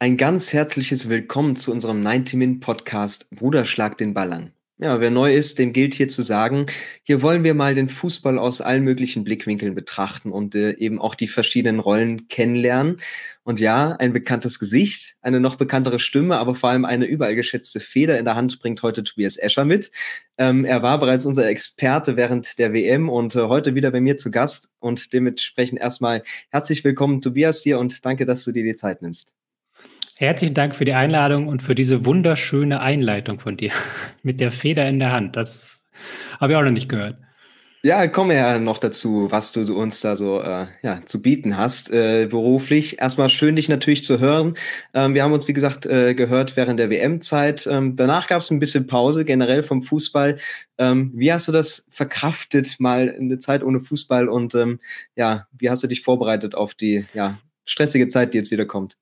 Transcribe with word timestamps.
Ein 0.00 0.16
ganz 0.16 0.52
herzliches 0.52 1.08
Willkommen 1.08 1.56
zu 1.56 1.72
unserem 1.72 2.06
90-Min-Podcast 2.06 3.30
Bruder 3.30 3.66
schlag 3.66 3.98
den 3.98 4.14
Ball 4.14 4.32
an. 4.32 4.52
Ja, 4.78 5.00
wer 5.00 5.10
neu 5.10 5.34
ist, 5.34 5.58
dem 5.58 5.72
gilt 5.72 5.92
hier 5.92 6.06
zu 6.06 6.22
sagen, 6.22 6.66
hier 7.02 7.20
wollen 7.20 7.42
wir 7.42 7.54
mal 7.54 7.74
den 7.74 7.88
Fußball 7.88 8.38
aus 8.38 8.60
allen 8.60 8.84
möglichen 8.84 9.24
Blickwinkeln 9.24 9.74
betrachten 9.74 10.30
und 10.30 10.54
äh, 10.54 10.76
eben 10.76 11.00
auch 11.00 11.16
die 11.16 11.26
verschiedenen 11.26 11.80
Rollen 11.80 12.28
kennenlernen. 12.28 13.00
Und 13.42 13.58
ja, 13.58 13.96
ein 13.98 14.12
bekanntes 14.12 14.60
Gesicht, 14.60 15.16
eine 15.20 15.40
noch 15.40 15.56
bekanntere 15.56 15.98
Stimme, 15.98 16.36
aber 16.36 16.54
vor 16.54 16.70
allem 16.70 16.84
eine 16.84 17.06
überall 17.06 17.34
geschätzte 17.34 17.80
Feder 17.80 18.20
in 18.20 18.24
der 18.24 18.36
Hand 18.36 18.60
bringt 18.60 18.80
heute 18.84 19.02
Tobias 19.02 19.36
Escher 19.36 19.64
mit. 19.64 19.90
Ähm, 20.36 20.64
er 20.64 20.80
war 20.80 21.00
bereits 21.00 21.26
unser 21.26 21.48
Experte 21.48 22.16
während 22.16 22.60
der 22.60 22.72
WM 22.72 23.08
und 23.08 23.34
äh, 23.34 23.48
heute 23.48 23.74
wieder 23.74 23.90
bei 23.90 24.00
mir 24.00 24.16
zu 24.16 24.30
Gast 24.30 24.76
und 24.78 25.12
dementsprechend 25.12 25.80
erstmal 25.80 26.22
herzlich 26.50 26.84
willkommen 26.84 27.20
Tobias 27.20 27.64
hier 27.64 27.80
und 27.80 28.04
danke, 28.04 28.26
dass 28.26 28.44
du 28.44 28.52
dir 28.52 28.62
die 28.62 28.76
Zeit 28.76 29.02
nimmst. 29.02 29.34
Herzlichen 30.16 30.54
Dank 30.54 30.74
für 30.74 30.84
die 30.84 30.94
Einladung 30.94 31.46
und 31.46 31.62
für 31.62 31.74
diese 31.74 32.04
wunderschöne 32.04 32.80
Einleitung 32.80 33.38
von 33.38 33.56
dir 33.56 33.70
mit 34.22 34.40
der 34.40 34.50
Feder 34.50 34.88
in 34.88 34.98
der 34.98 35.12
Hand. 35.12 35.36
Das 35.36 35.80
habe 36.40 36.52
ich 36.52 36.58
auch 36.58 36.62
noch 36.62 36.70
nicht 36.70 36.88
gehört. 36.88 37.18
Ja, 37.84 38.08
kommen 38.08 38.30
wir 38.30 38.36
ja 38.36 38.58
noch 38.58 38.78
dazu, 38.78 39.30
was 39.30 39.52
du 39.52 39.60
uns 39.78 40.00
da 40.00 40.16
so 40.16 40.40
äh, 40.40 40.66
ja, 40.82 41.00
zu 41.06 41.22
bieten 41.22 41.56
hast, 41.56 41.92
äh, 41.92 42.26
beruflich. 42.28 43.00
Erstmal 43.00 43.28
schön, 43.28 43.54
dich 43.54 43.68
natürlich 43.68 44.02
zu 44.02 44.18
hören. 44.18 44.54
Ähm, 44.94 45.14
wir 45.14 45.22
haben 45.22 45.32
uns, 45.32 45.46
wie 45.46 45.52
gesagt, 45.52 45.86
äh, 45.86 46.14
gehört 46.16 46.56
während 46.56 46.80
der 46.80 46.90
WM-Zeit. 46.90 47.68
Ähm, 47.70 47.94
danach 47.94 48.26
gab 48.26 48.42
es 48.42 48.50
ein 48.50 48.58
bisschen 48.58 48.88
Pause, 48.88 49.24
generell 49.24 49.62
vom 49.62 49.80
Fußball. 49.80 50.38
Ähm, 50.78 51.12
wie 51.14 51.32
hast 51.32 51.46
du 51.46 51.52
das 51.52 51.86
verkraftet, 51.90 52.80
mal 52.80 53.14
eine 53.16 53.38
Zeit 53.38 53.62
ohne 53.62 53.78
Fußball? 53.78 54.28
Und 54.28 54.56
ähm, 54.56 54.80
ja, 55.14 55.46
wie 55.56 55.70
hast 55.70 55.84
du 55.84 55.86
dich 55.86 56.02
vorbereitet 56.02 56.56
auf 56.56 56.74
die 56.74 57.06
ja, 57.14 57.38
stressige 57.64 58.08
Zeit, 58.08 58.34
die 58.34 58.38
jetzt 58.38 58.50
wieder 58.50 58.66
kommt? 58.66 58.96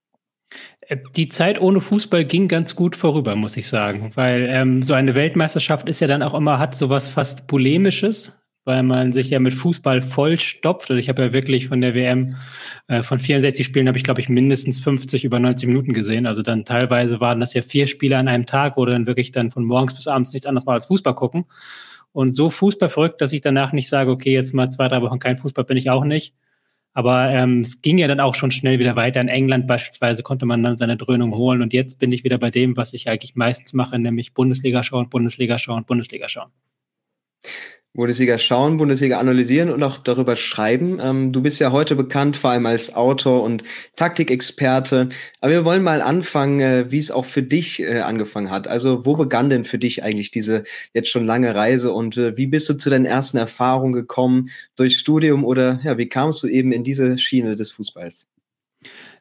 Äh, 0.80 0.98
die 1.16 1.28
Zeit 1.28 1.60
ohne 1.60 1.80
Fußball 1.80 2.24
ging 2.24 2.48
ganz 2.48 2.76
gut 2.76 2.96
vorüber, 2.96 3.36
muss 3.36 3.56
ich 3.56 3.68
sagen, 3.68 4.12
weil 4.14 4.48
ähm, 4.50 4.82
so 4.82 4.94
eine 4.94 5.14
Weltmeisterschaft 5.14 5.88
ist 5.88 6.00
ja 6.00 6.06
dann 6.06 6.22
auch 6.22 6.34
immer, 6.34 6.58
hat 6.58 6.74
sowas 6.74 7.08
fast 7.08 7.46
Polemisches, 7.46 8.38
weil 8.64 8.82
man 8.82 9.12
sich 9.12 9.30
ja 9.30 9.38
mit 9.38 9.54
Fußball 9.54 10.02
vollstopft. 10.02 10.90
Und 10.90 10.98
ich 10.98 11.08
habe 11.08 11.22
ja 11.22 11.32
wirklich 11.32 11.68
von 11.68 11.80
der 11.80 11.94
WM, 11.94 12.36
äh, 12.88 13.02
von 13.02 13.18
64 13.18 13.64
Spielen 13.64 13.86
habe 13.88 13.96
ich, 13.96 14.04
glaube 14.04 14.20
ich, 14.20 14.28
mindestens 14.28 14.80
50 14.80 15.24
über 15.24 15.38
90 15.38 15.68
Minuten 15.68 15.92
gesehen. 15.92 16.26
Also 16.26 16.42
dann 16.42 16.64
teilweise 16.64 17.20
waren 17.20 17.40
das 17.40 17.54
ja 17.54 17.62
vier 17.62 17.86
Spiele 17.86 18.16
an 18.18 18.28
einem 18.28 18.46
Tag, 18.46 18.76
wo 18.76 18.84
dann 18.84 19.06
wirklich 19.06 19.30
dann 19.30 19.50
von 19.50 19.64
morgens 19.64 19.94
bis 19.94 20.08
abends 20.08 20.32
nichts 20.32 20.46
anderes 20.46 20.66
mal 20.66 20.74
als 20.74 20.86
Fußball 20.86 21.14
gucken. 21.14 21.46
Und 22.12 22.32
so 22.32 22.50
Fußball 22.50 22.88
verrückt, 22.88 23.20
dass 23.20 23.32
ich 23.32 23.40
danach 23.40 23.72
nicht 23.72 23.88
sage, 23.88 24.10
okay, 24.10 24.32
jetzt 24.32 24.54
mal 24.54 24.70
zwei, 24.70 24.88
drei 24.88 25.02
Wochen 25.02 25.18
kein 25.18 25.36
Fußball 25.36 25.64
bin 25.64 25.76
ich 25.76 25.90
auch 25.90 26.04
nicht. 26.04 26.34
Aber 26.96 27.28
ähm, 27.28 27.60
es 27.60 27.82
ging 27.82 27.98
ja 27.98 28.08
dann 28.08 28.20
auch 28.20 28.34
schon 28.34 28.50
schnell 28.50 28.78
wieder 28.78 28.96
weiter. 28.96 29.20
In 29.20 29.28
England 29.28 29.66
beispielsweise 29.66 30.22
konnte 30.22 30.46
man 30.46 30.62
dann 30.62 30.78
seine 30.78 30.96
Dröhnung 30.96 31.34
holen. 31.34 31.60
Und 31.60 31.74
jetzt 31.74 31.98
bin 31.98 32.10
ich 32.10 32.24
wieder 32.24 32.38
bei 32.38 32.50
dem, 32.50 32.74
was 32.78 32.94
ich 32.94 33.10
eigentlich 33.10 33.34
meistens 33.34 33.74
mache, 33.74 33.98
nämlich 33.98 34.32
Bundesliga 34.32 34.82
schauen, 34.82 35.10
Bundesliga 35.10 35.58
schauen, 35.58 35.84
Bundesliga 35.84 36.26
schauen. 36.26 36.50
Bundesliga 37.96 38.38
schauen, 38.38 38.76
Bundesliga 38.76 39.18
analysieren 39.18 39.70
und 39.70 39.82
auch 39.82 39.96
darüber 39.96 40.36
schreiben. 40.36 40.98
Ähm, 41.02 41.32
du 41.32 41.40
bist 41.40 41.58
ja 41.58 41.72
heute 41.72 41.96
bekannt, 41.96 42.36
vor 42.36 42.50
allem 42.50 42.66
als 42.66 42.94
Autor 42.94 43.42
und 43.42 43.62
Taktikexperte. 43.96 45.08
Aber 45.40 45.52
wir 45.52 45.64
wollen 45.64 45.82
mal 45.82 46.02
anfangen, 46.02 46.60
äh, 46.60 46.90
wie 46.90 46.98
es 46.98 47.10
auch 47.10 47.24
für 47.24 47.42
dich 47.42 47.80
äh, 47.80 48.00
angefangen 48.00 48.50
hat. 48.50 48.68
Also 48.68 49.06
wo 49.06 49.16
begann 49.16 49.48
denn 49.48 49.64
für 49.64 49.78
dich 49.78 50.02
eigentlich 50.04 50.30
diese 50.30 50.64
jetzt 50.92 51.08
schon 51.08 51.24
lange 51.24 51.54
Reise 51.54 51.92
und 51.92 52.18
äh, 52.18 52.36
wie 52.36 52.46
bist 52.46 52.68
du 52.68 52.74
zu 52.74 52.90
deinen 52.90 53.06
ersten 53.06 53.38
Erfahrungen 53.38 53.94
gekommen 53.94 54.50
durch 54.76 54.98
Studium 54.98 55.44
oder 55.44 55.80
ja, 55.82 55.96
wie 55.96 56.08
kamst 56.08 56.42
du 56.42 56.48
eben 56.48 56.72
in 56.72 56.84
diese 56.84 57.16
Schiene 57.16 57.56
des 57.56 57.72
Fußballs? 57.72 58.26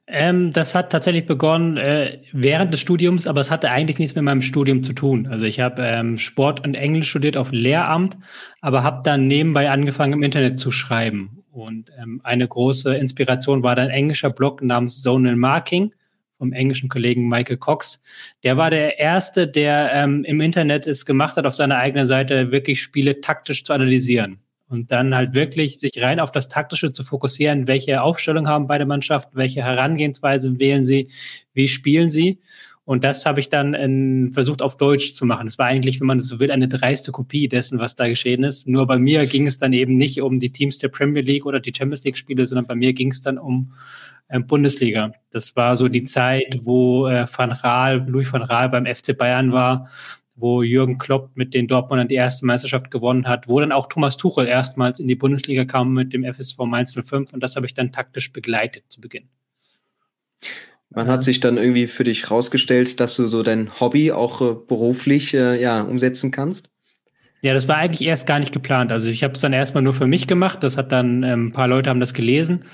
Ähm, 0.08 0.53
das 0.53 0.75
hat 0.75 0.92
tatsächlich 0.92 1.25
begonnen 1.25 1.78
äh, 1.78 2.20
während 2.31 2.72
des 2.73 2.80
Studiums, 2.80 3.25
aber 3.25 3.42
es 3.42 3.50
hatte 3.50 3.72
eigentlich 3.72 3.98
nichts 3.98 4.16
mit 4.16 4.23
meinem 4.23 4.44
Studium 4.44 4.84
zu 4.84 4.94
tun. 4.94 5.25
Also 5.28 5.45
ich 5.45 5.59
habe 5.59 5.81
ähm, 5.81 6.20
Sport 6.20 6.66
und 6.66 6.75
Englisch 6.75 7.09
studiert 7.09 7.38
auf 7.38 7.52
Lehramt, 7.52 8.16
aber 8.61 8.83
habe 8.83 9.02
dann 9.04 9.26
nebenbei 9.26 9.70
angefangen 9.71 10.14
im 10.14 10.23
Internet 10.23 10.60
zu 10.60 10.70
schreiben. 10.70 11.43
Und 11.52 11.89
ähm, 11.99 12.21
eine 12.23 12.48
große 12.48 12.95
Inspiration 12.95 13.64
war 13.64 13.76
dann 13.76 13.88
ein 13.88 13.93
englischer 13.93 14.30
Blog 14.30 14.61
namens 14.61 15.02
Zonal 15.02 15.36
Marking 15.36 15.92
vom 16.37 16.54
englischen 16.54 16.89
Kollegen 16.89 17.27
Michael 17.27 17.58
Cox. 17.58 18.04
Der 18.43 18.58
war 18.58 18.70
der 18.70 18.99
erste, 18.99 19.48
der 19.48 19.92
ähm, 19.93 20.23
im 20.23 20.42
Internet 20.42 20.86
es 20.86 21.05
gemacht 21.05 21.37
hat, 21.37 21.45
auf 21.45 21.55
seiner 21.55 21.77
eigenen 21.77 22.05
Seite 22.05 22.52
wirklich 22.52 22.82
Spiele 22.82 23.22
taktisch 23.22 23.64
zu 23.64 23.73
analysieren. 23.73 24.39
Und 24.67 24.92
dann 24.92 25.14
halt 25.14 25.36
wirklich 25.36 25.80
sich 25.80 26.02
rein 26.02 26.20
auf 26.20 26.31
das 26.31 26.48
Taktische 26.48 26.92
zu 26.92 27.03
fokussieren, 27.03 27.67
welche 27.67 28.02
Aufstellung 28.02 28.48
haben 28.48 28.67
beide 28.67 28.86
Mannschaften, 28.86 29.37
welche 29.37 29.64
Herangehensweise 29.64 30.59
wählen 30.59 30.83
sie, 30.83 31.09
wie 31.53 31.67
spielen 31.67 32.09
sie. 32.09 32.39
Und 32.86 33.04
das 33.04 33.25
habe 33.25 33.39
ich 33.39 33.49
dann 33.49 33.73
in, 33.73 34.31
versucht 34.31 34.61
auf 34.61 34.77
Deutsch 34.77 35.14
zu 35.14 35.25
machen. 35.25 35.48
Es 35.48 35.58
war 35.58 35.65
eigentlich, 35.65 35.99
wenn 35.99 36.08
man 36.08 36.20
so 36.20 36.39
will, 36.39 36.52
eine 36.52 36.67
dreiste 36.67 37.11
Kopie 37.11 37.48
dessen, 37.48 37.80
was 37.80 37.95
da 37.95 38.08
geschehen 38.08 38.43
ist. 38.43 38.67
Nur 38.67 38.86
bei 38.86 38.99
mir 38.99 39.25
ging 39.25 39.48
es 39.48 39.58
dann 39.58 39.73
eben 39.73 39.98
nicht 39.98 40.21
um 40.21 40.37
die 40.37 40.52
Teams 40.52 40.77
der 40.77 40.89
Premier 40.89 41.23
League 41.23 41.48
oder 41.48 41.59
die 41.59 41.73
Champions 41.75 42.04
League 42.04 42.17
Spiele, 42.17 42.45
sondern 42.45 42.67
bei 42.67 42.75
mir 42.75 42.93
ging 42.93 43.09
es 43.09 43.21
dann 43.21 43.39
um 43.39 43.73
äh, 44.27 44.39
Bundesliga. 44.39 45.14
Das 45.31 45.55
war 45.55 45.75
so 45.75 45.87
die 45.87 46.04
Zeit, 46.04 46.59
wo 46.61 47.08
äh, 47.08 47.25
Van 47.36 47.52
Raal, 47.52 48.05
Louis 48.08 48.31
van 48.31 48.43
Raal 48.43 48.70
beim 48.70 48.86
FC 48.86 49.17
Bayern 49.17 49.52
war 49.52 49.89
wo 50.36 50.62
Jürgen 50.62 50.98
Klopp 50.98 51.32
mit 51.36 51.54
den 51.54 51.68
Dortmundern 51.68 52.08
die 52.08 52.16
erste 52.16 52.46
Meisterschaft 52.46 52.92
gewonnen 52.92 53.28
hat, 53.28 53.48
wo 53.48 53.60
dann 53.60 53.72
auch 53.72 53.88
Thomas 53.88 54.18
Tuchel 54.18 54.48
erstmals 54.48 55.00
in 55.00 55.08
die 55.08 55.16
Bundesliga 55.16 55.66
kam 55.66 55.94
mit 55.94 56.14
dem 56.14 56.23
FSV 56.23 56.58
Mainz 56.66 56.94
05 56.94 57.34
und 57.34 57.42
das 57.42 57.56
habe 57.56 57.66
ich 57.66 57.73
dann 57.73 57.92
taktisch 57.92 58.34
begleitet 58.34 58.84
zu 58.90 59.00
Beginn. 59.02 59.30
Man 60.90 61.08
hat 61.08 61.23
sich 61.23 61.40
dann 61.40 61.58
irgendwie 61.58 61.88
für 61.88 62.04
dich 62.04 62.32
rausgestellt, 62.32 63.00
dass 63.00 63.16
du 63.16 63.28
so 63.28 63.44
dein 63.44 63.80
Hobby 63.80 64.12
auch 64.12 64.42
äh, 64.42 64.56
beruflich 64.68 65.34
äh, 65.34 65.62
ja, 65.62 65.82
umsetzen 65.82 66.32
kannst? 66.32 66.70
Ja, 67.42 67.54
das 67.54 67.67
war 67.67 67.76
eigentlich 67.76 68.08
erst 68.08 68.26
gar 68.26 68.40
nicht 68.40 68.54
geplant. 68.54 68.92
Also 68.92 69.10
ich 69.10 69.23
habe 69.23 69.34
es 69.34 69.42
dann 69.42 69.54
erstmal 69.54 69.84
nur 69.84 69.94
für 69.94 70.08
mich 70.08 70.26
gemacht. 70.26 70.64
Das 70.64 70.78
hat 70.78 70.92
dann 70.92 71.22
ähm, 71.23 71.48
ein 71.48 71.52
paar 71.52 71.67
Leute 71.67 71.90
haben 71.90 72.00
das 72.00 72.14
gelesen. 72.14 72.66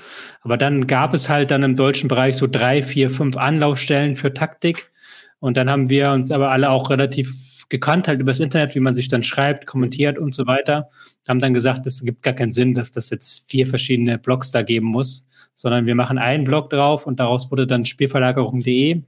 Aber 0.41 0.55
dann 0.55 0.87
gab 0.87 1.13
es 1.13 1.29
halt 1.29 1.51
dann 1.51 1.63
im 1.63 1.75
deutschen 1.75 2.07
Bereich 2.07 2.35
so 2.35 2.47
drei, 2.47 2.83
vier, 2.83 3.09
fünf 3.09 3.37
Anlaufstellen 3.37 4.15
für 4.15 4.33
Taktik. 4.33 4.91
Und 5.39 5.57
dann 5.57 5.69
haben 5.69 5.89
wir 5.89 6.11
uns 6.11 6.31
aber 6.31 6.51
alle 6.51 6.69
auch 6.69 6.89
relativ 6.89 7.33
gekannt 7.71 8.07
halt 8.07 8.19
übers 8.19 8.39
Internet, 8.39 8.75
wie 8.75 8.79
man 8.79 8.93
sich 8.93 9.07
dann 9.07 9.23
schreibt, 9.23 9.65
kommentiert 9.65 10.19
und 10.19 10.35
so 10.35 10.45
weiter. 10.45 10.89
Haben 11.27 11.39
dann 11.39 11.53
gesagt, 11.53 11.87
es 11.87 12.03
gibt 12.03 12.21
gar 12.21 12.33
keinen 12.33 12.51
Sinn, 12.51 12.75
dass 12.75 12.91
das 12.91 13.09
jetzt 13.09 13.49
vier 13.49 13.65
verschiedene 13.65 14.19
Blogs 14.19 14.51
da 14.51 14.61
geben 14.61 14.87
muss, 14.87 15.25
sondern 15.55 15.87
wir 15.87 15.95
machen 15.95 16.19
einen 16.19 16.43
Blog 16.43 16.69
drauf 16.69 17.07
und 17.07 17.19
daraus 17.19 17.49
wurde 17.49 17.65
dann 17.65 17.85
Spielverlagerung.de 17.85 19.01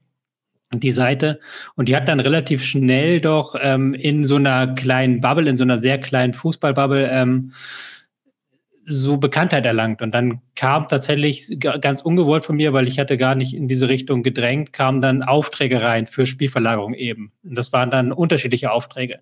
die 0.75 0.91
Seite 0.91 1.40
und 1.75 1.88
die 1.88 1.96
hat 1.96 2.07
dann 2.07 2.19
relativ 2.19 2.63
schnell 2.63 3.22
doch 3.22 3.56
ähm, 3.62 3.94
in 3.94 4.23
so 4.23 4.38
einer 4.38 4.73
kleinen 4.73 5.22
Bubble, 5.22 5.47
in 5.47 5.56
so 5.56 5.63
einer 5.63 5.78
sehr 5.78 6.00
kleinen 6.00 6.34
Fußballbubble 6.34 7.09
ähm, 7.12 7.52
so 8.85 9.17
Bekanntheit 9.17 9.66
erlangt. 9.66 10.01
Und 10.01 10.11
dann 10.13 10.41
kam 10.55 10.88
tatsächlich 10.88 11.57
ganz 11.59 12.01
ungewollt 12.01 12.44
von 12.44 12.55
mir, 12.55 12.73
weil 12.73 12.88
ich 12.88 12.99
hatte 12.99 13.17
gar 13.17 13.35
nicht 13.35 13.53
in 13.53 13.67
diese 13.67 13.88
Richtung 13.88 14.23
gedrängt, 14.23 14.73
kamen 14.73 15.01
dann 15.01 15.23
Aufträge 15.23 15.81
rein 15.81 16.05
für 16.05 16.25
Spielverlagerung 16.25 16.93
eben. 16.93 17.31
Und 17.43 17.57
das 17.57 17.72
waren 17.72 17.89
dann 17.91 18.11
unterschiedliche 18.11 18.72
Aufträge. 18.72 19.19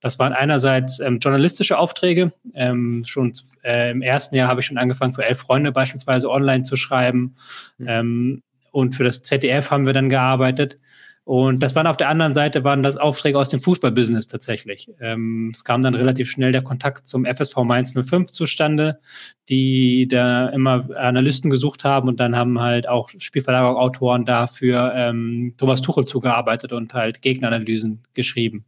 Das 0.00 0.18
waren 0.18 0.32
einerseits 0.32 1.00
ähm, 1.00 1.18
journalistische 1.18 1.78
Aufträge. 1.78 2.32
Ähm, 2.54 3.04
schon 3.06 3.32
äh, 3.62 3.90
im 3.90 4.02
ersten 4.02 4.36
Jahr 4.36 4.48
habe 4.48 4.60
ich 4.60 4.66
schon 4.66 4.78
angefangen, 4.78 5.12
für 5.12 5.24
elf 5.24 5.38
Freunde 5.38 5.72
beispielsweise 5.72 6.28
online 6.30 6.64
zu 6.64 6.76
schreiben. 6.76 7.36
Mhm. 7.78 7.86
Ähm, 7.88 8.42
und 8.72 8.96
für 8.96 9.04
das 9.04 9.22
ZDF 9.22 9.70
haben 9.70 9.86
wir 9.86 9.92
dann 9.92 10.08
gearbeitet. 10.08 10.78
Und 11.24 11.62
das 11.62 11.74
waren 11.74 11.86
auf 11.86 11.96
der 11.96 12.10
anderen 12.10 12.34
Seite 12.34 12.64
waren 12.64 12.82
das 12.82 12.98
Aufträge 12.98 13.38
aus 13.38 13.48
dem 13.48 13.58
Fußballbusiness 13.58 14.26
tatsächlich. 14.26 14.90
Ähm, 15.00 15.50
es 15.54 15.64
kam 15.64 15.80
dann 15.80 15.94
relativ 15.94 16.30
schnell 16.30 16.52
der 16.52 16.62
Kontakt 16.62 17.08
zum 17.08 17.24
FSV 17.24 17.56
Mainz 17.64 17.94
05 17.94 18.30
zustande, 18.30 19.00
die 19.48 20.06
da 20.06 20.48
immer 20.50 20.86
Analysten 20.94 21.48
gesucht 21.48 21.82
haben 21.82 22.08
und 22.08 22.20
dann 22.20 22.36
haben 22.36 22.60
halt 22.60 22.86
auch 22.86 23.08
Spielverlagerungsautoren 23.16 24.26
dafür 24.26 24.92
ähm, 24.94 25.54
Thomas 25.56 25.80
Tuchel 25.80 26.04
zugearbeitet 26.04 26.74
und 26.74 26.92
halt 26.92 27.22
Gegneranalysen 27.22 28.02
geschrieben. 28.12 28.66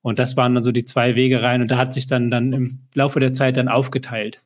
Und 0.00 0.18
das 0.18 0.36
waren 0.36 0.54
dann 0.54 0.64
so 0.64 0.72
die 0.72 0.84
zwei 0.84 1.14
Wege 1.14 1.40
rein 1.42 1.62
und 1.62 1.70
da 1.70 1.76
hat 1.76 1.92
sich 1.92 2.08
dann 2.08 2.32
dann 2.32 2.52
im 2.52 2.80
Laufe 2.94 3.20
der 3.20 3.32
Zeit 3.32 3.56
dann 3.56 3.68
aufgeteilt. 3.68 4.38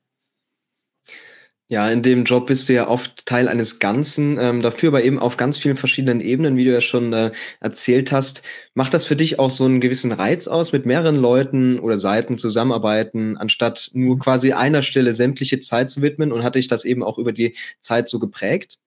Ja, 1.68 1.90
in 1.90 2.02
dem 2.02 2.22
Job 2.22 2.46
bist 2.46 2.68
du 2.68 2.74
ja 2.74 2.86
oft 2.86 3.26
Teil 3.26 3.48
eines 3.48 3.80
Ganzen, 3.80 4.38
ähm, 4.38 4.62
dafür 4.62 4.90
aber 4.90 5.02
eben 5.02 5.18
auf 5.18 5.36
ganz 5.36 5.58
vielen 5.58 5.74
verschiedenen 5.74 6.20
Ebenen, 6.20 6.56
wie 6.56 6.62
du 6.62 6.72
ja 6.72 6.80
schon 6.80 7.12
äh, 7.12 7.32
erzählt 7.58 8.12
hast. 8.12 8.44
Macht 8.74 8.94
das 8.94 9.04
für 9.04 9.16
dich 9.16 9.40
auch 9.40 9.50
so 9.50 9.64
einen 9.64 9.80
gewissen 9.80 10.12
Reiz 10.12 10.46
aus, 10.46 10.72
mit 10.72 10.86
mehreren 10.86 11.16
Leuten 11.16 11.80
oder 11.80 11.98
Seiten 11.98 12.38
zusammenarbeiten, 12.38 13.36
anstatt 13.36 13.90
nur 13.94 14.16
quasi 14.20 14.52
einer 14.52 14.82
Stelle 14.82 15.12
sämtliche 15.12 15.58
Zeit 15.58 15.90
zu 15.90 16.02
widmen? 16.02 16.30
Und 16.30 16.44
hat 16.44 16.54
dich 16.54 16.68
das 16.68 16.84
eben 16.84 17.02
auch 17.02 17.18
über 17.18 17.32
die 17.32 17.56
Zeit 17.80 18.08
so 18.08 18.20
geprägt? 18.20 18.78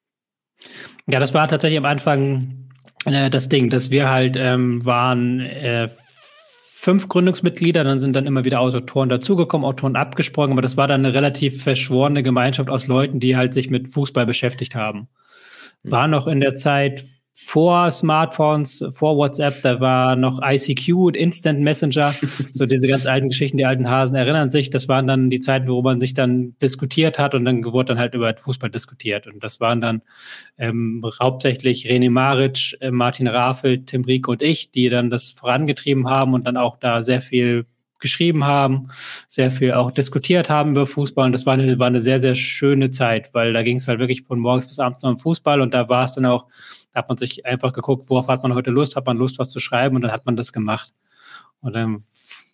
Ja, 1.06 1.20
das 1.20 1.34
war 1.34 1.50
tatsächlich 1.50 1.80
am 1.80 1.86
Anfang 1.86 2.70
äh, 3.04 3.30
das 3.30 3.50
Ding, 3.50 3.70
dass 3.70 3.92
wir 3.92 4.10
halt 4.10 4.38
ähm, 4.38 4.86
waren 4.86 5.42
äh, 5.42 5.90
fünf 6.90 7.08
Gründungsmitglieder, 7.08 7.84
dann 7.84 8.00
sind 8.00 8.16
dann 8.16 8.26
immer 8.26 8.46
wieder 8.46 8.62
Autoren 8.62 9.10
dazugekommen, 9.10 9.64
Autoren 9.64 9.96
abgesprungen, 9.96 10.54
aber 10.54 10.64
das 10.64 10.76
war 10.76 10.88
dann 10.88 11.06
eine 11.06 11.14
relativ 11.14 11.62
verschworene 11.62 12.24
Gemeinschaft 12.24 12.68
aus 12.68 12.88
Leuten, 12.88 13.20
die 13.20 13.38
halt 13.38 13.54
sich 13.54 13.70
mit 13.70 13.90
Fußball 13.90 14.26
beschäftigt 14.26 14.74
haben. 14.74 15.08
War 15.84 16.08
noch 16.08 16.26
in 16.26 16.40
der 16.40 16.56
Zeit 16.56 17.04
vor 17.42 17.90
Smartphones, 17.90 18.84
vor 18.92 19.16
WhatsApp, 19.16 19.62
da 19.62 19.80
war 19.80 20.18
noch 20.18 20.42
ICQ 20.44 20.90
und 20.94 21.18
Instant 21.18 21.62
Messenger, 21.62 22.14
so 22.54 22.66
diese 22.66 22.88
ganz 22.88 23.06
alten 23.08 23.30
Geschichten, 23.30 23.58
die 23.58 23.66
alten 23.66 23.90
Hasen 23.90 24.16
erinnern 24.16 24.50
sich, 24.50 24.70
das 24.70 24.90
waren 24.90 25.08
dann 25.08 25.30
die 25.30 25.40
Zeiten, 25.40 25.68
wo 25.70 25.82
man 25.82 26.02
sich 26.02 26.14
dann 26.14 26.56
diskutiert 26.62 27.18
hat 27.18 27.34
und 27.34 27.46
dann 27.46 27.64
wurde 27.64 27.88
dann 27.88 27.98
halt 27.98 28.14
über 28.14 28.36
Fußball 28.36 28.70
diskutiert. 28.70 29.26
Und 29.26 29.42
das 29.42 29.60
waren 29.62 29.80
dann 29.80 30.02
ähm, 30.58 31.04
hauptsächlich 31.20 31.88
René 31.88 32.12
Maric, 32.12 32.78
äh, 32.82 32.92
Martin 32.92 33.28
Rafel, 33.28 33.86
Tim 33.86 34.04
Rieke 34.04 34.30
und 34.30 34.44
ich, 34.44 34.72
die 34.72 34.90
dann 34.90 35.10
das 35.10 35.32
vorangetrieben 35.32 36.10
haben 36.10 36.34
und 36.34 36.46
dann 36.46 36.58
auch 36.58 36.78
da 36.78 37.02
sehr 37.02 37.22
viel 37.22 37.66
geschrieben 38.00 38.44
haben, 38.44 38.90
sehr 39.28 39.50
viel 39.50 39.74
auch 39.74 39.92
diskutiert 39.92 40.50
haben 40.50 40.72
über 40.72 40.86
Fußball. 40.86 41.26
Und 41.26 41.32
das 41.32 41.46
war 41.46 41.54
eine, 41.54 41.80
war 41.80 41.88
eine 41.88 42.02
sehr, 42.02 42.20
sehr 42.20 42.36
schöne 42.36 42.92
Zeit, 42.92 43.34
weil 43.34 43.54
da 43.54 43.64
ging 43.64 43.78
es 43.78 43.88
halt 43.88 44.00
wirklich 44.00 44.24
von 44.24 44.40
morgens 44.40 44.68
bis 44.68 44.80
abends 44.80 45.02
noch 45.02 45.12
um 45.12 45.18
Fußball. 45.18 45.62
Und 45.62 45.74
da 45.74 45.88
war 45.90 46.04
es 46.04 46.14
dann 46.14 46.26
auch, 46.26 46.48
da 46.94 47.00
hat 47.00 47.10
man 47.10 47.18
sich 47.18 47.46
einfach 47.46 47.74
geguckt, 47.74 48.10
worauf 48.10 48.28
hat 48.28 48.44
man 48.44 48.54
heute 48.54 48.72
Lust, 48.72 48.96
hat 48.96 49.06
man 49.06 49.18
Lust, 49.18 49.40
was 49.40 49.50
zu 49.50 49.60
schreiben 49.60 49.96
und 49.96 50.02
dann 50.02 50.12
hat 50.12 50.26
man 50.26 50.36
das 50.36 50.54
gemacht. 50.54 50.92
Und 51.62 51.76
dann 51.76 52.04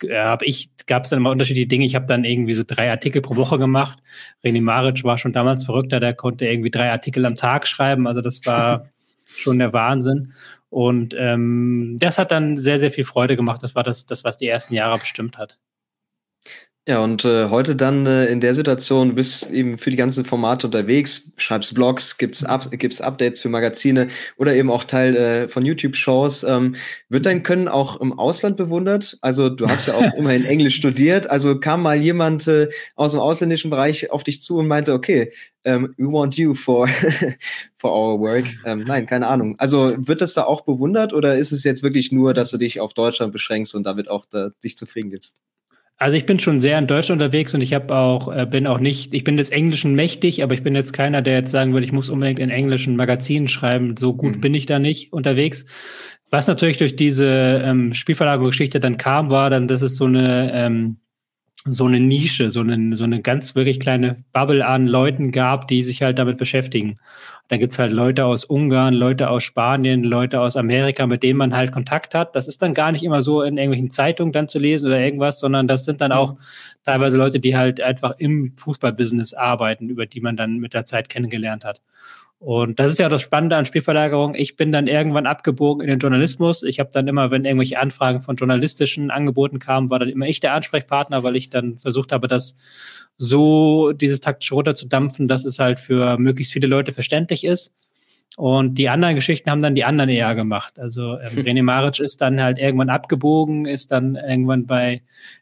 äh, 0.02 0.18
habe 0.18 0.44
ich, 0.44 0.70
gab 0.86 1.04
es 1.04 1.10
dann 1.10 1.18
immer 1.18 1.30
unterschiedliche 1.30 1.68
Dinge. 1.68 1.84
Ich 1.84 1.94
habe 1.94 2.06
dann 2.06 2.24
irgendwie 2.24 2.54
so 2.54 2.64
drei 2.66 2.90
Artikel 2.90 3.22
pro 3.22 3.36
Woche 3.36 3.58
gemacht. 3.58 3.98
René 4.44 4.60
Maric 4.62 5.04
war 5.04 5.18
schon 5.18 5.32
damals 5.32 5.64
verrückter, 5.64 6.00
der 6.00 6.14
konnte 6.14 6.46
irgendwie 6.46 6.70
drei 6.70 6.90
Artikel 6.90 7.24
am 7.24 7.34
Tag 7.34 7.66
schreiben. 7.66 8.06
Also 8.06 8.20
das 8.20 8.44
war 8.44 8.88
schon 9.26 9.58
der 9.58 9.72
Wahnsinn. 9.72 10.32
Und 10.68 11.14
ähm, 11.18 11.96
das 12.00 12.18
hat 12.18 12.32
dann 12.32 12.56
sehr, 12.56 12.80
sehr 12.80 12.90
viel 12.90 13.04
Freude 13.04 13.36
gemacht. 13.36 13.62
Das 13.62 13.74
war 13.74 13.82
das, 13.82 14.06
das 14.06 14.24
was 14.24 14.36
die 14.36 14.48
ersten 14.48 14.74
Jahre 14.74 14.98
bestimmt 14.98 15.38
hat. 15.38 15.58
Ja, 16.88 17.02
und 17.02 17.24
äh, 17.24 17.48
heute 17.50 17.74
dann 17.74 18.06
äh, 18.06 18.26
in 18.26 18.38
der 18.38 18.54
Situation, 18.54 19.08
du 19.08 19.14
bist 19.16 19.50
eben 19.50 19.76
für 19.76 19.90
die 19.90 19.96
ganzen 19.96 20.24
Formate 20.24 20.68
unterwegs, 20.68 21.32
schreibst 21.36 21.74
Blogs, 21.74 22.16
gibt's, 22.16 22.44
Up 22.44 22.70
gibt's 22.70 23.00
Updates 23.00 23.40
für 23.40 23.48
Magazine 23.48 24.06
oder 24.36 24.54
eben 24.54 24.70
auch 24.70 24.84
Teil 24.84 25.16
äh, 25.16 25.48
von 25.48 25.64
YouTube-Shows. 25.64 26.44
Ähm, 26.44 26.76
wird 27.08 27.26
dein 27.26 27.42
Können 27.42 27.66
auch 27.66 28.00
im 28.00 28.16
Ausland 28.16 28.56
bewundert? 28.56 29.18
Also 29.20 29.48
du 29.48 29.66
hast 29.66 29.88
ja 29.88 29.94
auch 29.94 30.14
immerhin 30.16 30.44
Englisch 30.44 30.76
studiert. 30.76 31.28
Also 31.28 31.58
kam 31.58 31.82
mal 31.82 32.00
jemand 32.00 32.46
äh, 32.46 32.68
aus 32.94 33.10
dem 33.12 33.20
ausländischen 33.20 33.68
Bereich 33.68 34.12
auf 34.12 34.22
dich 34.22 34.40
zu 34.40 34.58
und 34.58 34.68
meinte, 34.68 34.92
okay, 34.92 35.32
um, 35.64 35.72
ähm, 35.72 35.94
we 35.96 36.06
want 36.06 36.36
you 36.36 36.54
for, 36.54 36.88
for 37.78 37.90
our 37.90 38.20
work. 38.20 38.44
Ähm, 38.64 38.84
nein, 38.86 39.06
keine 39.06 39.26
Ahnung. 39.26 39.56
Also 39.58 39.96
wird 39.98 40.20
das 40.20 40.34
da 40.34 40.44
auch 40.44 40.60
bewundert 40.60 41.12
oder 41.12 41.36
ist 41.36 41.50
es 41.50 41.64
jetzt 41.64 41.82
wirklich 41.82 42.12
nur, 42.12 42.32
dass 42.32 42.50
du 42.52 42.58
dich 42.58 42.78
auf 42.78 42.94
Deutschland 42.94 43.32
beschränkst 43.32 43.74
und 43.74 43.82
damit 43.82 44.08
auch 44.08 44.24
da, 44.30 44.50
dich 44.62 44.76
zufrieden 44.76 45.10
gibst? 45.10 45.45
Also 45.98 46.16
ich 46.16 46.26
bin 46.26 46.38
schon 46.38 46.60
sehr 46.60 46.78
in 46.78 46.86
Deutschland 46.86 47.22
unterwegs 47.22 47.54
und 47.54 47.62
ich 47.62 47.72
habe 47.72 47.94
auch, 47.94 48.34
äh, 48.34 48.44
bin 48.44 48.66
auch 48.66 48.80
nicht, 48.80 49.14
ich 49.14 49.24
bin 49.24 49.38
des 49.38 49.48
Englischen 49.48 49.94
mächtig, 49.94 50.42
aber 50.42 50.52
ich 50.52 50.62
bin 50.62 50.74
jetzt 50.74 50.92
keiner, 50.92 51.22
der 51.22 51.34
jetzt 51.34 51.50
sagen 51.50 51.72
würde, 51.72 51.86
ich 51.86 51.92
muss 51.92 52.10
unbedingt 52.10 52.38
in 52.38 52.50
englischen 52.50 52.96
Magazinen 52.96 53.48
schreiben. 53.48 53.96
So 53.96 54.12
gut 54.12 54.36
mhm. 54.36 54.40
bin 54.40 54.54
ich 54.54 54.66
da 54.66 54.78
nicht 54.78 55.12
unterwegs. 55.14 55.64
Was 56.28 56.48
natürlich 56.48 56.76
durch 56.76 56.96
diese 56.96 57.62
ähm, 57.64 57.92
Spielverlagerungsgeschichte 57.92 58.78
dann 58.78 58.98
kam, 58.98 59.30
war 59.30 59.48
dann, 59.48 59.68
dass 59.68 59.80
es 59.80 59.96
so 59.96 60.04
eine 60.04 60.52
ähm, 60.52 60.98
so 61.68 61.86
eine 61.86 62.00
Nische, 62.00 62.50
so 62.50 62.60
eine, 62.60 62.94
so 62.96 63.04
eine 63.04 63.20
ganz 63.20 63.54
wirklich 63.54 63.80
kleine 63.80 64.16
Bubble 64.32 64.66
an 64.66 64.86
Leuten 64.86 65.32
gab, 65.32 65.68
die 65.68 65.82
sich 65.82 66.02
halt 66.02 66.18
damit 66.18 66.38
beschäftigen. 66.38 66.94
Da 67.48 67.56
gibt's 67.56 67.78
halt 67.78 67.92
Leute 67.92 68.24
aus 68.24 68.44
Ungarn, 68.44 68.94
Leute 68.94 69.30
aus 69.30 69.44
Spanien, 69.44 70.02
Leute 70.02 70.40
aus 70.40 70.56
Amerika, 70.56 71.06
mit 71.06 71.22
denen 71.22 71.38
man 71.38 71.54
halt 71.54 71.72
Kontakt 71.72 72.14
hat. 72.14 72.34
Das 72.34 72.48
ist 72.48 72.62
dann 72.62 72.74
gar 72.74 72.92
nicht 72.92 73.04
immer 73.04 73.22
so 73.22 73.42
in 73.42 73.56
irgendwelchen 73.56 73.90
Zeitungen 73.90 74.32
dann 74.32 74.48
zu 74.48 74.58
lesen 74.58 74.86
oder 74.88 75.00
irgendwas, 75.00 75.38
sondern 75.38 75.68
das 75.68 75.84
sind 75.84 76.00
dann 76.00 76.12
auch 76.12 76.34
mhm. 76.34 76.38
teilweise 76.84 77.16
Leute, 77.16 77.38
die 77.38 77.56
halt 77.56 77.80
einfach 77.80 78.14
im 78.18 78.52
Fußballbusiness 78.56 79.34
arbeiten, 79.34 79.88
über 79.88 80.06
die 80.06 80.20
man 80.20 80.36
dann 80.36 80.58
mit 80.58 80.74
der 80.74 80.84
Zeit 80.84 81.08
kennengelernt 81.08 81.64
hat. 81.64 81.80
Und 82.38 82.78
das 82.78 82.92
ist 82.92 82.98
ja 82.98 83.08
das 83.08 83.22
Spannende 83.22 83.56
an 83.56 83.64
Spielverlagerung. 83.64 84.34
Ich 84.34 84.56
bin 84.56 84.70
dann 84.70 84.88
irgendwann 84.88 85.26
abgebogen 85.26 85.82
in 85.82 85.88
den 85.88 85.98
Journalismus. 85.98 86.62
Ich 86.62 86.78
habe 86.80 86.90
dann 86.92 87.08
immer, 87.08 87.30
wenn 87.30 87.46
irgendwelche 87.46 87.80
Anfragen 87.80 88.20
von 88.20 88.36
journalistischen 88.36 89.10
Angeboten 89.10 89.58
kamen, 89.58 89.88
war 89.88 89.98
dann 89.98 90.10
immer 90.10 90.26
ich 90.26 90.40
der 90.40 90.52
Ansprechpartner, 90.52 91.22
weil 91.22 91.34
ich 91.36 91.48
dann 91.48 91.78
versucht 91.78 92.12
habe, 92.12 92.28
das 92.28 92.54
so 93.16 93.92
dieses 93.92 94.20
taktische 94.20 94.54
runterzudampfen, 94.54 95.28
dass 95.28 95.46
es 95.46 95.58
halt 95.58 95.78
für 95.78 96.18
möglichst 96.18 96.52
viele 96.52 96.66
Leute 96.66 96.92
verständlich 96.92 97.44
ist. 97.44 97.74
Und 98.36 98.74
die 98.74 98.90
anderen 98.90 99.14
Geschichten 99.14 99.50
haben 99.50 99.62
dann 99.62 99.74
die 99.74 99.84
anderen 99.84 100.10
eher 100.10 100.34
gemacht. 100.34 100.78
Also 100.78 101.18
ähm, 101.18 101.38
René 101.38 101.62
Maric 101.62 102.00
ist 102.00 102.20
dann 102.20 102.38
halt 102.38 102.58
irgendwann 102.58 102.90
abgebogen, 102.90 103.64
ist 103.64 103.92
dann 103.92 104.14
irgendwann 104.14 104.66
bei 104.66 105.00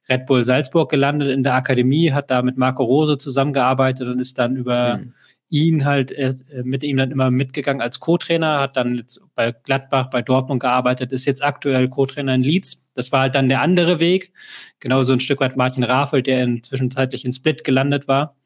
Red 0.09 0.27
Bull 0.27 0.45
Salzburg 0.45 0.91
gelandet 0.91 1.31
in 1.31 1.43
der 1.43 1.55
Akademie, 1.55 2.13
hat 2.13 2.31
da 2.31 2.43
mit 2.43 2.57
Marco 2.57 2.85
Rose 2.85 3.19
zusammengearbeitet 3.19 4.07
und 4.07 4.21
ist 4.21 4.39
dann 4.39 4.55
über 4.55 4.99
mhm 4.99 5.13
ihn 5.55 5.85
halt 5.85 6.11
äh, 6.11 6.35
mit 6.65 6.83
ihm 6.83 6.97
dann 6.97 7.13
immer 7.13 7.31
mitgegangen 7.31 7.81
als 7.81 8.01
Co-Trainer, 8.01 8.59
hat 8.59 8.77
dann 8.77 8.97
jetzt 8.97 9.23
bei 9.37 9.53
Gladbach, 9.53 10.11
bei 10.11 10.21
Dortmund 10.21 10.61
gearbeitet, 10.61 11.13
ist 11.13 11.27
jetzt 11.27 11.45
aktuell 11.45 11.89
Co-Trainer 11.89 12.35
in 12.35 12.43
Leeds. 12.43 12.85
Das 12.95 13.13
war 13.13 13.21
halt 13.21 13.37
dann 13.37 13.49
der 13.49 13.61
andere 13.61 14.01
Weg. 14.01 14.33
Genauso 14.81 15.13
ein 15.13 15.21
Stück 15.21 15.39
weit 15.39 15.57
Martin 15.57 15.85
Rafel, 15.85 16.23
der 16.23 16.43
inzwischenzeitlich 16.43 17.25
in 17.25 17.31
Split 17.31 17.63
gelandet 17.63 18.09
war. 18.09 18.37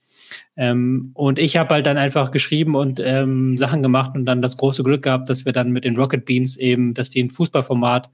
Ähm, 0.54 1.12
und 1.14 1.38
ich 1.38 1.56
habe 1.56 1.76
halt 1.76 1.86
dann 1.86 1.96
einfach 1.96 2.30
geschrieben 2.30 2.74
und 2.74 3.00
ähm, 3.02 3.56
Sachen 3.56 3.82
gemacht 3.82 4.14
und 4.14 4.26
dann 4.26 4.42
das 4.42 4.58
große 4.58 4.84
Glück 4.84 5.02
gehabt, 5.02 5.30
dass 5.30 5.46
wir 5.46 5.52
dann 5.52 5.72
mit 5.72 5.84
den 5.84 5.96
Rocket 5.96 6.26
Beans 6.26 6.58
eben, 6.58 6.92
dass 6.92 7.08
die 7.08 7.22
ein 7.22 7.30
Fußballformat 7.30 8.10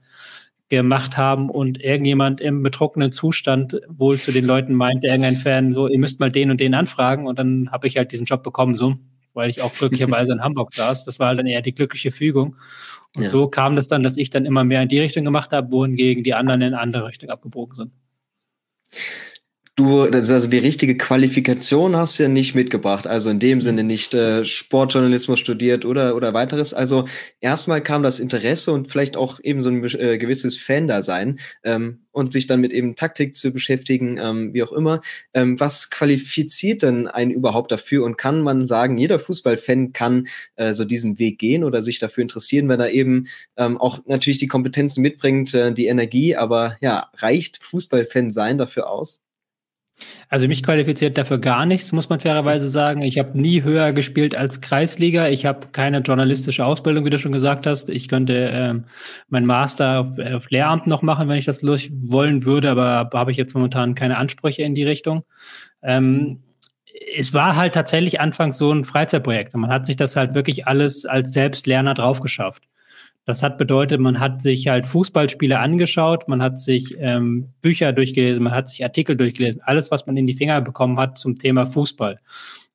gemacht 0.69 1.15
haben 1.17 1.49
und 1.49 1.81
irgendjemand 1.81 2.41
im 2.41 2.63
betrunkenen 2.63 3.11
Zustand 3.11 3.79
wohl 3.87 4.19
zu 4.19 4.31
den 4.31 4.45
Leuten 4.45 4.73
meinte, 4.73 5.07
irgendein 5.07 5.35
Fan, 5.35 5.71
so, 5.71 5.87
ihr 5.87 5.99
müsst 5.99 6.19
mal 6.19 6.31
den 6.31 6.49
und 6.49 6.59
den 6.59 6.73
anfragen 6.73 7.27
und 7.27 7.37
dann 7.37 7.71
habe 7.71 7.87
ich 7.87 7.97
halt 7.97 8.11
diesen 8.11 8.25
Job 8.25 8.41
bekommen, 8.41 8.73
so, 8.73 8.95
weil 9.33 9.49
ich 9.49 9.61
auch 9.61 9.73
glücklicherweise 9.73 10.31
in 10.31 10.41
Hamburg 10.41 10.73
saß. 10.73 11.05
Das 11.05 11.19
war 11.19 11.27
halt 11.27 11.39
dann 11.39 11.47
eher 11.47 11.61
die 11.61 11.75
glückliche 11.75 12.11
Fügung. 12.11 12.55
Und 13.15 13.23
ja. 13.23 13.29
so 13.29 13.47
kam 13.47 13.75
das 13.75 13.87
dann, 13.87 14.03
dass 14.03 14.17
ich 14.17 14.29
dann 14.29 14.45
immer 14.45 14.63
mehr 14.63 14.81
in 14.81 14.89
die 14.89 14.99
Richtung 14.99 15.23
gemacht 15.23 15.51
habe, 15.51 15.71
wohingegen 15.71 16.23
die 16.23 16.33
anderen 16.33 16.61
in 16.61 16.67
eine 16.73 16.79
andere 16.79 17.07
Richtung 17.07 17.29
abgebogen 17.29 17.73
sind 17.73 17.91
du, 19.75 20.03
also 20.03 20.49
die 20.49 20.57
richtige 20.57 20.95
Qualifikation 20.95 21.95
hast 21.97 22.17
du 22.17 22.23
ja 22.23 22.29
nicht 22.29 22.55
mitgebracht. 22.55 23.07
Also 23.07 23.29
in 23.29 23.39
dem 23.39 23.59
Sinne 23.59 23.83
nicht 23.83 24.13
äh, 24.13 24.45
Sportjournalismus 24.45 25.39
studiert 25.39 25.83
oder, 25.83 26.15
oder 26.15 26.33
weiteres. 26.33 26.73
Also 26.73 27.05
erstmal 27.41 27.81
kam 27.81 28.01
das 28.01 28.19
Interesse 28.19 28.71
und 28.71 28.87
vielleicht 28.87 29.17
auch 29.17 29.39
eben 29.43 29.61
so 29.61 29.69
ein 29.69 29.83
äh, 29.83 30.17
gewisses 30.17 30.55
Fan-Dasein 30.57 31.39
ähm, 31.63 32.05
und 32.11 32.31
sich 32.31 32.47
dann 32.47 32.61
mit 32.61 32.71
eben 32.71 32.95
Taktik 32.95 33.35
zu 33.35 33.51
beschäftigen, 33.51 34.17
ähm, 34.17 34.53
wie 34.53 34.63
auch 34.63 34.71
immer. 34.71 35.01
Ähm, 35.33 35.59
was 35.59 35.89
qualifiziert 35.89 36.81
denn 36.81 37.07
einen 37.07 37.31
überhaupt 37.31 37.71
dafür 37.71 38.05
und 38.05 38.17
kann 38.17 38.41
man 38.41 38.65
sagen, 38.65 38.97
jeder 38.97 39.19
Fußballfan 39.19 39.91
kann 39.91 40.27
äh, 40.55 40.73
so 40.73 40.85
diesen 40.85 41.19
Weg 41.19 41.37
gehen 41.37 41.65
oder 41.65 41.81
sich 41.81 41.99
dafür 41.99 42.21
interessieren, 42.21 42.69
wenn 42.69 42.79
er 42.79 42.91
eben 42.91 43.27
ähm, 43.57 43.77
auch 43.77 43.99
natürlich 44.05 44.37
die 44.37 44.47
Kompetenzen 44.47 45.01
mitbringt, 45.01 45.53
äh, 45.53 45.73
die 45.73 45.87
Energie, 45.87 46.37
aber 46.37 46.77
ja, 46.79 47.09
reicht 47.17 47.61
Fußballfan 47.61 48.31
sein 48.31 48.57
dafür 48.57 48.89
aus? 48.89 49.24
Also 50.29 50.47
mich 50.47 50.63
qualifiziert 50.63 51.17
dafür 51.17 51.37
gar 51.37 51.65
nichts, 51.65 51.91
muss 51.91 52.09
man 52.09 52.19
fairerweise 52.19 52.67
sagen. 52.67 53.01
Ich 53.01 53.17
habe 53.17 53.39
nie 53.39 53.63
höher 53.63 53.93
gespielt 53.93 54.35
als 54.35 54.59
Kreisliga. 54.59 55.29
Ich 55.29 55.45
habe 55.45 55.67
keine 55.71 55.99
journalistische 55.99 56.65
Ausbildung, 56.65 57.05
wie 57.05 57.09
du 57.09 57.19
schon 57.19 57.31
gesagt 57.31 57.65
hast. 57.65 57.89
Ich 57.89 58.09
könnte 58.09 58.49
ähm, 58.51 58.85
mein 59.29 59.45
Master 59.45 60.01
auf, 60.01 60.19
auf, 60.19 60.49
Lehramt 60.49 60.87
noch 60.87 61.01
machen, 61.01 61.29
wenn 61.29 61.37
ich 61.37 61.45
das 61.45 61.63
wollen 61.63 62.43
würde, 62.43 62.71
aber 62.71 63.09
habe 63.13 63.31
ich 63.31 63.37
jetzt 63.37 63.53
momentan 63.53 63.95
keine 63.95 64.17
Ansprüche 64.17 64.63
in 64.63 64.75
die 64.75 64.83
Richtung. 64.83 65.23
Ähm, 65.81 66.41
es 67.17 67.33
war 67.33 67.55
halt 67.55 67.73
tatsächlich 67.73 68.19
anfangs 68.19 68.57
so 68.57 68.71
ein 68.71 68.83
Freizeitprojekt. 68.83 69.53
man 69.55 69.69
hat 69.69 69.85
sich 69.85 69.95
das 69.95 70.15
halt 70.15 70.33
wirklich 70.33 70.67
alles 70.67 71.05
als 71.05 71.31
Selbstlerner 71.33 71.93
draufgeschafft. 71.93 72.63
Das 73.25 73.41
hat 73.41 73.57
bedeutet, 73.57 73.99
man 73.99 74.19
hat 74.19 74.43
sich 74.43 74.67
halt 74.67 74.85
Fußballspiele 74.85 75.59
angeschaut, 75.59 76.27
man 76.27 76.43
hat 76.43 76.59
sich 76.59 76.95
ähm, 76.99 77.53
Bücher 77.61 77.91
durchgelesen, 77.91 78.43
man 78.43 78.53
hat 78.53 78.69
sich 78.69 78.83
Artikel 78.83 79.17
durchgelesen, 79.17 79.61
alles, 79.63 79.89
was 79.89 80.05
man 80.05 80.15
in 80.15 80.27
die 80.27 80.33
Finger 80.33 80.61
bekommen 80.61 80.99
hat 80.99 81.17
zum 81.17 81.35
Thema 81.35 81.65
Fußball. 81.65 82.19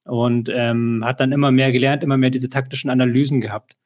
Und 0.05 0.51
ähm, 0.53 1.05
hat 1.05 1.21
dann 1.21 1.31
immer 1.31 1.53
mehr 1.53 1.71
gelernt, 1.71 2.03
immer 2.03 2.17
mehr 2.17 2.31
diese 2.31 2.51
taktischen 2.51 2.91
Analysen 2.91 3.41
gehabt. 3.41 3.77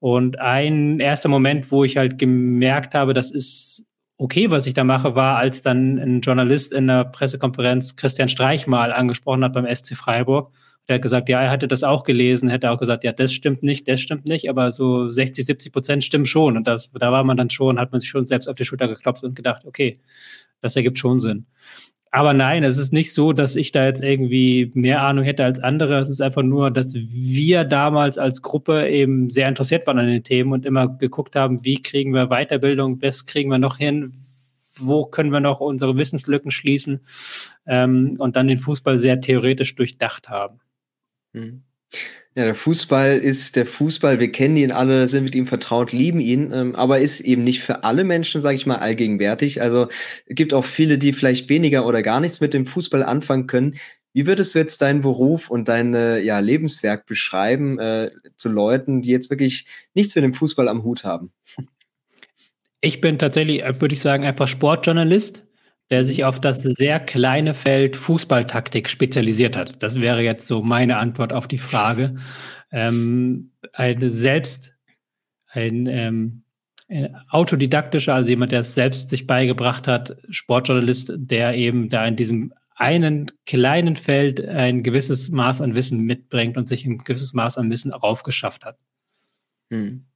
Und 0.00 0.38
ein 0.38 1.00
erster 1.00 1.28
Moment, 1.28 1.70
wo 1.70 1.84
ich 1.84 1.96
halt 1.96 2.18
gemerkt 2.18 2.94
habe, 2.94 3.14
das 3.14 3.30
ist 3.30 3.86
okay, 4.18 4.50
was 4.50 4.66
ich 4.66 4.74
da 4.74 4.84
mache, 4.84 5.14
war, 5.14 5.38
als 5.38 5.62
dann 5.62 5.98
ein 5.98 6.20
Journalist 6.20 6.72
in 6.72 6.88
der 6.88 7.04
Pressekonferenz 7.04 7.96
Christian 7.96 8.28
Streich 8.28 8.66
mal 8.66 8.92
angesprochen 8.92 9.44
hat 9.44 9.52
beim 9.54 9.72
SC 9.72 9.96
Freiburg 9.96 10.52
der 10.88 10.96
hat 10.96 11.02
gesagt, 11.02 11.28
ja, 11.28 11.40
er 11.40 11.50
hatte 11.50 11.68
das 11.68 11.84
auch 11.84 12.04
gelesen, 12.04 12.48
hätte 12.48 12.70
auch 12.70 12.78
gesagt, 12.78 13.04
ja, 13.04 13.12
das 13.12 13.32
stimmt 13.32 13.62
nicht, 13.62 13.86
das 13.88 14.00
stimmt 14.00 14.26
nicht, 14.26 14.48
aber 14.48 14.70
so 14.72 15.08
60, 15.08 15.44
70 15.46 15.72
Prozent 15.72 16.04
stimmen 16.04 16.26
schon. 16.26 16.56
Und 16.56 16.66
das, 16.66 16.90
da 16.92 17.12
war 17.12 17.24
man 17.24 17.36
dann 17.36 17.50
schon, 17.50 17.78
hat 17.78 17.92
man 17.92 18.00
sich 18.00 18.10
schon 18.10 18.24
selbst 18.24 18.48
auf 18.48 18.56
die 18.56 18.64
Schulter 18.64 18.88
geklopft 18.88 19.22
und 19.22 19.36
gedacht, 19.36 19.64
okay, 19.64 19.98
das 20.60 20.76
ergibt 20.76 20.98
schon 20.98 21.18
Sinn. 21.18 21.46
Aber 22.14 22.34
nein, 22.34 22.62
es 22.62 22.76
ist 22.76 22.92
nicht 22.92 23.14
so, 23.14 23.32
dass 23.32 23.56
ich 23.56 23.72
da 23.72 23.86
jetzt 23.86 24.02
irgendwie 24.02 24.70
mehr 24.74 25.00
Ahnung 25.00 25.24
hätte 25.24 25.44
als 25.44 25.60
andere. 25.60 25.98
Es 25.98 26.10
ist 26.10 26.20
einfach 26.20 26.42
nur, 26.42 26.70
dass 26.70 26.94
wir 26.94 27.64
damals 27.64 28.18
als 28.18 28.42
Gruppe 28.42 28.86
eben 28.88 29.30
sehr 29.30 29.48
interessiert 29.48 29.86
waren 29.86 29.98
an 29.98 30.08
den 30.08 30.22
Themen 30.22 30.52
und 30.52 30.66
immer 30.66 30.88
geguckt 30.88 31.36
haben, 31.36 31.64
wie 31.64 31.80
kriegen 31.80 32.12
wir 32.12 32.26
Weiterbildung, 32.26 33.00
was 33.00 33.24
kriegen 33.24 33.50
wir 33.50 33.56
noch 33.56 33.78
hin, 33.78 34.12
wo 34.78 35.06
können 35.06 35.32
wir 35.32 35.40
noch 35.40 35.60
unsere 35.60 35.96
Wissenslücken 35.96 36.50
schließen 36.50 37.00
ähm, 37.66 38.16
und 38.18 38.36
dann 38.36 38.46
den 38.46 38.58
Fußball 38.58 38.98
sehr 38.98 39.18
theoretisch 39.22 39.74
durchdacht 39.74 40.28
haben. 40.28 40.60
Mhm. 41.32 41.62
Ja, 42.34 42.44
der 42.44 42.54
Fußball 42.54 43.18
ist 43.18 43.56
der 43.56 43.66
Fußball. 43.66 44.18
Wir 44.18 44.32
kennen 44.32 44.56
ihn 44.56 44.72
alle, 44.72 45.06
sind 45.06 45.24
mit 45.24 45.34
ihm 45.34 45.46
vertraut, 45.46 45.92
lieben 45.92 46.20
ihn, 46.20 46.50
ähm, 46.50 46.74
aber 46.74 47.00
ist 47.00 47.20
eben 47.20 47.42
nicht 47.42 47.62
für 47.62 47.84
alle 47.84 48.04
Menschen, 48.04 48.40
sage 48.40 48.54
ich 48.54 48.64
mal, 48.64 48.76
allgegenwärtig. 48.76 49.60
Also 49.60 49.88
es 50.26 50.34
gibt 50.34 50.54
auch 50.54 50.64
viele, 50.64 50.96
die 50.96 51.12
vielleicht 51.12 51.50
weniger 51.50 51.84
oder 51.84 52.00
gar 52.00 52.20
nichts 52.20 52.40
mit 52.40 52.54
dem 52.54 52.64
Fußball 52.64 53.02
anfangen 53.02 53.46
können. 53.46 53.74
Wie 54.14 54.26
würdest 54.26 54.54
du 54.54 54.58
jetzt 54.58 54.80
deinen 54.80 55.02
Beruf 55.02 55.50
und 55.50 55.68
dein 55.68 55.94
ja, 55.94 56.38
Lebenswerk 56.38 57.06
beschreiben 57.06 57.78
äh, 57.78 58.10
zu 58.36 58.50
Leuten, 58.50 59.02
die 59.02 59.10
jetzt 59.10 59.30
wirklich 59.30 59.66
nichts 59.94 60.14
mit 60.14 60.24
dem 60.24 60.34
Fußball 60.34 60.68
am 60.68 60.84
Hut 60.84 61.04
haben? 61.04 61.32
Ich 62.80 63.00
bin 63.00 63.18
tatsächlich, 63.18 63.62
würde 63.80 63.94
ich 63.94 64.00
sagen, 64.00 64.24
einfach 64.24 64.48
Sportjournalist 64.48 65.44
der 65.92 66.04
sich 66.04 66.24
auf 66.24 66.40
das 66.40 66.62
sehr 66.62 66.98
kleine 66.98 67.52
Feld 67.52 67.96
Fußballtaktik 67.96 68.88
spezialisiert 68.88 69.58
hat. 69.58 69.82
Das 69.82 70.00
wäre 70.00 70.22
jetzt 70.22 70.46
so 70.46 70.62
meine 70.62 70.96
Antwort 70.96 71.34
auf 71.34 71.46
die 71.46 71.58
Frage. 71.58 72.16
Ähm, 72.70 73.52
eine 73.74 74.08
selbst, 74.08 74.72
ein 75.48 75.86
ähm, 75.86 76.44
autodidaktischer, 77.28 78.14
also 78.14 78.30
jemand, 78.30 78.52
der 78.52 78.60
es 78.60 78.72
selbst 78.72 79.10
sich 79.10 79.26
beigebracht 79.26 79.86
hat, 79.86 80.16
Sportjournalist, 80.30 81.12
der 81.14 81.54
eben 81.54 81.90
da 81.90 82.06
in 82.06 82.16
diesem 82.16 82.54
einen 82.74 83.30
kleinen 83.44 83.96
Feld 83.96 84.40
ein 84.44 84.82
gewisses 84.82 85.30
Maß 85.30 85.60
an 85.60 85.74
Wissen 85.74 86.00
mitbringt 86.00 86.56
und 86.56 86.66
sich 86.66 86.86
ein 86.86 86.98
gewisses 87.04 87.34
Maß 87.34 87.58
an 87.58 87.70
Wissen 87.70 87.92
aufgeschafft 87.92 88.64
hat. 88.64 88.78
Hm. 89.70 90.06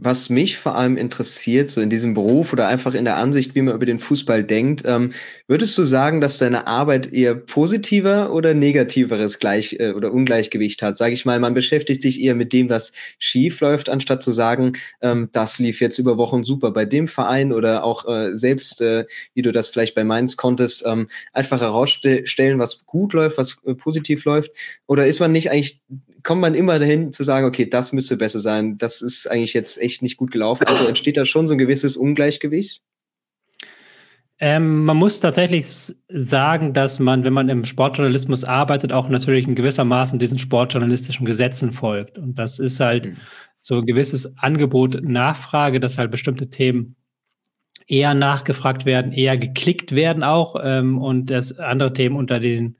Was 0.00 0.30
mich 0.30 0.58
vor 0.58 0.76
allem 0.76 0.96
interessiert, 0.96 1.70
so 1.70 1.80
in 1.80 1.90
diesem 1.90 2.14
Beruf 2.14 2.52
oder 2.52 2.68
einfach 2.68 2.94
in 2.94 3.04
der 3.04 3.16
Ansicht, 3.16 3.56
wie 3.56 3.62
man 3.62 3.74
über 3.74 3.84
den 3.84 3.98
Fußball 3.98 4.44
denkt, 4.44 4.84
ähm, 4.86 5.10
würdest 5.48 5.76
du 5.76 5.82
sagen, 5.82 6.20
dass 6.20 6.38
deine 6.38 6.68
Arbeit 6.68 7.12
eher 7.12 7.34
positiver 7.34 8.32
oder 8.32 8.54
negativeres 8.54 9.40
Gleich 9.40 9.74
äh, 9.80 9.90
oder 9.90 10.12
Ungleichgewicht 10.12 10.82
hat? 10.82 10.96
Sage 10.96 11.14
ich 11.14 11.24
mal, 11.24 11.40
man 11.40 11.52
beschäftigt 11.52 12.00
sich 12.00 12.20
eher 12.22 12.36
mit 12.36 12.52
dem, 12.52 12.70
was 12.70 12.92
schief 13.18 13.60
läuft, 13.60 13.90
anstatt 13.90 14.22
zu 14.22 14.30
sagen, 14.30 14.74
ähm, 15.02 15.30
das 15.32 15.58
lief 15.58 15.80
jetzt 15.80 15.98
über 15.98 16.16
Wochen 16.16 16.44
super 16.44 16.70
bei 16.70 16.84
dem 16.84 17.08
Verein 17.08 17.52
oder 17.52 17.82
auch 17.82 18.06
äh, 18.06 18.36
selbst, 18.36 18.80
äh, 18.80 19.04
wie 19.34 19.42
du 19.42 19.50
das 19.50 19.68
vielleicht 19.68 19.96
bei 19.96 20.04
Mainz 20.04 20.36
konntest, 20.36 20.84
ähm, 20.86 21.08
einfach 21.32 21.60
herausstellen, 21.60 22.60
was 22.60 22.86
gut 22.86 23.14
läuft, 23.14 23.36
was 23.36 23.56
äh, 23.66 23.74
positiv 23.74 24.24
läuft? 24.26 24.52
Oder 24.86 25.08
ist 25.08 25.18
man 25.18 25.32
nicht 25.32 25.50
eigentlich 25.50 25.80
kommt 26.28 26.42
man 26.42 26.54
immer 26.54 26.78
dahin 26.78 27.10
zu 27.10 27.22
sagen, 27.22 27.46
okay, 27.46 27.64
das 27.64 27.92
müsste 27.92 28.18
besser 28.18 28.38
sein. 28.38 28.76
Das 28.76 29.00
ist 29.00 29.30
eigentlich 29.30 29.54
jetzt 29.54 29.80
echt 29.80 29.87
nicht 30.02 30.16
gut 30.16 30.30
gelaufen. 30.30 30.66
Also 30.66 30.86
entsteht 30.86 31.16
da 31.16 31.24
schon 31.24 31.46
so 31.46 31.54
ein 31.54 31.58
gewisses 31.58 31.96
Ungleichgewicht? 31.96 32.82
Ähm, 34.40 34.84
man 34.84 34.96
muss 34.96 35.18
tatsächlich 35.18 35.66
sagen, 35.66 36.72
dass 36.72 37.00
man, 37.00 37.24
wenn 37.24 37.32
man 37.32 37.48
im 37.48 37.64
Sportjournalismus 37.64 38.44
arbeitet, 38.44 38.92
auch 38.92 39.08
natürlich 39.08 39.48
in 39.48 39.56
gewissermaßen 39.56 40.18
diesen 40.18 40.38
sportjournalistischen 40.38 41.26
Gesetzen 41.26 41.72
folgt. 41.72 42.18
Und 42.18 42.38
das 42.38 42.60
ist 42.60 42.78
halt 42.78 43.06
mhm. 43.06 43.16
so 43.60 43.78
ein 43.78 43.86
gewisses 43.86 44.38
Angebot, 44.38 45.02
Nachfrage, 45.02 45.80
dass 45.80 45.98
halt 45.98 46.12
bestimmte 46.12 46.50
Themen 46.50 46.94
eher 47.88 48.14
nachgefragt 48.14 48.84
werden, 48.84 49.12
eher 49.12 49.36
geklickt 49.36 49.92
werden 49.92 50.22
auch 50.22 50.54
ähm, 50.62 50.98
und 50.98 51.30
dass 51.30 51.58
andere 51.58 51.92
Themen 51.92 52.16
unter 52.16 52.38
den 52.38 52.76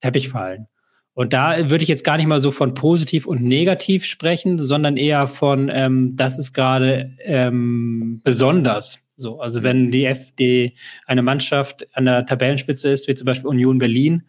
Teppich 0.00 0.30
fallen. 0.30 0.68
Und 1.14 1.32
da 1.32 1.70
würde 1.70 1.82
ich 1.82 1.88
jetzt 1.88 2.04
gar 2.04 2.16
nicht 2.16 2.26
mal 2.26 2.40
so 2.40 2.50
von 2.50 2.74
positiv 2.74 3.26
und 3.26 3.42
negativ 3.42 4.04
sprechen, 4.04 4.58
sondern 4.58 4.96
eher 4.96 5.26
von, 5.28 5.70
ähm, 5.72 6.16
das 6.16 6.38
ist 6.38 6.52
gerade 6.52 7.16
ähm, 7.20 8.20
besonders. 8.24 8.98
So, 9.16 9.40
also 9.40 9.62
wenn 9.62 9.92
die 9.92 10.06
FD 10.06 10.74
eine 11.06 11.22
Mannschaft 11.22 11.86
an 11.96 12.04
der 12.06 12.26
Tabellenspitze 12.26 12.90
ist, 12.90 13.06
wie 13.06 13.14
zum 13.14 13.26
Beispiel 13.26 13.48
Union 13.48 13.78
Berlin, 13.78 14.24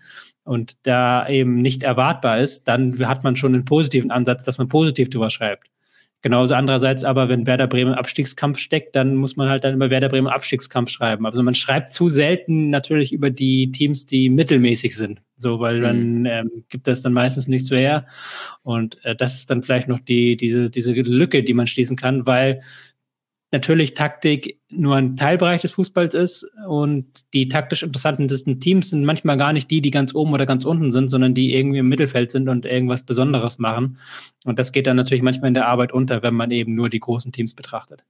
und 0.46 0.78
da 0.86 1.28
eben 1.28 1.62
nicht 1.62 1.84
erwartbar 1.84 2.38
ist, 2.40 2.68
dann 2.68 3.06
hat 3.08 3.24
man 3.24 3.36
schon 3.36 3.54
einen 3.54 3.66
positiven 3.66 4.12
Ansatz, 4.12 4.46
dass 4.46 4.58
man 4.58 4.68
positiv 4.68 5.10
drüber 5.10 5.30
schreibt. 5.30 5.70
Genauso 6.26 6.56
andererseits 6.56 7.04
aber, 7.04 7.30
wenn 7.30 7.46
Werder 7.46 7.68
Bremen 7.68 7.94
Abstiegskampf 7.94 8.58
steckt, 8.58 8.96
dann 8.96 9.16
muss 9.16 9.36
man 9.36 9.48
halt 9.48 9.64
dann 9.64 9.76
über 9.76 9.92
Werder 9.92 10.10
Bremen 10.10 10.26
Abstiegskampf 10.26 10.90
schreiben. 10.90 11.28
Also 11.28 11.44
man 11.44 11.54
schreibt 11.54 11.92
zu 11.92 12.10
selten 12.10 12.72
natürlich 12.72 13.14
über 13.14 13.30
die 13.30 13.72
Teams, 13.72 14.08
die 14.08 14.32
mittelmäßig 14.32 14.96
sind. 14.96 15.22
So, 15.38 15.60
weil 15.60 15.82
dann 15.82 16.22
mhm. 16.22 16.26
ähm, 16.26 16.52
gibt 16.68 16.88
das 16.88 17.04
dann 17.04 17.14
meistens 17.14 17.48
nichts 17.48 17.68
so 17.68 17.76
her. 17.76 18.08
Und 18.64 19.06
äh, 19.06 19.16
das 19.16 19.36
ist 19.36 19.52
dann 19.52 19.62
vielleicht 19.62 19.88
noch 19.88 20.00
die, 20.00 20.36
diese, 20.36 20.72
diese 20.72 20.94
Lücke, 20.94 21.44
die 21.44 21.54
man 21.54 21.68
schließen 21.68 21.96
kann, 21.96 22.26
weil 22.26 22.62
natürlich 23.56 23.94
Taktik 23.94 24.60
nur 24.70 24.96
ein 24.96 25.16
Teilbereich 25.16 25.62
des 25.62 25.72
Fußballs 25.72 26.14
ist 26.14 26.52
und 26.68 27.06
die 27.34 27.48
taktisch 27.48 27.84
interessantesten 27.84 28.60
Teams 28.60 28.90
sind 28.90 29.06
manchmal 29.06 29.38
gar 29.38 29.54
nicht 29.54 29.72
die, 29.72 29.82
die 29.82 29.92
ganz 29.92 30.14
oben 30.14 30.34
oder 30.34 30.46
ganz 30.46 30.66
unten 30.66 30.92
sind, 30.92 31.10
sondern 31.10 31.34
die 31.34 31.56
irgendwie 31.56 31.80
im 31.80 31.88
Mittelfeld 31.88 32.32
sind 32.32 32.50
und 32.50 32.66
irgendwas 32.66 33.04
Besonderes 33.04 33.58
machen. 33.58 33.98
Und 34.44 34.60
das 34.60 34.72
geht 34.72 34.88
dann 34.88 34.98
natürlich 34.98 35.24
manchmal 35.24 35.48
in 35.48 35.54
der 35.54 35.68
Arbeit 35.68 35.94
unter, 35.94 36.22
wenn 36.22 36.34
man 36.34 36.52
eben 36.52 36.76
nur 36.76 36.90
die 36.90 37.00
großen 37.00 37.32
Teams 37.32 37.54
betrachtet 37.54 38.04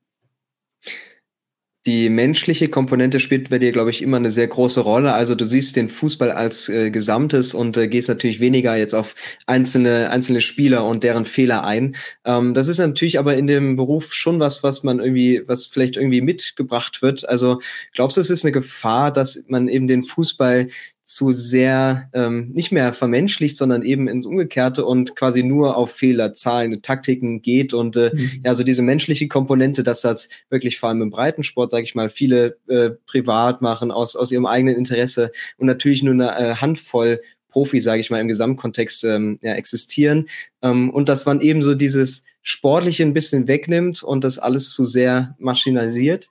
die 1.85 2.09
menschliche 2.09 2.67
Komponente 2.67 3.19
spielt 3.19 3.49
bei 3.49 3.59
dir, 3.59 3.71
glaube 3.71 3.91
ich, 3.91 4.01
immer 4.01 4.17
eine 4.17 4.31
sehr 4.31 4.47
große 4.47 4.81
Rolle. 4.81 5.13
Also 5.13 5.35
du 5.35 5.45
siehst 5.45 5.75
den 5.75 5.89
Fußball 5.89 6.31
als 6.31 6.67
äh, 6.67 6.89
Gesamtes 6.89 7.53
und 7.53 7.77
äh, 7.77 7.87
gehst 7.87 8.09
natürlich 8.09 8.39
weniger 8.39 8.75
jetzt 8.75 8.95
auf 8.95 9.13
einzelne, 9.45 10.09
einzelne 10.09 10.41
Spieler 10.41 10.83
und 10.85 11.03
deren 11.03 11.25
Fehler 11.25 11.63
ein. 11.63 11.95
Ähm, 12.25 12.55
das 12.55 12.67
ist 12.69 12.79
natürlich 12.79 13.19
aber 13.19 13.37
in 13.37 13.45
dem 13.45 13.75
Beruf 13.75 14.13
schon 14.13 14.39
was, 14.39 14.63
was 14.63 14.83
man 14.83 14.99
irgendwie, 14.99 15.43
was 15.45 15.67
vielleicht 15.67 15.95
irgendwie 15.97 16.21
mitgebracht 16.21 17.03
wird. 17.03 17.29
Also 17.29 17.59
glaubst 17.93 18.17
du, 18.17 18.21
es 18.21 18.31
ist 18.31 18.43
eine 18.43 18.51
Gefahr, 18.51 19.11
dass 19.11 19.45
man 19.47 19.67
eben 19.67 19.85
den 19.87 20.03
Fußball 20.03 20.67
zu 21.05 21.31
sehr 21.31 22.09
ähm, 22.13 22.49
nicht 22.53 22.71
mehr 22.71 22.91
vermenschlicht, 22.91 23.57
sondern 23.57 23.83
eben 23.83 24.07
ins 24.07 24.25
Umgekehrte 24.25 24.85
und 24.85 25.15
quasi 25.15 25.43
nur 25.43 25.77
auf 25.77 25.91
Fehler, 25.91 26.33
Zahlen, 26.33 26.81
Taktiken 26.81 27.43
geht 27.43 27.75
und 27.75 27.95
äh, 27.95 28.11
mhm. 28.11 28.41
ja, 28.43 28.55
so 28.55 28.63
diese 28.63 28.81
menschliche 28.81 29.27
Komponente, 29.27 29.83
dass 29.83 30.01
das 30.01 30.29
wirklich 30.49 30.79
vor 30.79 30.89
allem 30.89 31.03
im 31.03 31.11
Breitensport, 31.11 31.69
sage 31.69 31.83
ich 31.83 31.93
mal, 31.93 32.09
viele 32.09 32.57
äh, 32.67 32.89
privat 33.05 33.61
machen 33.61 33.91
aus, 33.91 34.15
aus 34.15 34.31
ihrem 34.31 34.47
eigenen 34.47 34.75
Interesse 34.75 35.31
und 35.57 35.67
natürlich 35.67 36.01
nur 36.01 36.13
eine 36.13 36.35
äh, 36.37 36.55
Handvoll 36.55 37.21
Profi, 37.49 37.79
sage 37.79 38.01
ich 38.01 38.09
mal, 38.09 38.19
im 38.19 38.27
Gesamtkontext 38.27 39.03
ähm, 39.05 39.39
ja, 39.41 39.53
existieren 39.53 40.27
ähm, 40.63 40.89
und 40.89 41.07
dass 41.07 41.27
man 41.27 41.39
eben 41.39 41.61
so 41.61 41.75
dieses 41.75 42.25
Sportliche 42.41 43.03
ein 43.03 43.13
bisschen 43.13 43.47
wegnimmt 43.47 44.01
und 44.01 44.23
das 44.23 44.39
alles 44.39 44.73
zu 44.73 44.83
sehr 44.83 45.35
maschinalisiert? 45.37 46.29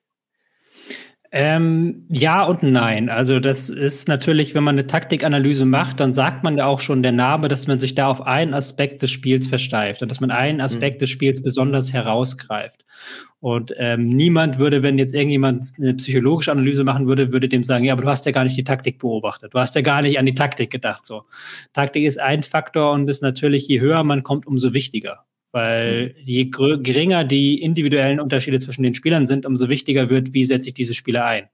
Ähm, 1.36 2.06
ja 2.10 2.44
und 2.44 2.62
nein. 2.62 3.08
Also 3.08 3.40
das 3.40 3.68
ist 3.68 4.06
natürlich, 4.06 4.54
wenn 4.54 4.62
man 4.62 4.76
eine 4.76 4.86
Taktikanalyse 4.86 5.64
macht, 5.64 5.98
dann 5.98 6.12
sagt 6.12 6.44
man 6.44 6.56
ja 6.56 6.66
auch 6.66 6.78
schon 6.78 7.02
der 7.02 7.10
Name, 7.10 7.48
dass 7.48 7.66
man 7.66 7.80
sich 7.80 7.96
da 7.96 8.06
auf 8.06 8.22
einen 8.24 8.54
Aspekt 8.54 9.02
des 9.02 9.10
Spiels 9.10 9.48
versteift 9.48 10.00
und 10.00 10.08
dass 10.12 10.20
man 10.20 10.30
einen 10.30 10.58
mhm. 10.58 10.64
Aspekt 10.64 10.98
mhm. 10.98 11.00
des 11.00 11.10
Spiels 11.10 11.42
besonders 11.42 11.92
herausgreift. 11.92 12.84
Und 13.40 13.74
ähm, 13.78 14.10
niemand 14.10 14.60
würde, 14.60 14.84
wenn 14.84 14.96
jetzt 14.96 15.12
irgendjemand 15.12 15.72
eine 15.76 15.94
psychologische 15.94 16.52
Analyse 16.52 16.84
machen 16.84 17.08
würde, 17.08 17.32
würde 17.32 17.48
dem 17.48 17.64
sagen, 17.64 17.84
ja, 17.84 17.94
aber 17.94 18.02
du 18.02 18.08
hast 18.08 18.26
ja 18.26 18.32
gar 18.32 18.44
nicht 18.44 18.56
die 18.56 18.62
Taktik 18.62 19.00
beobachtet. 19.00 19.54
Du 19.54 19.58
hast 19.58 19.74
ja 19.74 19.80
gar 19.80 20.02
nicht 20.02 20.20
an 20.20 20.26
die 20.26 20.34
Taktik 20.34 20.70
gedacht. 20.70 21.04
So, 21.04 21.24
Taktik 21.72 22.04
ist 22.04 22.20
ein 22.20 22.44
Faktor 22.44 22.92
und 22.92 23.10
ist 23.10 23.22
natürlich, 23.22 23.66
je 23.66 23.80
höher 23.80 24.04
man 24.04 24.22
kommt, 24.22 24.46
umso 24.46 24.72
wichtiger. 24.72 25.24
Weil 25.54 26.06
mhm. 26.08 26.24
je 26.24 26.50
geringer 26.50 27.22
die 27.22 27.62
individuellen 27.62 28.18
Unterschiede 28.18 28.58
zwischen 28.58 28.82
den 28.82 28.92
Spielern 28.92 29.24
sind, 29.24 29.46
umso 29.46 29.68
wichtiger 29.68 30.10
wird, 30.10 30.32
wie 30.32 30.44
setze 30.44 30.66
ich 30.70 30.74
diese 30.74 30.94
Spieler 30.94 31.24
ein. 31.26 31.44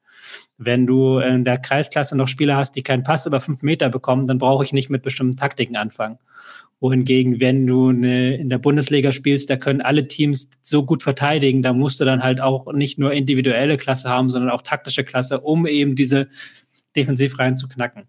Wenn 0.56 0.86
du 0.86 1.18
in 1.18 1.44
der 1.44 1.58
Kreisklasse 1.58 2.16
noch 2.16 2.26
Spieler 2.26 2.56
hast, 2.56 2.76
die 2.76 2.82
keinen 2.82 3.02
Pass 3.02 3.26
über 3.26 3.40
fünf 3.40 3.62
Meter 3.62 3.90
bekommen, 3.90 4.26
dann 4.26 4.38
brauche 4.38 4.64
ich 4.64 4.72
nicht 4.72 4.88
mit 4.88 5.02
bestimmten 5.02 5.36
Taktiken 5.36 5.76
anfangen. 5.76 6.18
Wohingegen, 6.80 7.40
wenn 7.40 7.66
du 7.66 7.90
eine, 7.90 8.36
in 8.36 8.48
der 8.48 8.56
Bundesliga 8.56 9.12
spielst, 9.12 9.50
da 9.50 9.56
können 9.56 9.82
alle 9.82 10.08
Teams 10.08 10.48
so 10.62 10.82
gut 10.82 11.02
verteidigen, 11.02 11.60
da 11.60 11.74
musst 11.74 12.00
du 12.00 12.06
dann 12.06 12.22
halt 12.22 12.40
auch 12.40 12.72
nicht 12.72 12.98
nur 12.98 13.12
individuelle 13.12 13.76
Klasse 13.76 14.08
haben, 14.08 14.30
sondern 14.30 14.50
auch 14.50 14.62
taktische 14.62 15.04
Klasse, 15.04 15.42
um 15.42 15.66
eben 15.66 15.94
diese 15.94 16.28
Defensivreihen 16.96 17.58
zu 17.58 17.68
knacken. 17.68 18.04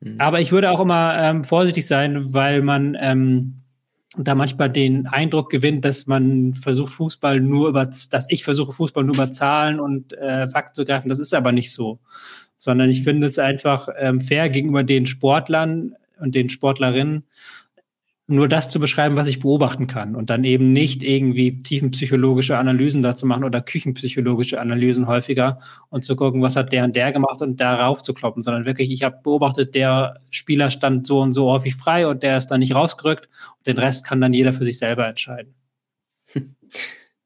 Mhm. 0.00 0.14
Aber 0.16 0.40
ich 0.40 0.52
würde 0.52 0.70
auch 0.70 0.80
immer 0.80 1.18
ähm, 1.18 1.44
vorsichtig 1.44 1.86
sein, 1.86 2.32
weil 2.32 2.62
man 2.62 2.96
ähm, 2.98 3.57
da 4.24 4.34
manchmal 4.34 4.70
den 4.70 5.06
Eindruck 5.06 5.50
gewinnt, 5.50 5.84
dass 5.84 6.06
man 6.06 6.54
versucht, 6.54 6.92
Fußball 6.92 7.40
nur 7.40 7.68
über, 7.68 7.86
dass 7.86 8.26
ich 8.30 8.44
versuche, 8.44 8.72
Fußball 8.72 9.04
nur 9.04 9.14
über 9.14 9.30
Zahlen 9.30 9.80
und 9.80 10.12
äh, 10.12 10.48
Fakten 10.48 10.74
zu 10.74 10.84
greifen. 10.84 11.08
Das 11.08 11.18
ist 11.18 11.34
aber 11.34 11.52
nicht 11.52 11.72
so. 11.72 11.98
Sondern 12.56 12.90
ich 12.90 13.04
finde 13.04 13.26
es 13.26 13.38
einfach 13.38 13.88
ähm, 13.98 14.20
fair 14.20 14.48
gegenüber 14.48 14.82
den 14.82 15.06
Sportlern 15.06 15.94
und 16.18 16.34
den 16.34 16.48
Sportlerinnen, 16.48 17.24
nur 18.30 18.46
das 18.46 18.68
zu 18.68 18.78
beschreiben, 18.78 19.16
was 19.16 19.26
ich 19.26 19.40
beobachten 19.40 19.86
kann 19.86 20.14
und 20.14 20.28
dann 20.28 20.44
eben 20.44 20.72
nicht 20.74 21.02
irgendwie 21.02 21.62
tiefenpsychologische 21.62 22.58
Analysen 22.58 23.00
dazu 23.00 23.24
machen 23.24 23.42
oder 23.42 23.62
küchenpsychologische 23.62 24.60
Analysen 24.60 25.06
häufiger 25.06 25.60
und 25.88 26.04
zu 26.04 26.14
gucken, 26.14 26.42
was 26.42 26.54
hat 26.54 26.70
der 26.70 26.84
und 26.84 26.94
der 26.94 27.10
gemacht 27.10 27.40
und 27.40 27.58
darauf 27.58 28.02
zu 28.02 28.12
kloppen, 28.12 28.42
sondern 28.42 28.66
wirklich, 28.66 28.92
ich 28.92 29.02
habe 29.02 29.18
beobachtet, 29.22 29.74
der 29.74 30.20
Spieler 30.28 30.70
stand 30.70 31.06
so 31.06 31.20
und 31.20 31.32
so 31.32 31.50
häufig 31.50 31.74
frei 31.74 32.06
und 32.06 32.22
der 32.22 32.36
ist 32.36 32.48
dann 32.48 32.60
nicht 32.60 32.74
rausgerückt 32.74 33.30
und 33.56 33.66
den 33.66 33.78
Rest 33.78 34.06
kann 34.06 34.20
dann 34.20 34.34
jeder 34.34 34.52
für 34.52 34.64
sich 34.64 34.76
selber 34.76 35.08
entscheiden. 35.08 35.54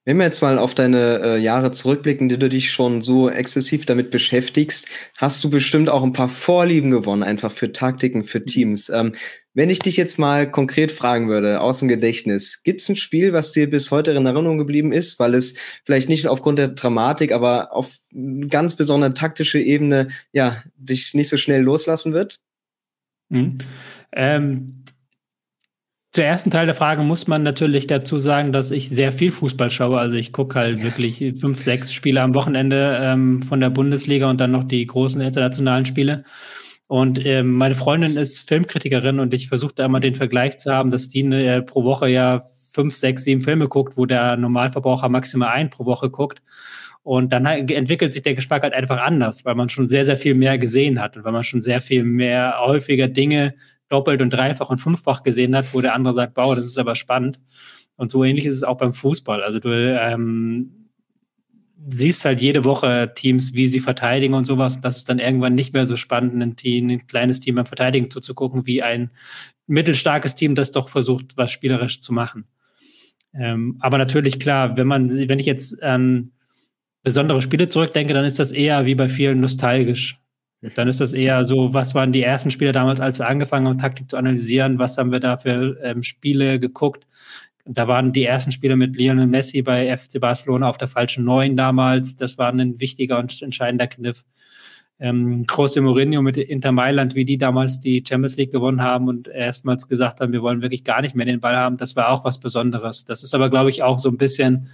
Wenn 0.04 0.16
wir 0.16 0.24
jetzt 0.24 0.42
mal 0.42 0.58
auf 0.58 0.74
deine 0.74 1.20
äh, 1.22 1.38
Jahre 1.38 1.70
zurückblicken, 1.70 2.28
die 2.28 2.38
du 2.38 2.48
dich 2.48 2.72
schon 2.72 3.00
so 3.02 3.30
exzessiv 3.30 3.86
damit 3.86 4.10
beschäftigst, 4.10 4.88
hast 5.16 5.44
du 5.44 5.50
bestimmt 5.50 5.88
auch 5.88 6.02
ein 6.02 6.12
paar 6.12 6.28
Vorlieben 6.28 6.90
gewonnen, 6.90 7.22
einfach 7.22 7.52
für 7.52 7.70
Taktiken, 7.70 8.24
für 8.24 8.44
Teams. 8.44 8.88
Ähm, 8.88 9.14
Wenn 9.54 9.68
ich 9.68 9.80
dich 9.80 9.98
jetzt 9.98 10.18
mal 10.18 10.50
konkret 10.50 10.90
fragen 10.90 11.28
würde, 11.28 11.60
aus 11.60 11.80
dem 11.80 11.88
Gedächtnis, 11.88 12.62
gibt 12.62 12.80
es 12.80 12.88
ein 12.88 12.96
Spiel, 12.96 13.34
was 13.34 13.52
dir 13.52 13.68
bis 13.68 13.90
heute 13.90 14.12
in 14.12 14.24
Erinnerung 14.24 14.56
geblieben 14.56 14.92
ist, 14.92 15.18
weil 15.18 15.34
es 15.34 15.54
vielleicht 15.84 16.08
nicht 16.08 16.26
aufgrund 16.26 16.58
der 16.58 16.68
Dramatik, 16.68 17.32
aber 17.32 17.72
auf 17.74 17.90
ganz 18.48 18.76
besondere 18.76 19.12
taktische 19.12 19.58
Ebene, 19.58 20.08
ja, 20.32 20.62
dich 20.76 21.12
nicht 21.12 21.28
so 21.28 21.36
schnell 21.36 21.62
loslassen 21.62 22.14
wird? 22.14 22.40
Mhm. 23.28 23.58
Ähm, 24.12 24.82
zur 26.12 26.24
ersten 26.24 26.50
Teil 26.50 26.66
der 26.66 26.74
Frage 26.74 27.02
muss 27.02 27.26
man 27.26 27.42
natürlich 27.42 27.86
dazu 27.86 28.20
sagen, 28.20 28.52
dass 28.52 28.70
ich 28.70 28.90
sehr 28.90 29.12
viel 29.12 29.30
Fußball 29.30 29.70
schaue. 29.70 29.98
Also 29.98 30.16
ich 30.16 30.32
gucke 30.32 30.58
halt 30.58 30.82
wirklich 30.82 31.24
fünf, 31.40 31.58
sechs 31.58 31.92
Spiele 31.92 32.20
am 32.20 32.34
Wochenende 32.34 32.98
ähm, 33.00 33.40
von 33.40 33.60
der 33.60 33.70
Bundesliga 33.70 34.28
und 34.28 34.38
dann 34.38 34.50
noch 34.50 34.64
die 34.64 34.84
großen 34.84 35.22
internationalen 35.22 35.86
Spiele. 35.86 36.24
Und 36.92 37.24
ähm, 37.24 37.54
meine 37.54 37.74
Freundin 37.74 38.18
ist 38.18 38.46
Filmkritikerin 38.46 39.18
und 39.18 39.32
ich 39.32 39.48
versuche 39.48 39.72
da 39.74 39.86
immer 39.86 39.98
den 39.98 40.14
Vergleich 40.14 40.58
zu 40.58 40.70
haben, 40.74 40.90
dass 40.90 41.08
die 41.08 41.22
äh, 41.22 41.62
pro 41.62 41.84
Woche 41.84 42.06
ja 42.06 42.42
fünf, 42.74 42.94
sechs, 42.94 43.24
sieben 43.24 43.40
Filme 43.40 43.66
guckt, 43.66 43.96
wo 43.96 44.04
der 44.04 44.36
Normalverbraucher 44.36 45.08
maximal 45.08 45.48
ein 45.48 45.70
pro 45.70 45.86
Woche 45.86 46.10
guckt. 46.10 46.42
Und 47.02 47.32
dann 47.32 47.46
entwickelt 47.46 48.12
sich 48.12 48.20
der 48.20 48.34
Geschmack 48.34 48.62
halt 48.62 48.74
einfach 48.74 48.98
anders, 48.98 49.46
weil 49.46 49.54
man 49.54 49.70
schon 49.70 49.86
sehr, 49.86 50.04
sehr 50.04 50.18
viel 50.18 50.34
mehr 50.34 50.58
gesehen 50.58 51.00
hat 51.00 51.16
und 51.16 51.24
weil 51.24 51.32
man 51.32 51.44
schon 51.44 51.62
sehr 51.62 51.80
viel 51.80 52.04
mehr 52.04 52.56
häufiger 52.60 53.08
Dinge 53.08 53.54
doppelt 53.88 54.20
und 54.20 54.28
dreifach 54.28 54.68
und 54.68 54.76
fünffach 54.76 55.22
gesehen 55.22 55.56
hat, 55.56 55.72
wo 55.72 55.80
der 55.80 55.94
andere 55.94 56.12
sagt, 56.12 56.36
wow, 56.36 56.54
das 56.54 56.66
ist 56.66 56.78
aber 56.78 56.94
spannend. 56.94 57.40
Und 57.96 58.10
so 58.10 58.22
ähnlich 58.22 58.44
ist 58.44 58.56
es 58.56 58.64
auch 58.64 58.76
beim 58.76 58.92
Fußball. 58.92 59.42
Also 59.42 59.60
du 59.60 59.70
ähm, 59.70 60.81
siehst 61.88 62.24
halt 62.24 62.40
jede 62.40 62.64
Woche 62.64 63.12
Teams, 63.14 63.54
wie 63.54 63.66
sie 63.66 63.80
verteidigen 63.80 64.34
und 64.34 64.44
sowas. 64.44 64.76
Und 64.76 64.84
das 64.84 64.96
ist 64.96 65.08
dann 65.08 65.18
irgendwann 65.18 65.54
nicht 65.54 65.72
mehr 65.74 65.86
so 65.86 65.96
spannend, 65.96 66.42
ein, 66.42 66.56
Team, 66.56 66.90
ein 66.90 67.06
kleines 67.06 67.40
Team 67.40 67.56
beim 67.56 67.66
Verteidigen 67.66 68.10
zuzugucken, 68.10 68.66
wie 68.66 68.82
ein 68.82 69.10
mittelstarkes 69.66 70.34
Team, 70.34 70.54
das 70.54 70.72
doch 70.72 70.88
versucht, 70.88 71.36
was 71.36 71.50
spielerisch 71.50 72.00
zu 72.00 72.12
machen. 72.12 72.44
Ähm, 73.34 73.76
aber 73.80 73.98
natürlich, 73.98 74.38
klar, 74.38 74.76
wenn 74.76 74.86
man, 74.86 75.08
wenn 75.08 75.38
ich 75.38 75.46
jetzt 75.46 75.82
an 75.82 76.32
besondere 77.02 77.42
Spiele 77.42 77.68
zurückdenke, 77.68 78.14
dann 78.14 78.24
ist 78.24 78.38
das 78.38 78.52
eher 78.52 78.86
wie 78.86 78.94
bei 78.94 79.08
vielen 79.08 79.40
nostalgisch. 79.40 80.18
Dann 80.76 80.86
ist 80.86 81.00
das 81.00 81.12
eher 81.12 81.44
so, 81.44 81.74
was 81.74 81.94
waren 81.96 82.12
die 82.12 82.22
ersten 82.22 82.50
Spiele 82.50 82.70
damals, 82.70 83.00
als 83.00 83.18
wir 83.18 83.26
angefangen 83.26 83.66
haben, 83.66 83.78
Taktik 83.78 84.08
zu 84.08 84.16
analysieren, 84.16 84.78
was 84.78 84.96
haben 84.96 85.10
wir 85.10 85.18
da 85.18 85.36
für 85.36 85.76
ähm, 85.82 86.04
Spiele 86.04 86.60
geguckt, 86.60 87.04
da 87.64 87.86
waren 87.86 88.12
die 88.12 88.24
ersten 88.24 88.52
Spiele 88.52 88.76
mit 88.76 88.96
Lionel 88.96 89.26
Messi 89.26 89.62
bei 89.62 89.96
FC 89.96 90.20
Barcelona 90.20 90.68
auf 90.68 90.78
der 90.78 90.88
falschen 90.88 91.24
Neun 91.24 91.56
damals. 91.56 92.16
Das 92.16 92.38
war 92.38 92.52
ein 92.52 92.80
wichtiger 92.80 93.18
und 93.18 93.40
entscheidender 93.40 93.86
Kniff. 93.86 94.24
Ähm, 94.98 95.44
José 95.44 95.80
Mourinho 95.80 96.22
mit 96.22 96.36
Inter 96.36 96.72
Mailand, 96.72 97.14
wie 97.14 97.24
die 97.24 97.38
damals 97.38 97.80
die 97.80 98.04
Champions 98.06 98.36
League 98.36 98.52
gewonnen 98.52 98.82
haben 98.82 99.08
und 99.08 99.26
erstmals 99.26 99.88
gesagt 99.88 100.20
haben, 100.20 100.32
wir 100.32 100.42
wollen 100.42 100.62
wirklich 100.62 100.84
gar 100.84 101.02
nicht 101.02 101.16
mehr 101.16 101.26
den 101.26 101.40
Ball 101.40 101.56
haben, 101.56 101.76
das 101.76 101.96
war 101.96 102.08
auch 102.08 102.24
was 102.24 102.38
Besonderes. 102.38 103.04
Das 103.04 103.24
ist 103.24 103.34
aber, 103.34 103.50
glaube 103.50 103.70
ich, 103.70 103.82
auch 103.82 103.98
so 103.98 104.08
ein 104.08 104.16
bisschen 104.16 104.68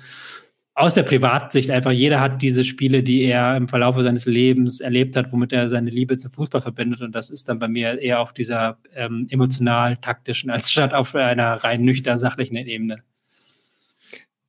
aus 0.78 0.94
der 0.94 1.02
Privatsicht 1.02 1.70
einfach, 1.70 1.90
jeder 1.90 2.20
hat 2.20 2.40
diese 2.40 2.62
Spiele, 2.62 3.02
die 3.02 3.24
er 3.24 3.56
im 3.56 3.66
Verlauf 3.66 3.96
seines 4.00 4.26
Lebens 4.26 4.78
erlebt 4.78 5.16
hat, 5.16 5.32
womit 5.32 5.52
er 5.52 5.68
seine 5.68 5.90
Liebe 5.90 6.16
zum 6.16 6.30
Fußball 6.30 6.62
verbindet. 6.62 7.00
Und 7.00 7.12
das 7.16 7.30
ist 7.30 7.48
dann 7.48 7.58
bei 7.58 7.66
mir 7.66 7.98
eher 7.98 8.20
auf 8.20 8.32
dieser 8.32 8.78
ähm, 8.94 9.26
emotional-taktischen, 9.28 10.50
als 10.50 10.70
statt 10.70 10.94
auf 10.94 11.16
einer 11.16 11.54
rein 11.64 11.82
nüchtern 11.82 12.16
sachlichen 12.16 12.56
Ebene. 12.56 13.02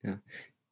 Ja. 0.04 0.20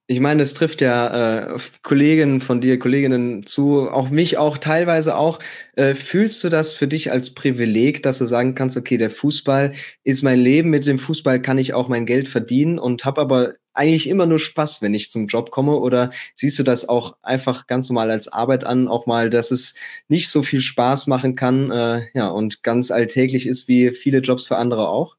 Ich 0.06 0.20
meine, 0.20 0.44
es 0.44 0.54
trifft 0.54 0.80
ja 0.80 1.56
äh, 1.56 1.58
Kollegen 1.82 2.40
von 2.40 2.62
dir, 2.62 2.78
Kolleginnen 2.78 3.46
zu, 3.46 3.90
auch 3.90 4.10
mich 4.12 4.38
auch 4.38 4.60
teilweise 4.60 5.18
auch. 5.18 5.40
Äh, 5.76 5.96
fühlst 5.96 6.44
du 6.44 6.50
das 6.50 6.76
für 6.76 6.88
dich 6.88 7.12
als 7.12 7.34
Privileg, 7.34 8.04
dass 8.04 8.20
du 8.20 8.26
sagen 8.26 8.54
kannst, 8.54 8.78
okay, 8.78 8.98
der 8.98 9.10
Fußball 9.10 9.74
ist 10.04 10.22
mein 10.22 10.40
Leben, 10.40 10.70
mit 10.70 10.86
dem 10.86 11.00
Fußball 11.00 11.42
kann 11.42 11.58
ich 11.58 11.74
auch 11.74 11.90
mein 11.90 12.06
Geld 12.06 12.28
verdienen 12.28 12.78
und 12.78 13.04
habe 13.06 13.20
aber 13.20 13.56
eigentlich 13.78 14.10
immer 14.10 14.26
nur 14.26 14.40
Spaß, 14.40 14.82
wenn 14.82 14.94
ich 14.94 15.10
zum 15.10 15.28
Job 15.28 15.52
komme? 15.52 15.78
Oder 15.78 16.12
siehst 16.36 16.60
du 16.60 16.64
das 16.64 16.90
auch 16.90 17.16
einfach 17.22 17.68
ganz 17.68 17.90
normal 17.90 18.12
als 18.12 18.28
Arbeit 18.28 18.64
an, 18.66 18.88
auch 18.88 19.06
mal, 19.06 19.30
dass 19.30 19.52
es 19.52 19.76
nicht 20.08 20.30
so 20.30 20.44
viel 20.44 20.62
Spaß 20.62 21.08
machen 21.08 21.36
kann, 21.36 21.72
äh, 21.72 22.08
ja, 22.14 22.28
und 22.30 22.64
ganz 22.64 22.92
alltäglich 22.92 23.48
ist 23.48 23.68
wie 23.68 23.92
viele 23.92 24.20
Jobs 24.20 24.46
für 24.46 24.58
andere 24.58 24.90
auch? 24.90 25.18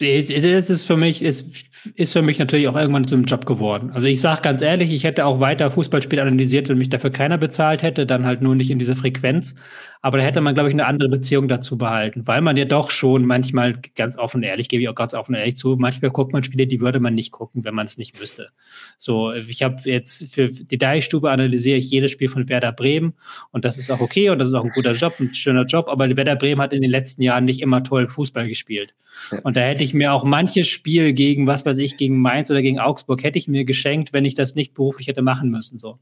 Das 0.00 0.70
ist 0.70 0.86
für 0.86 0.96
mich, 0.96 1.20
ist, 1.20 1.66
ist 1.94 2.14
für 2.14 2.22
mich 2.22 2.38
natürlich 2.38 2.68
auch 2.68 2.76
irgendwann 2.76 3.06
zum 3.06 3.24
Job 3.24 3.44
geworden. 3.44 3.90
Also 3.92 4.08
ich 4.08 4.18
sage 4.18 4.40
ganz 4.40 4.62
ehrlich, 4.62 4.92
ich 4.92 5.04
hätte 5.04 5.26
auch 5.26 5.40
weiter 5.40 5.70
Fußballspiel 5.70 6.18
analysiert, 6.20 6.70
wenn 6.70 6.78
mich 6.78 6.88
dafür 6.88 7.10
keiner 7.10 7.36
bezahlt 7.36 7.82
hätte, 7.82 8.06
dann 8.06 8.24
halt 8.24 8.40
nur 8.40 8.54
nicht 8.54 8.70
in 8.70 8.78
dieser 8.78 8.96
Frequenz. 8.96 9.56
Aber 10.00 10.16
da 10.16 10.24
hätte 10.24 10.40
man, 10.40 10.54
glaube 10.54 10.70
ich, 10.70 10.74
eine 10.74 10.86
andere 10.86 11.10
Beziehung 11.10 11.48
dazu 11.48 11.76
behalten, 11.76 12.26
weil 12.26 12.40
man 12.40 12.56
ja 12.56 12.64
doch 12.64 12.90
schon 12.90 13.26
manchmal 13.26 13.74
ganz 13.94 14.16
offen 14.16 14.42
ehrlich, 14.42 14.70
gebe 14.70 14.82
ich 14.82 14.88
auch 14.88 14.94
ganz 14.94 15.12
offen 15.12 15.34
ehrlich 15.34 15.58
zu, 15.58 15.76
manchmal 15.78 16.10
guckt 16.10 16.32
man 16.32 16.42
Spiele, 16.42 16.66
die 16.66 16.80
würde 16.80 17.00
man 17.00 17.14
nicht 17.14 17.30
gucken, 17.30 17.64
wenn 17.64 17.74
man 17.74 17.84
es 17.84 17.98
nicht 17.98 18.18
wüsste. 18.18 18.48
So, 18.96 19.32
ich 19.32 19.62
habe 19.62 19.76
jetzt 19.84 20.34
für 20.34 20.48
die 20.48 20.78
Deichstube 20.78 21.30
analysiere 21.30 21.76
ich 21.76 21.90
jedes 21.90 22.10
Spiel 22.10 22.30
von 22.30 22.48
Werder 22.48 22.72
Bremen 22.72 23.12
und 23.50 23.66
das 23.66 23.76
ist 23.76 23.90
auch 23.90 24.00
okay 24.00 24.30
und 24.30 24.38
das 24.38 24.48
ist 24.48 24.54
auch 24.54 24.64
ein 24.64 24.72
guter 24.74 24.92
Job, 24.92 25.20
ein 25.20 25.34
schöner 25.34 25.66
Job, 25.66 25.90
aber 25.90 26.16
Werder 26.16 26.36
Bremen 26.36 26.62
hat 26.62 26.72
in 26.72 26.80
den 26.80 26.90
letzten 26.90 27.20
Jahren 27.20 27.44
nicht 27.44 27.60
immer 27.60 27.84
toll 27.84 28.08
Fußball 28.08 28.48
gespielt. 28.48 28.94
Und 29.42 29.56
da 29.56 29.60
hätte 29.60 29.84
ich 29.84 29.89
mir 29.94 30.12
auch 30.12 30.24
manches 30.24 30.68
Spiel 30.68 31.12
gegen, 31.12 31.46
was 31.46 31.66
weiß 31.66 31.78
ich, 31.78 31.96
gegen 31.96 32.20
Mainz 32.20 32.50
oder 32.50 32.62
gegen 32.62 32.78
Augsburg 32.78 33.22
hätte 33.22 33.38
ich 33.38 33.48
mir 33.48 33.64
geschenkt, 33.64 34.12
wenn 34.12 34.24
ich 34.24 34.34
das 34.34 34.54
nicht 34.54 34.74
beruflich 34.74 35.08
hätte 35.08 35.22
machen 35.22 35.50
müssen, 35.50 35.78
so. 35.78 35.98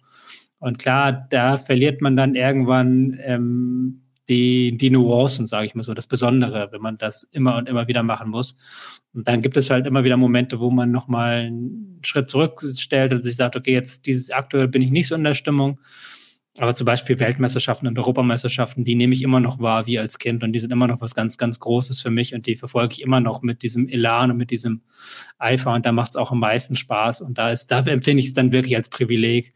Und 0.60 0.78
klar, 0.78 1.26
da 1.30 1.56
verliert 1.56 2.00
man 2.00 2.16
dann 2.16 2.34
irgendwann 2.34 3.18
ähm, 3.22 4.02
die, 4.28 4.76
die 4.76 4.90
Nuancen, 4.90 5.46
sage 5.46 5.66
ich 5.66 5.74
mal 5.74 5.82
so, 5.82 5.94
das 5.94 6.06
Besondere, 6.06 6.68
wenn 6.72 6.82
man 6.82 6.98
das 6.98 7.22
immer 7.22 7.56
und 7.56 7.68
immer 7.68 7.88
wieder 7.88 8.02
machen 8.02 8.30
muss. 8.30 8.56
Und 9.14 9.26
dann 9.26 9.40
gibt 9.40 9.56
es 9.56 9.70
halt 9.70 9.86
immer 9.86 10.04
wieder 10.04 10.16
Momente, 10.16 10.60
wo 10.60 10.70
man 10.70 10.90
nochmal 10.90 11.46
einen 11.46 12.00
Schritt 12.02 12.28
zurückstellt 12.28 13.12
und 13.12 13.22
sich 13.22 13.36
sagt, 13.36 13.56
okay, 13.56 13.72
jetzt 13.72 14.06
dieses 14.06 14.30
aktuell 14.30 14.68
bin 14.68 14.82
ich 14.82 14.90
nicht 14.90 15.06
so 15.06 15.14
in 15.14 15.24
der 15.24 15.34
Stimmung. 15.34 15.80
Aber 16.58 16.74
zum 16.74 16.86
Beispiel 16.86 17.20
Weltmeisterschaften 17.20 17.86
und 17.86 17.98
Europameisterschaften, 17.98 18.84
die 18.84 18.96
nehme 18.96 19.14
ich 19.14 19.22
immer 19.22 19.38
noch 19.38 19.60
wahr 19.60 19.86
wie 19.86 19.98
als 19.98 20.18
Kind 20.18 20.42
und 20.42 20.52
die 20.52 20.58
sind 20.58 20.72
immer 20.72 20.88
noch 20.88 21.00
was 21.00 21.14
ganz, 21.14 21.38
ganz 21.38 21.60
Großes 21.60 22.02
für 22.02 22.10
mich 22.10 22.34
und 22.34 22.46
die 22.46 22.56
verfolge 22.56 22.94
ich 22.94 23.02
immer 23.02 23.20
noch 23.20 23.42
mit 23.42 23.62
diesem 23.62 23.88
Elan 23.88 24.32
und 24.32 24.36
mit 24.36 24.50
diesem 24.50 24.82
Eifer 25.38 25.72
und 25.72 25.86
da 25.86 25.92
macht 25.92 26.10
es 26.10 26.16
auch 26.16 26.32
am 26.32 26.40
meisten 26.40 26.74
Spaß 26.74 27.20
und 27.20 27.38
da 27.38 27.50
ist, 27.50 27.70
da 27.70 27.78
empfinde 27.78 28.20
ich 28.20 28.26
es 28.26 28.34
dann 28.34 28.50
wirklich 28.50 28.74
als 28.74 28.88
Privileg, 28.88 29.54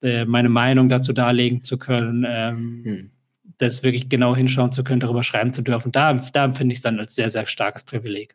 äh, 0.00 0.24
meine 0.24 0.48
Meinung 0.48 0.88
dazu 0.88 1.12
darlegen 1.12 1.62
zu 1.62 1.76
können, 1.78 2.24
ähm, 2.26 2.82
hm. 2.84 3.10
das 3.58 3.82
wirklich 3.82 4.08
genau 4.08 4.34
hinschauen 4.34 4.72
zu 4.72 4.84
können, 4.84 5.00
darüber 5.00 5.22
schreiben 5.22 5.52
zu 5.52 5.60
dürfen. 5.60 5.92
Da, 5.92 6.14
da 6.14 6.44
empfinde 6.44 6.72
ich 6.72 6.78
es 6.78 6.82
dann 6.82 6.98
als 6.98 7.14
sehr, 7.14 7.28
sehr 7.28 7.46
starkes 7.46 7.82
Privileg 7.82 8.34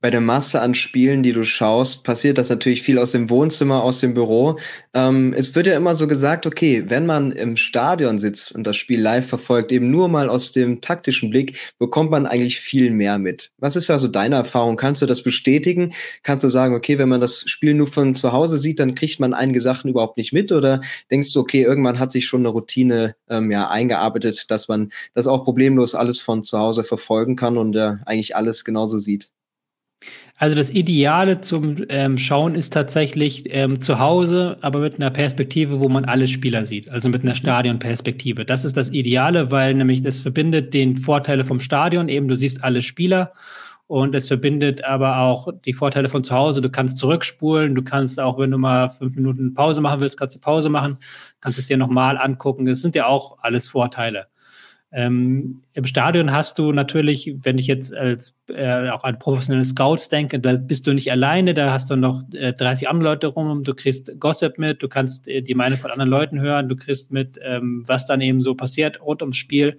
bei 0.00 0.10
der 0.10 0.20
Masse 0.20 0.60
an 0.62 0.74
Spielen, 0.74 1.22
die 1.22 1.32
du 1.32 1.44
schaust, 1.44 2.04
passiert 2.04 2.38
das 2.38 2.48
natürlich 2.48 2.82
viel 2.82 2.98
aus 2.98 3.12
dem 3.12 3.28
Wohnzimmer, 3.28 3.82
aus 3.82 4.00
dem 4.00 4.14
Büro. 4.14 4.58
Ähm, 4.94 5.34
es 5.36 5.54
wird 5.54 5.66
ja 5.66 5.76
immer 5.76 5.94
so 5.94 6.08
gesagt, 6.08 6.46
okay, 6.46 6.84
wenn 6.88 7.04
man 7.04 7.32
im 7.32 7.56
Stadion 7.56 8.18
sitzt 8.18 8.54
und 8.54 8.66
das 8.66 8.76
Spiel 8.76 9.00
live 9.00 9.26
verfolgt, 9.26 9.72
eben 9.72 9.90
nur 9.90 10.08
mal 10.08 10.30
aus 10.30 10.52
dem 10.52 10.80
taktischen 10.80 11.28
Blick, 11.28 11.58
bekommt 11.78 12.10
man 12.10 12.26
eigentlich 12.26 12.60
viel 12.60 12.90
mehr 12.90 13.18
mit. 13.18 13.52
Was 13.58 13.76
ist 13.76 13.90
da 13.90 13.98
so 13.98 14.08
deine 14.08 14.36
Erfahrung? 14.36 14.76
Kannst 14.76 15.02
du 15.02 15.06
das 15.06 15.22
bestätigen? 15.22 15.92
Kannst 16.22 16.44
du 16.44 16.48
sagen, 16.48 16.74
okay, 16.74 16.98
wenn 16.98 17.08
man 17.08 17.20
das 17.20 17.42
Spiel 17.46 17.74
nur 17.74 17.86
von 17.86 18.14
zu 18.14 18.32
Hause 18.32 18.56
sieht, 18.56 18.80
dann 18.80 18.94
kriegt 18.94 19.20
man 19.20 19.34
einige 19.34 19.60
Sachen 19.60 19.90
überhaupt 19.90 20.16
nicht 20.16 20.32
mit? 20.32 20.50
Oder 20.50 20.80
denkst 21.10 21.32
du, 21.34 21.40
okay, 21.40 21.62
irgendwann 21.62 21.98
hat 21.98 22.10
sich 22.10 22.26
schon 22.26 22.40
eine 22.40 22.48
Routine 22.48 23.16
ähm, 23.28 23.50
ja, 23.50 23.68
eingearbeitet, 23.68 24.50
dass 24.50 24.66
man 24.68 24.92
das 25.12 25.26
auch 25.26 25.44
problemlos 25.44 25.94
alles 25.94 26.20
von 26.20 26.42
zu 26.42 26.58
Hause 26.58 26.84
verfolgen 26.84 27.36
kann 27.36 27.58
und 27.58 27.76
äh, 27.76 27.96
eigentlich 28.06 28.34
alles 28.34 28.64
genauso 28.64 28.98
sieht? 28.98 29.30
Also 30.40 30.56
das 30.56 30.70
Ideale 30.70 31.42
zum 31.42 31.84
ähm, 31.90 32.16
Schauen 32.16 32.54
ist 32.54 32.72
tatsächlich 32.72 33.54
ähm, 33.54 33.78
zu 33.78 33.98
Hause, 33.98 34.56
aber 34.62 34.78
mit 34.78 34.94
einer 34.94 35.10
Perspektive, 35.10 35.80
wo 35.80 35.90
man 35.90 36.06
alle 36.06 36.26
Spieler 36.26 36.64
sieht, 36.64 36.88
also 36.88 37.10
mit 37.10 37.22
einer 37.22 37.34
Stadionperspektive. 37.34 38.46
Das 38.46 38.64
ist 38.64 38.74
das 38.74 38.88
Ideale, 38.88 39.50
weil 39.50 39.74
nämlich 39.74 40.00
das 40.00 40.18
verbindet 40.18 40.72
den 40.72 40.96
Vorteile 40.96 41.44
vom 41.44 41.60
Stadion, 41.60 42.08
eben 42.08 42.26
du 42.26 42.36
siehst 42.36 42.64
alle 42.64 42.80
Spieler 42.80 43.34
und 43.86 44.14
es 44.14 44.28
verbindet 44.28 44.82
aber 44.82 45.18
auch 45.18 45.48
die 45.66 45.74
Vorteile 45.74 46.08
von 46.08 46.24
zu 46.24 46.34
Hause. 46.34 46.62
Du 46.62 46.70
kannst 46.70 46.96
zurückspulen, 46.96 47.74
du 47.74 47.82
kannst 47.82 48.18
auch, 48.18 48.38
wenn 48.38 48.50
du 48.50 48.56
mal 48.56 48.88
fünf 48.88 49.16
Minuten 49.16 49.52
Pause 49.52 49.82
machen 49.82 50.00
willst, 50.00 50.18
kannst 50.18 50.36
du 50.36 50.40
Pause 50.40 50.70
machen, 50.70 50.96
kannst 51.42 51.58
es 51.58 51.66
dir 51.66 51.76
nochmal 51.76 52.16
angucken. 52.16 52.64
Das 52.64 52.80
sind 52.80 52.94
ja 52.94 53.04
auch 53.04 53.36
alles 53.42 53.68
Vorteile. 53.68 54.28
Ähm, 54.92 55.62
Im 55.72 55.84
Stadion 55.84 56.32
hast 56.32 56.58
du 56.58 56.72
natürlich, 56.72 57.32
wenn 57.44 57.58
ich 57.58 57.68
jetzt 57.68 57.94
als 57.94 58.34
äh, 58.48 58.90
auch 58.90 59.04
an 59.04 59.20
professionelle 59.20 59.64
Scouts 59.64 60.08
denke, 60.08 60.40
da 60.40 60.56
bist 60.56 60.86
du 60.86 60.92
nicht 60.92 61.12
alleine, 61.12 61.54
da 61.54 61.72
hast 61.72 61.90
du 61.90 61.96
noch 61.96 62.22
äh, 62.32 62.52
30 62.52 62.88
andere 62.88 63.10
Leute 63.10 63.28
rum, 63.28 63.62
du 63.62 63.74
kriegst 63.74 64.18
Gossip 64.18 64.58
mit, 64.58 64.82
du 64.82 64.88
kannst 64.88 65.28
äh, 65.28 65.42
die 65.42 65.54
Meinung 65.54 65.78
von 65.78 65.92
anderen 65.92 66.10
Leuten 66.10 66.40
hören, 66.40 66.68
du 66.68 66.74
kriegst 66.74 67.12
mit, 67.12 67.38
ähm, 67.40 67.84
was 67.86 68.06
dann 68.06 68.20
eben 68.20 68.40
so 68.40 68.56
passiert 68.56 69.00
rund 69.00 69.22
ums 69.22 69.36
Spiel. 69.36 69.78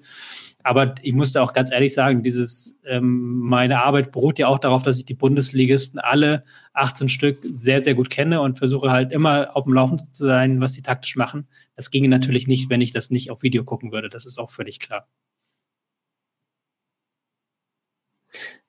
Aber 0.64 0.96
ich 1.02 1.14
musste 1.14 1.42
auch 1.42 1.54
ganz 1.54 1.72
ehrlich 1.72 1.94
sagen, 1.94 2.24
dieses, 2.24 2.78
ähm, 2.86 3.40
meine 3.40 3.84
Arbeit 3.84 4.12
beruht 4.12 4.40
ja 4.40 4.48
auch 4.48 4.60
darauf, 4.60 4.84
dass 4.84 4.98
ich 4.98 5.06
die 5.06 5.14
Bundesligisten 5.14 6.00
alle 6.00 6.44
18 6.74 7.10
Stück 7.10 7.38
sehr, 7.44 7.82
sehr 7.82 7.96
gut 7.96 8.10
kenne 8.10 8.42
und 8.42 8.58
versuche 8.58 8.92
halt 8.92 9.12
immer 9.12 9.56
auf 9.56 9.66
dem 9.66 9.74
Laufenden 9.74 10.12
zu 10.14 10.26
sein, 10.26 10.62
was 10.62 10.74
die 10.74 10.82
taktisch 10.82 11.16
machen. 11.16 11.48
Das 11.76 11.92
ginge 11.92 12.10
natürlich 12.10 12.48
nicht, 12.48 12.70
wenn 12.70 12.82
ich 12.82 12.94
das 12.94 13.10
nicht 13.10 13.32
auf 13.32 13.42
Video 13.44 13.64
gucken 13.64 13.92
würde. 13.92 14.10
Das 14.10 14.26
ist 14.26 14.38
auch 14.38 14.50
völlig 14.52 14.80
klar. 14.80 15.08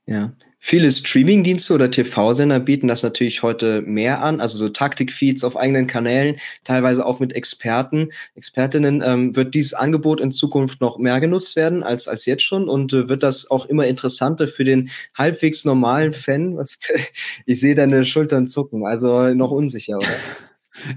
Ja. 0.06 0.32
Viele 0.64 0.92
Streamingdienste 0.92 1.74
oder 1.74 1.90
TV-Sender 1.90 2.60
bieten 2.60 2.86
das 2.86 3.02
natürlich 3.02 3.42
heute 3.42 3.82
mehr 3.82 4.22
an, 4.22 4.40
also 4.40 4.56
so 4.56 4.68
Taktikfeeds 4.68 5.42
auf 5.42 5.56
eigenen 5.56 5.88
Kanälen, 5.88 6.36
teilweise 6.62 7.04
auch 7.04 7.18
mit 7.18 7.32
Experten, 7.32 8.10
Expertinnen. 8.36 9.02
Ähm, 9.04 9.34
wird 9.34 9.56
dieses 9.56 9.74
Angebot 9.74 10.20
in 10.20 10.30
Zukunft 10.30 10.80
noch 10.80 10.98
mehr 10.98 11.18
genutzt 11.18 11.56
werden 11.56 11.82
als, 11.82 12.06
als 12.06 12.26
jetzt 12.26 12.44
schon? 12.44 12.68
Und 12.68 12.92
äh, 12.92 13.08
wird 13.08 13.24
das 13.24 13.50
auch 13.50 13.66
immer 13.66 13.88
interessanter 13.88 14.46
für 14.46 14.62
den 14.62 14.88
halbwegs 15.18 15.64
normalen 15.64 16.12
Fan? 16.12 16.56
Was, 16.56 16.78
ich 17.44 17.58
sehe 17.58 17.74
deine 17.74 18.04
Schultern 18.04 18.46
zucken, 18.46 18.86
also 18.86 19.34
noch 19.34 19.50
unsicher, 19.50 19.96
oder? 19.96 20.06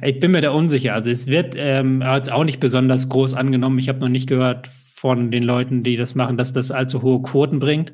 Ich 0.04 0.20
bin 0.20 0.30
mir 0.30 0.42
da 0.42 0.52
unsicher. 0.52 0.94
Also 0.94 1.10
es 1.10 1.26
wird 1.26 1.56
ähm, 1.58 2.04
als 2.04 2.30
auch 2.30 2.44
nicht 2.44 2.60
besonders 2.60 3.10
groß 3.10 3.34
angenommen. 3.34 3.80
Ich 3.80 3.90
habe 3.90 4.00
noch 4.00 4.10
nicht 4.10 4.28
gehört 4.28 4.70
von 4.96 5.30
den 5.30 5.44
Leuten, 5.44 5.84
die 5.84 5.98
das 5.98 6.16
machen, 6.16 6.38
dass 6.38 6.54
das 6.54 6.72
allzu 6.72 7.02
hohe 7.02 7.22
Quoten 7.22 7.60
bringt. 7.60 7.92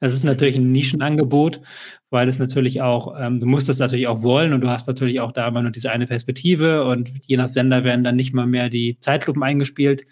Es 0.00 0.14
ist 0.14 0.22
natürlich 0.22 0.54
ein 0.54 0.70
Nischenangebot, 0.70 1.60
weil 2.10 2.28
es 2.28 2.38
natürlich 2.38 2.80
auch, 2.80 3.18
ähm, 3.20 3.40
du 3.40 3.46
musst 3.46 3.68
das 3.68 3.80
natürlich 3.80 4.06
auch 4.06 4.22
wollen 4.22 4.52
und 4.52 4.60
du 4.60 4.68
hast 4.68 4.86
natürlich 4.86 5.18
auch 5.18 5.32
da 5.32 5.48
immer 5.48 5.62
nur 5.62 5.72
diese 5.72 5.90
eine 5.90 6.06
Perspektive 6.06 6.84
und 6.84 7.10
je 7.26 7.36
nach 7.36 7.48
Sender 7.48 7.82
werden 7.82 8.04
dann 8.04 8.14
nicht 8.14 8.34
mal 8.34 8.46
mehr 8.46 8.70
die 8.70 8.98
Zeitlupen 9.00 9.42
eingespielt. 9.42 10.06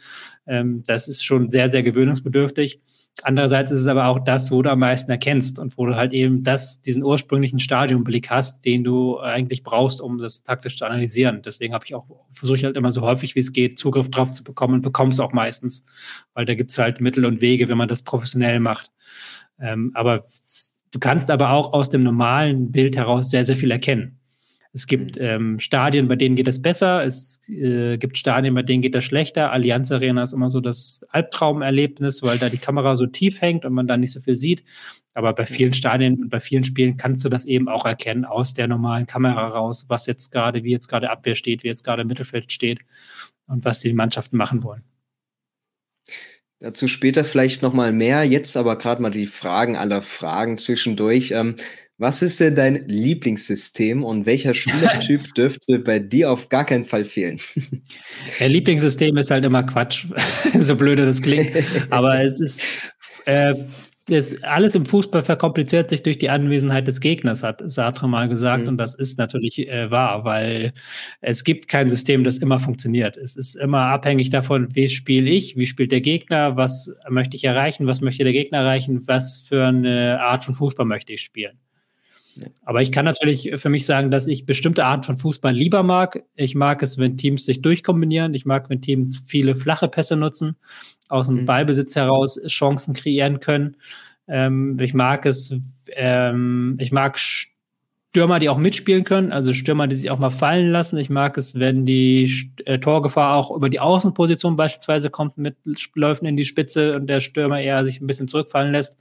Ähm, 0.45 0.83
das 0.87 1.07
ist 1.07 1.25
schon 1.25 1.49
sehr, 1.49 1.69
sehr 1.69 1.85
gewöhnungsbedürftig. 1.85 2.81
Andererseits 3.25 3.71
ist 3.71 3.81
es 3.81 3.87
aber 3.87 4.09
auch 4.09 4.19
das, 4.19 4.51
wo 4.51 4.63
du 4.63 4.71
am 4.71 4.79
meisten 4.79 5.11
erkennst 5.11 5.59
und 5.59 5.77
wo 5.77 5.87
du 5.87 5.97
halt 5.97 6.13
eben 6.13 6.43
das, 6.45 6.81
diesen 6.81 7.05
ursprünglichen 7.05 7.59
Stadionblick 7.59 8.31
hast, 8.31 8.65
den 8.65 8.85
du 8.85 9.21
eigentlich 9.21 9.63
brauchst, 9.63 10.01
um 10.01 10.19
das 10.19 10.43
taktisch 10.43 10.79
zu 10.79 10.87
analysieren. 10.87 11.43
Deswegen 11.43 11.75
habe 11.75 11.85
ich 11.85 11.95
auch, 11.95 12.07
versuche 12.31 12.57
ich 12.57 12.65
halt 12.65 12.77
immer 12.77 12.91
so 12.91 13.03
häufig 13.03 13.35
wie 13.35 13.41
es 13.41 13.53
geht, 13.53 13.79
Zugriff 13.79 14.11
drauf 14.11 14.33
zu 14.33 14.43
bekommen 14.43 14.75
und 14.75 14.83
bekomme 14.83 15.13
es 15.13 15.21
auch 15.21 15.33
meistens, 15.33 15.85
weil 16.33 16.47
da 16.47 16.55
gibt 16.55 16.71
es 16.71 16.79
halt 16.79 17.01
Mittel 17.01 17.27
und 17.27 17.41
Wege, 17.43 17.69
wenn 17.69 17.79
man 17.79 17.89
das 17.89 18.03
professionell 18.03 18.61
macht. 18.61 18.91
Ähm, 19.61 19.93
aber 19.95 20.23
du 20.91 20.99
kannst 20.99 21.31
aber 21.31 21.51
auch 21.51 21.75
aus 21.75 21.91
dem 21.91 22.03
normalen 22.03 22.73
Bild 22.73 22.97
heraus 22.97 23.31
sehr, 23.31 23.45
sehr 23.45 23.57
viel 23.57 23.71
erkennen. 23.71 24.22
Es 24.75 24.87
gibt 24.87 25.17
mhm. 25.17 25.23
ähm, 25.23 25.61
Stadien, 25.61 26.09
bei 26.09 26.17
denen 26.17 26.35
geht 26.35 26.49
es 26.49 26.63
besser. 26.63 27.05
Es 27.05 27.41
äh, 27.49 27.99
gibt 27.99 28.17
Stadien, 28.17 28.55
bei 28.55 28.63
denen 28.63 28.81
geht 28.81 28.95
es 28.95 29.05
schlechter. 29.05 29.53
Allianz 29.53 29.93
Arena 29.93 30.23
ist 30.23 30.33
immer 30.33 30.49
so 30.49 30.61
das 30.61 31.05
Albtraumerlebnis, 31.11 32.23
weil 32.23 32.39
da 32.39 32.49
die 32.49 32.59
Kamera 32.59 32.97
so 32.97 33.07
tief 33.07 33.41
hängt 33.43 33.65
und 33.67 33.75
man 33.75 33.87
da 33.87 33.97
nicht 33.97 34.13
so 34.13 34.21
viel 34.21 34.37
sieht. 34.37 34.65
Aber 35.15 35.35
bei 35.35 35.45
vielen 35.45 35.75
Stadien 35.75 36.23
und 36.23 36.31
bei 36.31 36.41
vielen 36.41 36.65
Spielen 36.65 36.97
kannst 36.97 37.23
du 37.23 37.29
das 37.29 37.45
eben 37.45 37.69
auch 37.69 37.85
erkennen 37.85 38.25
aus 38.25 38.55
der 38.55 38.67
normalen 38.67 39.07
Kamera 39.07 39.47
raus, 39.47 39.87
was 39.89 40.07
jetzt 40.07 40.33
gerade, 40.33 40.65
wie 40.65 40.71
jetzt 40.71 40.89
gerade 40.89 41.11
Abwehr 41.11 41.35
steht, 41.35 41.65
wie 41.65 41.69
jetzt 41.69 41.85
gerade 41.85 42.05
Mittelfeld 42.07 42.51
steht 42.51 42.81
und 43.47 43.67
was 43.67 43.81
die 43.81 43.93
Mannschaften 43.93 44.39
machen 44.39 44.63
wollen. 44.63 44.83
Dazu 46.61 46.87
später 46.87 47.25
vielleicht 47.25 47.61
noch 47.61 47.73
mal 47.73 47.93
mehr. 47.93 48.23
Jetzt 48.23 48.57
aber 48.57 48.79
gerade 48.79 49.03
mal 49.03 49.11
die 49.11 49.27
Fragen 49.27 49.77
aller 49.77 50.01
Fragen 50.01 50.57
zwischendurch. 50.57 51.33
Ähm, 51.33 51.57
was 52.03 52.21
ist 52.21 52.41
denn 52.41 52.57
dein 52.57 52.89
Lieblingssystem 52.89 54.03
und 54.03 54.27
welcher 54.27 54.55
Spielertyp 54.55 55.35
dürfte 55.35 55.79
bei 55.79 56.01
dir 56.01 56.33
auf 56.33 56.49
gar 56.49 56.67
keinen 56.67 56.85
Fall 56.85 57.05
fehlen? 57.05 57.39
Der 58.41 58.49
Lieblingssystem 58.49 59.17
ist 59.17 59.31
halt 59.31 59.45
immer 59.45 59.63
Quatsch, 59.63 60.07
so 60.59 60.75
blöde 60.75 61.07
das 61.07 61.23
klingt. 61.23 61.53
Aber 61.91 62.21
es 62.21 62.41
ist, 62.41 62.61
äh, 63.27 63.55
das, 64.09 64.43
alles 64.43 64.75
im 64.75 64.85
Fußball 64.85 65.23
verkompliziert 65.23 65.91
sich 65.91 66.03
durch 66.03 66.19
die 66.19 66.29
Anwesenheit 66.29 66.89
des 66.89 66.99
Gegners, 66.99 67.45
hat 67.45 67.63
Sartre 67.71 68.09
mal 68.09 68.29
gesagt. 68.29 68.65
Mhm. 68.65 68.71
Und 68.71 68.79
das 68.79 68.95
ist 68.95 69.17
natürlich 69.17 69.69
äh, 69.69 69.93
wahr, 69.93 70.25
weil 70.25 70.73
es 71.21 71.45
gibt 71.45 71.69
kein 71.69 71.89
System, 71.89 72.25
das 72.25 72.39
immer 72.39 72.59
funktioniert. 72.59 73.17
Es 73.17 73.37
ist 73.37 73.55
immer 73.55 73.87
abhängig 73.87 74.29
davon, 74.31 74.75
wie 74.75 74.89
spiele 74.89 75.31
ich, 75.31 75.57
wie 75.57 75.69
spielt 75.69 75.93
der 75.93 76.01
Gegner, 76.01 76.57
was 76.57 76.93
möchte 77.09 77.37
ich 77.37 77.45
erreichen, 77.45 77.87
was 77.87 78.01
möchte 78.01 78.25
der 78.25 78.33
Gegner 78.33 78.59
erreichen, 78.59 79.07
was 79.07 79.39
für 79.39 79.67
eine 79.67 80.21
Art 80.21 80.43
von 80.43 80.55
Fußball 80.55 80.85
möchte 80.85 81.13
ich 81.13 81.23
spielen. 81.23 81.61
Aber 82.65 82.81
ich 82.83 82.93
kann 82.93 83.05
natürlich 83.05 83.53
für 83.57 83.69
mich 83.69 83.87
sagen, 83.87 84.11
dass 84.11 84.27
ich 84.27 84.47
bestimmte 84.47 84.85
Arten 84.85 85.05
von 85.05 85.19
Fußball 85.19 85.53
lieber 85.53 85.83
mag. 85.83 86.25
Ich 86.35 86.55
mag 86.55 86.83
es, 86.83 86.99
wenn 86.99 87.17
Teams 87.17 87.45
sich 87.45 87.63
durchkombinieren. 87.63 88.35
Ich 88.35 88.47
mag, 88.47 88.71
wenn 88.71 88.81
Teams 88.81 89.23
viele 89.27 89.55
flache 89.55 89.89
Pässe 89.89 90.17
nutzen, 90.17 90.57
aus 91.09 91.27
dem 91.27 91.43
mhm. 91.43 91.47
Ballbesitz 91.47 91.97
heraus 91.97 92.41
Chancen 92.47 92.95
kreieren 92.95 93.41
können. 93.41 93.77
Ähm, 94.29 94.79
ich 94.81 94.95
mag 94.95 95.27
es, 95.27 95.55
ähm, 95.95 96.77
ich 96.79 96.93
mag 96.93 97.19
Stürmer, 98.15 98.41
die 98.41 98.51
auch 98.51 98.59
mitspielen 98.59 99.05
können, 99.05 99.33
also 99.33 99.55
Stürmer, 99.55 99.87
die 99.87 99.97
sich 99.97 100.11
auch 100.11 100.19
mal 100.19 100.29
fallen 100.29 100.71
lassen. 100.71 100.99
Ich 100.99 101.09
mag 101.09 101.39
es, 101.39 101.59
wenn 101.59 101.87
die 101.87 102.31
äh, 102.67 102.79
Torgefahr 102.79 103.35
auch 103.35 103.51
über 103.51 103.71
die 103.71 103.81
Außenposition 103.81 104.55
beispielsweise 104.55 105.09
kommt, 105.09 105.39
mit 105.39 105.57
Läufen 105.95 106.27
in 106.27 106.37
die 106.37 106.45
Spitze 106.45 106.95
und 106.95 107.07
der 107.07 107.21
Stürmer 107.21 107.63
eher 107.63 107.87
sich 107.87 108.03
ein 108.03 108.07
bisschen 108.07 108.29
zurückfallen 108.29 108.71
lässt. 108.71 108.99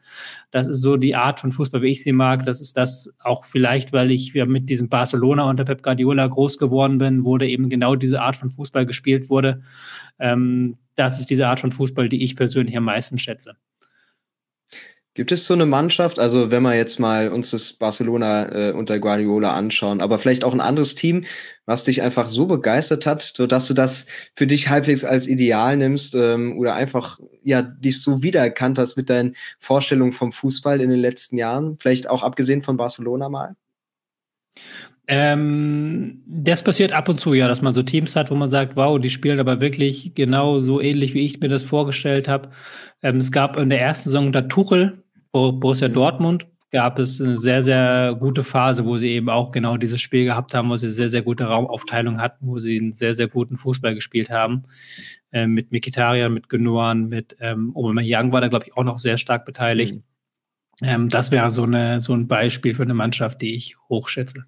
Das 0.52 0.65
ist 0.65 0.82
so 0.82 0.95
die 0.95 1.13
Art 1.13 1.41
von 1.41 1.52
Fußball, 1.52 1.82
wie 1.82 1.89
ich 1.91 2.04
sie 2.04 2.13
mag. 2.13 2.43
Das 2.45 2.62
ist 2.62 2.78
das 2.78 3.13
auch 3.19 3.43
vielleicht, 3.43 3.91
weil 3.91 4.12
ich 4.12 4.34
ja, 4.34 4.45
mit 4.45 4.69
diesem 4.69 4.88
Barcelona 4.88 5.50
unter 5.50 5.65
Pep 5.65 5.84
Guardiola 5.84 6.26
groß 6.28 6.58
geworden 6.58 6.97
bin, 6.97 7.26
wurde 7.26 7.50
eben 7.50 7.67
genau 7.67 7.97
diese 7.97 8.21
Art 8.21 8.38
von 8.38 8.50
Fußball 8.50 8.86
gespielt 8.86 9.30
wurde. 9.30 9.60
Ähm, 10.19 10.78
das 10.95 11.19
ist 11.19 11.30
diese 11.30 11.47
Art 11.47 11.60
von 11.60 11.71
Fußball, 11.71 12.08
die 12.08 12.24
ich 12.24 12.38
persönlich 12.38 12.78
am 12.78 12.86
meisten 12.86 13.17
schätze. 13.17 13.58
Gibt 15.13 15.34
es 15.34 15.45
so 15.45 15.54
eine 15.54 15.65
Mannschaft, 15.65 16.19
also 16.19 16.52
wenn 16.52 16.63
wir 16.63 16.74
jetzt 16.76 16.97
mal 16.97 17.30
uns 17.34 17.52
das 17.52 17.74
Barcelona 17.74 18.69
äh, 18.69 18.71
unter 18.71 18.97
Guardiola 18.97 19.54
anschauen, 19.54 20.00
aber 20.00 20.17
vielleicht 20.19 20.45
auch 20.45 20.54
ein 20.54 20.62
anderes 20.62 20.95
Team, 20.95 21.26
was 21.65 21.84
dich 21.84 22.02
einfach 22.02 22.30
so 22.30 22.45
begeistert 22.45 23.06
hat, 23.06 23.21
so 23.21 23.45
dass 23.45 23.67
du 23.67 23.74
das 23.74 24.06
für 24.36 24.47
dich 24.47 24.69
halbwegs 24.69 25.04
als 25.04 25.28
Ideal 25.28 25.76
nimmst 25.76 26.15
ähm, 26.15 26.58
oder 26.58 26.76
einfach 26.76 27.19
ja 27.43 27.62
dich 27.62 28.02
so 28.02 28.24
wiedererkannt 28.24 28.80
hast 28.80 28.95
mit 28.95 29.10
deinen 29.10 29.36
Vorstellungen 29.60 30.13
vom 30.13 30.32
Fußball 30.32 30.80
in 30.80 30.89
den 30.89 31.00
letzten 31.00 31.36
Jahren, 31.36 31.78
vielleicht 31.78 32.10
auch 32.10 32.24
abgesehen 32.24 32.62
von 32.62 32.78
Barcelona 32.78 33.28
mal? 33.28 33.58
Ähm, 35.13 36.24
das 36.26 36.63
passiert 36.63 36.93
ab 36.93 37.10
und 37.10 37.19
zu, 37.19 37.34
ja, 37.34 37.50
dass 37.50 37.62
man 37.62 37.74
so 37.74 37.84
Teams 37.84 38.15
hat, 38.15 38.32
wo 38.32 38.36
man 38.36 38.47
sagt, 38.47 38.78
wow, 38.78 38.97
die 38.97 39.10
spielen 39.10 39.41
aber 39.41 39.60
wirklich 39.60 40.15
genau 40.15 40.62
so 40.62 40.80
ähnlich, 40.80 41.13
wie 41.13 41.26
ich 41.26 41.41
mir 41.41 41.50
das 41.50 41.65
vorgestellt 41.65 42.30
habe. 42.30 42.52
Ähm, 43.04 43.17
es 43.17 43.30
gab 43.30 43.58
in 43.58 43.69
der 43.69 43.82
ersten 43.82 44.08
Saison 44.08 44.28
unter 44.28 44.47
Tuchel, 44.47 45.04
Borussia 45.34 45.89
mhm. 45.89 45.93
Dortmund, 45.95 46.47
gab 46.71 46.97
es 46.97 47.19
eine 47.19 47.36
sehr, 47.36 47.62
sehr 47.62 48.15
gute 48.17 48.45
Phase, 48.45 48.86
wo 48.86 48.97
sie 48.97 49.10
eben 49.10 49.30
auch 49.30 49.52
genau 49.52 49.76
dieses 49.76 50.00
Spiel 50.00 50.24
gehabt 50.24 50.54
haben, 50.54 50.69
wo 50.69 50.78
sie 50.78 50.89
sehr, 50.89 51.10
sehr 51.10 51.24
gute 51.24 51.43
Raumaufteilung 51.43 52.21
hatten, 52.21 52.47
wo 52.47 52.58
sie 52.58 52.80
einen 52.80 52.93
sehr, 52.93 53.13
sehr 53.13 53.28
guten 53.28 53.58
Fußball 53.58 53.93
gespielt 53.93 54.30
haben. 54.30 54.63
Äh, 55.34 55.45
mit 55.45 55.74
Mikitarian, 55.74 56.34
mit 56.34 56.47
Genoan, 56.47 57.10
mit 57.10 57.36
ähm, 57.41 57.74
Young 57.76 58.32
war 58.32 58.39
da, 58.39 58.47
glaube 58.47 58.67
ich, 58.67 58.78
auch 58.78 58.86
noch 58.86 58.97
sehr 58.97 59.17
stark 59.17 59.45
beteiligt. 59.45 59.95
Mhm. 59.95 60.04
Ähm, 60.84 61.10
das 61.10 61.34
wäre 61.34 61.52
so, 61.52 61.63
eine, 61.63 62.00
so 62.00 62.13
ein 62.13 62.30
Beispiel 62.30 62.74
für 62.76 62.84
eine 62.84 62.93
Mannschaft, 62.93 63.41
die 63.41 63.54
ich 63.54 63.76
hochschätze. 63.89 64.45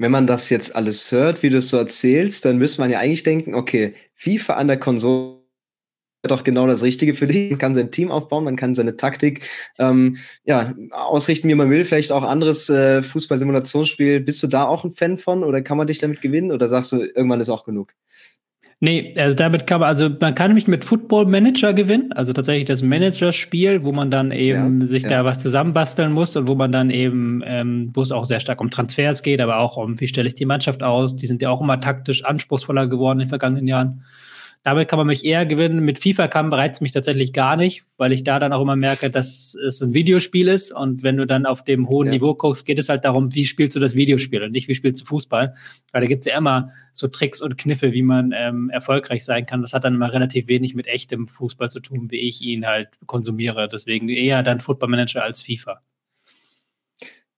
Wenn 0.00 0.10
man 0.10 0.26
das 0.26 0.48
jetzt 0.48 0.74
alles 0.74 1.12
hört, 1.12 1.42
wie 1.42 1.50
du 1.50 1.58
es 1.58 1.68
so 1.68 1.76
erzählst, 1.76 2.46
dann 2.46 2.56
müsste 2.56 2.80
man 2.80 2.90
ja 2.90 3.00
eigentlich 3.00 3.22
denken, 3.22 3.54
okay, 3.54 3.92
FIFA 4.14 4.54
an 4.54 4.68
der 4.68 4.78
Konsole 4.78 5.40
doch 6.22 6.42
genau 6.42 6.66
das 6.66 6.82
Richtige 6.82 7.12
für 7.12 7.26
dich. 7.26 7.50
Man 7.50 7.58
kann 7.58 7.74
sein 7.74 7.90
Team 7.90 8.10
aufbauen, 8.10 8.44
man 8.44 8.56
kann 8.56 8.74
seine 8.74 8.96
Taktik 8.96 9.46
ähm, 9.78 10.16
ja, 10.44 10.74
ausrichten, 10.90 11.48
wie 11.50 11.54
man 11.54 11.68
will. 11.68 11.84
Vielleicht 11.84 12.12
auch 12.12 12.22
anderes 12.22 12.70
äh, 12.70 13.02
Fußball-Simulationsspiel. 13.02 14.20
Bist 14.20 14.42
du 14.42 14.46
da 14.46 14.64
auch 14.64 14.84
ein 14.84 14.92
Fan 14.92 15.18
von 15.18 15.44
oder 15.44 15.60
kann 15.60 15.76
man 15.76 15.86
dich 15.86 15.98
damit 15.98 16.22
gewinnen 16.22 16.50
oder 16.50 16.70
sagst 16.70 16.92
du, 16.92 17.02
irgendwann 17.02 17.40
ist 17.42 17.50
auch 17.50 17.64
genug? 17.64 17.94
Nee, 18.82 19.12
also 19.18 19.36
damit 19.36 19.66
kann 19.66 19.80
man, 19.80 19.90
also 19.90 20.08
man 20.20 20.34
kann 20.34 20.54
mich 20.54 20.66
mit 20.66 20.84
Football 20.84 21.26
Manager 21.26 21.74
gewinnen, 21.74 22.12
also 22.12 22.32
tatsächlich 22.32 22.64
das 22.64 22.82
Managerspiel, 22.82 23.84
wo 23.84 23.92
man 23.92 24.10
dann 24.10 24.32
eben 24.32 24.80
ja, 24.80 24.86
sich 24.86 25.02
ja. 25.02 25.10
da 25.10 25.24
was 25.26 25.38
zusammenbasteln 25.38 26.10
muss 26.10 26.34
und 26.34 26.48
wo 26.48 26.54
man 26.54 26.72
dann 26.72 26.88
eben, 26.88 27.42
ähm, 27.44 27.90
wo 27.92 28.00
es 28.00 28.10
auch 28.10 28.24
sehr 28.24 28.40
stark 28.40 28.58
um 28.58 28.70
Transfers 28.70 29.22
geht, 29.22 29.42
aber 29.42 29.58
auch 29.58 29.76
um, 29.76 30.00
wie 30.00 30.08
stelle 30.08 30.28
ich 30.28 30.34
die 30.34 30.46
Mannschaft 30.46 30.82
aus, 30.82 31.14
die 31.14 31.26
sind 31.26 31.42
ja 31.42 31.50
auch 31.50 31.60
immer 31.60 31.78
taktisch 31.78 32.24
anspruchsvoller 32.24 32.86
geworden 32.86 33.20
in 33.20 33.24
den 33.24 33.28
vergangenen 33.28 33.68
Jahren. 33.68 34.02
Damit 34.62 34.88
kann 34.88 34.98
man 34.98 35.06
mich 35.06 35.24
eher 35.24 35.46
gewinnen. 35.46 35.80
Mit 35.80 35.98
FIFA 35.98 36.28
kann 36.28 36.50
bereits 36.50 36.82
mich 36.82 36.92
tatsächlich 36.92 37.32
gar 37.32 37.56
nicht, 37.56 37.84
weil 37.96 38.12
ich 38.12 38.24
da 38.24 38.38
dann 38.38 38.52
auch 38.52 38.60
immer 38.60 38.76
merke, 38.76 39.10
dass 39.10 39.54
es 39.54 39.80
ein 39.80 39.94
Videospiel 39.94 40.48
ist. 40.48 40.70
Und 40.70 41.02
wenn 41.02 41.16
du 41.16 41.26
dann 41.26 41.46
auf 41.46 41.64
dem 41.64 41.88
hohen 41.88 42.08
ja. 42.08 42.12
Niveau 42.12 42.34
guckst, 42.34 42.66
geht 42.66 42.78
es 42.78 42.90
halt 42.90 43.06
darum, 43.06 43.34
wie 43.34 43.46
spielst 43.46 43.74
du 43.74 43.80
das 43.80 43.94
Videospiel 43.94 44.42
und 44.42 44.52
nicht, 44.52 44.68
wie 44.68 44.74
spielst 44.74 45.00
du 45.00 45.06
Fußball. 45.06 45.54
Weil 45.92 46.00
da 46.02 46.06
gibt 46.06 46.26
es 46.26 46.30
ja 46.30 46.36
immer 46.36 46.70
so 46.92 47.08
Tricks 47.08 47.40
und 47.40 47.56
Kniffe, 47.56 47.92
wie 47.92 48.02
man 48.02 48.32
ähm, 48.36 48.68
erfolgreich 48.68 49.24
sein 49.24 49.46
kann. 49.46 49.62
Das 49.62 49.72
hat 49.72 49.84
dann 49.84 49.94
immer 49.94 50.12
relativ 50.12 50.46
wenig 50.48 50.74
mit 50.74 50.86
echtem 50.86 51.26
Fußball 51.26 51.70
zu 51.70 51.80
tun, 51.80 52.10
wie 52.10 52.20
ich 52.20 52.42
ihn 52.42 52.66
halt 52.66 52.88
konsumiere. 53.06 53.66
Deswegen 53.66 54.10
eher 54.10 54.42
dann 54.42 54.60
Football 54.60 54.90
Manager 54.90 55.22
als 55.22 55.40
FIFA. 55.40 55.80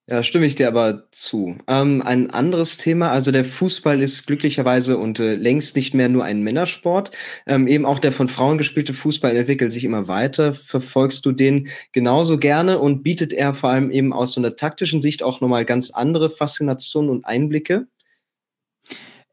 Ja, 0.09 0.21
stimme 0.21 0.45
ich 0.45 0.55
dir 0.55 0.67
aber 0.67 1.07
zu. 1.11 1.55
Ähm, 1.67 2.01
ein 2.05 2.29
anderes 2.29 2.75
Thema, 2.75 3.11
also 3.11 3.31
der 3.31 3.45
Fußball 3.45 4.01
ist 4.01 4.27
glücklicherweise 4.27 4.97
und 4.97 5.19
äh, 5.21 5.35
längst 5.35 5.77
nicht 5.77 5.93
mehr 5.93 6.09
nur 6.09 6.25
ein 6.25 6.41
Männersport. 6.41 7.11
Ähm, 7.47 7.67
eben 7.67 7.85
auch 7.85 7.99
der 7.99 8.11
von 8.11 8.27
Frauen 8.27 8.57
gespielte 8.57 8.93
Fußball 8.93 9.33
entwickelt 9.35 9.71
sich 9.71 9.85
immer 9.85 10.09
weiter. 10.09 10.53
Verfolgst 10.53 11.25
du 11.25 11.31
den 11.31 11.69
genauso 11.93 12.37
gerne 12.37 12.79
und 12.79 13.01
bietet 13.01 13.31
er 13.31 13.53
vor 13.53 13.69
allem 13.69 13.91
eben 13.91 14.11
aus 14.11 14.33
so 14.33 14.41
einer 14.41 14.57
taktischen 14.57 15.01
Sicht 15.01 15.23
auch 15.23 15.39
nochmal 15.39 15.63
ganz 15.63 15.91
andere 15.91 16.29
Faszinationen 16.29 17.09
und 17.09 17.25
Einblicke? 17.25 17.87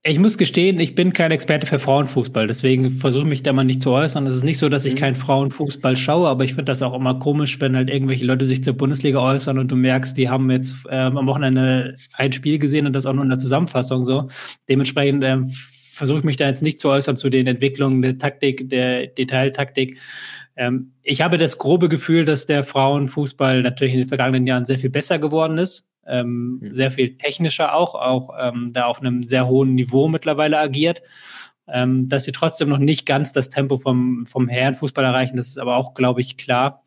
Ich 0.02 0.18
muss 0.18 0.38
gestehen, 0.38 0.80
ich 0.80 0.94
bin 0.94 1.12
kein 1.12 1.30
Experte 1.30 1.66
für 1.66 1.78
Frauenfußball, 1.78 2.46
deswegen 2.46 2.90
versuche 2.90 3.24
ich 3.24 3.28
mich 3.28 3.42
da 3.42 3.52
mal 3.52 3.64
nicht 3.64 3.82
zu 3.82 3.90
äußern. 3.90 4.26
Es 4.26 4.34
ist 4.34 4.44
nicht 4.44 4.56
so, 4.56 4.70
dass 4.70 4.86
ich 4.86 4.94
mhm. 4.94 4.98
keinen 4.98 5.14
Frauenfußball 5.14 5.94
schaue, 5.94 6.26
aber 6.26 6.44
ich 6.44 6.54
finde 6.54 6.64
das 6.64 6.80
auch 6.80 6.94
immer 6.94 7.18
komisch, 7.18 7.60
wenn 7.60 7.76
halt 7.76 7.90
irgendwelche 7.90 8.24
Leute 8.24 8.46
sich 8.46 8.62
zur 8.62 8.72
Bundesliga 8.72 9.20
äußern 9.20 9.58
und 9.58 9.70
du 9.70 9.76
merkst, 9.76 10.16
die 10.16 10.30
haben 10.30 10.50
jetzt 10.50 10.76
ähm, 10.88 11.18
am 11.18 11.26
Wochenende 11.26 11.96
ein 12.14 12.32
Spiel 12.32 12.58
gesehen 12.58 12.86
und 12.86 12.94
das 12.94 13.04
auch 13.04 13.12
nur 13.12 13.24
in 13.24 13.28
der 13.28 13.38
Zusammenfassung 13.38 14.04
so. 14.04 14.28
Dementsprechend 14.70 15.22
ähm, 15.22 15.50
versuche 15.92 16.20
ich 16.20 16.24
mich 16.24 16.36
da 16.36 16.46
jetzt 16.46 16.62
nicht 16.62 16.80
zu 16.80 16.88
äußern 16.88 17.16
zu 17.16 17.28
den 17.28 17.46
Entwicklungen 17.46 18.00
der 18.00 18.16
Taktik, 18.16 18.70
der 18.70 19.06
Detailtaktik. 19.06 19.98
Ähm, 20.56 20.94
ich 21.02 21.20
habe 21.20 21.36
das 21.36 21.58
grobe 21.58 21.90
Gefühl, 21.90 22.24
dass 22.24 22.46
der 22.46 22.64
Frauenfußball 22.64 23.62
natürlich 23.62 23.92
in 23.92 24.00
den 24.00 24.08
vergangenen 24.08 24.46
Jahren 24.46 24.64
sehr 24.64 24.78
viel 24.78 24.90
besser 24.90 25.18
geworden 25.18 25.58
ist 25.58 25.89
ähm, 26.06 26.58
mhm. 26.60 26.74
sehr 26.74 26.90
viel 26.90 27.16
technischer 27.16 27.74
auch, 27.74 27.94
auch 27.94 28.30
ähm, 28.38 28.70
da 28.72 28.86
auf 28.86 29.00
einem 29.00 29.22
sehr 29.22 29.46
hohen 29.46 29.74
Niveau 29.74 30.08
mittlerweile 30.08 30.58
agiert. 30.58 31.02
Ähm, 31.72 32.08
dass 32.08 32.24
sie 32.24 32.32
trotzdem 32.32 32.68
noch 32.68 32.78
nicht 32.78 33.06
ganz 33.06 33.32
das 33.32 33.48
Tempo 33.48 33.78
vom, 33.78 34.26
vom 34.26 34.48
Herrenfußball 34.48 35.04
erreichen, 35.04 35.36
das 35.36 35.48
ist 35.48 35.58
aber 35.58 35.76
auch, 35.76 35.94
glaube 35.94 36.20
ich, 36.20 36.36
klar. 36.36 36.82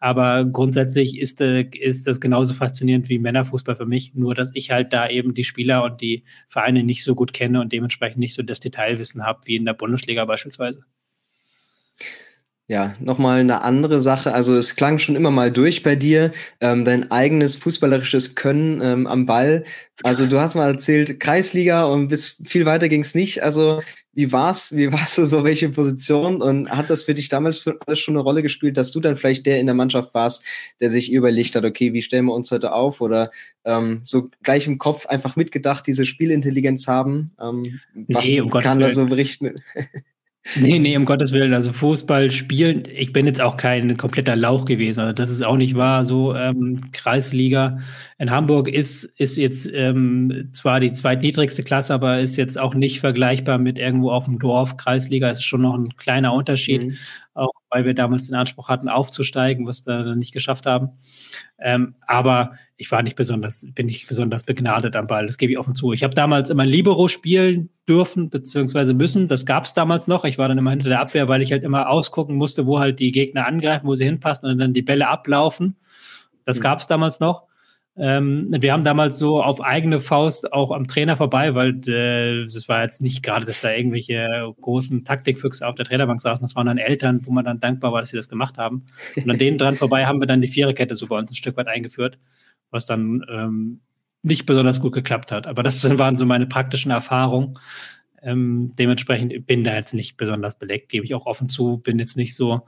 Aber 0.00 0.44
grundsätzlich 0.44 1.18
ist, 1.18 1.40
äh, 1.40 1.62
ist 1.72 2.06
das 2.06 2.20
genauso 2.20 2.54
faszinierend 2.54 3.08
wie 3.08 3.18
Männerfußball 3.18 3.74
für 3.74 3.86
mich, 3.86 4.14
nur 4.14 4.34
dass 4.34 4.52
ich 4.54 4.70
halt 4.70 4.92
da 4.92 5.08
eben 5.08 5.34
die 5.34 5.44
Spieler 5.44 5.82
und 5.82 6.00
die 6.00 6.24
Vereine 6.46 6.84
nicht 6.84 7.02
so 7.02 7.16
gut 7.16 7.32
kenne 7.32 7.60
und 7.60 7.72
dementsprechend 7.72 8.18
nicht 8.18 8.34
so 8.34 8.42
das 8.42 8.60
Detailwissen 8.60 9.26
habe 9.26 9.40
wie 9.46 9.56
in 9.56 9.64
der 9.64 9.74
Bundesliga 9.74 10.24
beispielsweise. 10.24 10.84
Ja, 12.70 12.94
nochmal 13.00 13.40
eine 13.40 13.62
andere 13.62 14.02
Sache. 14.02 14.34
Also 14.34 14.54
es 14.54 14.76
klang 14.76 14.98
schon 14.98 15.16
immer 15.16 15.30
mal 15.30 15.50
durch 15.50 15.82
bei 15.82 15.96
dir, 15.96 16.32
ähm, 16.60 16.84
dein 16.84 17.10
eigenes 17.10 17.56
fußballerisches 17.56 18.34
Können 18.34 18.82
ähm, 18.82 19.06
am 19.06 19.24
Ball. 19.24 19.64
Also 20.02 20.26
du 20.26 20.38
hast 20.38 20.54
mal 20.54 20.70
erzählt, 20.70 21.18
Kreisliga 21.18 21.86
und 21.86 22.08
bis 22.08 22.42
viel 22.44 22.66
weiter 22.66 22.90
ging's 22.90 23.14
nicht. 23.14 23.42
Also 23.42 23.80
wie 24.12 24.32
war's? 24.32 24.76
Wie 24.76 24.92
warst 24.92 25.16
du 25.16 25.24
so 25.24 25.44
welche 25.44 25.70
Position? 25.70 26.42
Und 26.42 26.68
hat 26.68 26.90
das 26.90 27.04
für 27.04 27.14
dich 27.14 27.30
damals 27.30 27.62
schon, 27.62 27.78
alles 27.86 28.00
schon 28.00 28.16
eine 28.16 28.22
Rolle 28.22 28.42
gespielt, 28.42 28.76
dass 28.76 28.90
du 28.90 29.00
dann 29.00 29.16
vielleicht 29.16 29.46
der 29.46 29.60
in 29.60 29.66
der 29.66 29.74
Mannschaft 29.74 30.12
warst, 30.12 30.44
der 30.78 30.90
sich 30.90 31.10
überlegt 31.10 31.54
hat, 31.56 31.64
okay, 31.64 31.94
wie 31.94 32.02
stellen 32.02 32.26
wir 32.26 32.34
uns 32.34 32.50
heute 32.50 32.72
auf? 32.72 33.00
Oder 33.00 33.28
ähm, 33.64 34.00
so 34.02 34.28
gleich 34.42 34.66
im 34.66 34.76
Kopf 34.76 35.06
einfach 35.06 35.36
mitgedacht, 35.36 35.86
diese 35.86 36.04
Spielintelligenz 36.04 36.86
haben? 36.86 37.28
Ähm, 37.40 37.80
was 38.08 38.26
nee, 38.26 38.42
um 38.42 38.50
kann 38.50 38.78
da 38.78 38.90
so 38.90 39.06
berichten? 39.06 39.54
Nee, 40.56 40.78
nee, 40.78 40.96
um 40.96 41.04
Gottes 41.04 41.32
Willen. 41.32 41.52
Also 41.52 41.72
Fußball 41.72 42.30
spielen, 42.30 42.84
ich 42.92 43.12
bin 43.12 43.26
jetzt 43.26 43.40
auch 43.40 43.56
kein 43.56 43.96
kompletter 43.96 44.34
Lauch 44.36 44.64
gewesen. 44.64 45.00
Also 45.00 45.12
das 45.12 45.30
ist 45.30 45.42
auch 45.42 45.56
nicht 45.56 45.76
wahr. 45.76 46.04
So 46.04 46.34
ähm, 46.34 46.80
Kreisliga 46.92 47.78
in 48.18 48.30
Hamburg 48.30 48.68
ist, 48.68 49.04
ist 49.04 49.36
jetzt 49.36 49.70
ähm, 49.72 50.48
zwar 50.52 50.80
die 50.80 50.92
zweitniedrigste 50.92 51.62
Klasse, 51.62 51.94
aber 51.94 52.20
ist 52.20 52.36
jetzt 52.36 52.58
auch 52.58 52.74
nicht 52.74 53.00
vergleichbar 53.00 53.58
mit 53.58 53.78
irgendwo 53.78 54.10
auf 54.10 54.24
dem 54.24 54.38
Dorf. 54.38 54.76
Kreisliga 54.76 55.28
ist 55.28 55.42
schon 55.44 55.62
noch 55.62 55.74
ein 55.74 55.96
kleiner 55.96 56.32
Unterschied. 56.32 56.84
Mhm 56.84 56.96
auch 57.38 57.52
weil 57.70 57.84
wir 57.84 57.94
damals 57.94 58.26
den 58.26 58.34
Anspruch 58.34 58.68
hatten, 58.68 58.88
aufzusteigen, 58.88 59.66
was 59.66 59.86
wir 59.86 60.02
dann 60.02 60.18
nicht 60.18 60.32
geschafft 60.32 60.66
haben. 60.66 60.90
Ähm, 61.58 61.94
aber 62.06 62.52
ich 62.76 62.90
war 62.90 63.02
nicht 63.02 63.16
besonders, 63.16 63.66
bin 63.74 63.86
nicht 63.86 64.08
besonders 64.08 64.42
begnadet 64.42 64.96
am 64.96 65.06
Ball, 65.06 65.26
das 65.26 65.38
gebe 65.38 65.52
ich 65.52 65.58
offen 65.58 65.74
zu. 65.74 65.92
Ich 65.92 66.02
habe 66.02 66.14
damals 66.14 66.50
immer 66.50 66.64
Libero 66.64 67.08
spielen 67.08 67.70
dürfen, 67.86 68.30
beziehungsweise 68.30 68.94
müssen. 68.94 69.28
Das 69.28 69.46
gab 69.46 69.64
es 69.64 69.72
damals 69.72 70.08
noch. 70.08 70.24
Ich 70.24 70.38
war 70.38 70.48
dann 70.48 70.58
immer 70.58 70.70
hinter 70.70 70.88
der 70.88 71.00
Abwehr, 71.00 71.28
weil 71.28 71.42
ich 71.42 71.52
halt 71.52 71.64
immer 71.64 71.88
ausgucken 71.88 72.36
musste, 72.36 72.66
wo 72.66 72.78
halt 72.78 73.00
die 73.00 73.12
Gegner 73.12 73.46
angreifen, 73.46 73.86
wo 73.86 73.94
sie 73.94 74.04
hinpassen 74.04 74.48
und 74.48 74.58
dann 74.58 74.72
die 74.72 74.82
Bälle 74.82 75.08
ablaufen. 75.08 75.76
Das 76.44 76.58
mhm. 76.58 76.62
gab 76.62 76.80
es 76.80 76.86
damals 76.86 77.20
noch. 77.20 77.47
Ähm, 78.00 78.48
wir 78.50 78.72
haben 78.72 78.84
damals 78.84 79.18
so 79.18 79.42
auf 79.42 79.60
eigene 79.60 79.98
Faust 79.98 80.52
auch 80.52 80.70
am 80.70 80.86
Trainer 80.86 81.16
vorbei, 81.16 81.54
weil 81.56 81.80
äh, 81.88 82.42
es 82.42 82.68
war 82.68 82.82
jetzt 82.82 83.02
nicht 83.02 83.24
gerade, 83.24 83.44
dass 83.44 83.60
da 83.60 83.72
irgendwelche 83.72 84.52
großen 84.60 85.04
Taktikfüchse 85.04 85.66
auf 85.66 85.74
der 85.74 85.84
Trainerbank 85.84 86.20
saßen. 86.20 86.44
Das 86.44 86.54
waren 86.54 86.66
dann 86.66 86.78
Eltern, 86.78 87.20
wo 87.24 87.32
man 87.32 87.44
dann 87.44 87.58
dankbar 87.58 87.92
war, 87.92 88.00
dass 88.00 88.10
sie 88.10 88.16
das 88.16 88.28
gemacht 88.28 88.56
haben. 88.56 88.86
Und 89.16 89.28
an 89.28 89.38
denen 89.38 89.58
dran 89.58 89.74
vorbei 89.74 90.06
haben 90.06 90.20
wir 90.20 90.26
dann 90.26 90.40
die 90.40 90.48
Viererkette 90.48 90.94
so 90.94 91.08
bei 91.08 91.18
uns 91.18 91.30
ein 91.30 91.34
Stück 91.34 91.56
weit 91.56 91.66
eingeführt, 91.66 92.18
was 92.70 92.86
dann 92.86 93.24
ähm, 93.28 93.80
nicht 94.22 94.46
besonders 94.46 94.80
gut 94.80 94.92
geklappt 94.92 95.32
hat. 95.32 95.48
Aber 95.48 95.64
das 95.64 95.82
waren 95.98 96.16
so 96.16 96.24
meine 96.24 96.46
praktischen 96.46 96.92
Erfahrungen. 96.92 97.54
Ähm, 98.22 98.72
dementsprechend 98.78 99.46
bin 99.46 99.64
da 99.64 99.74
jetzt 99.74 99.94
nicht 99.94 100.16
besonders 100.16 100.56
beleckt, 100.56 100.88
gebe 100.88 101.04
ich 101.04 101.14
auch 101.14 101.26
offen 101.26 101.48
zu, 101.48 101.78
bin 101.78 101.98
jetzt 101.98 102.16
nicht 102.16 102.36
so 102.36 102.62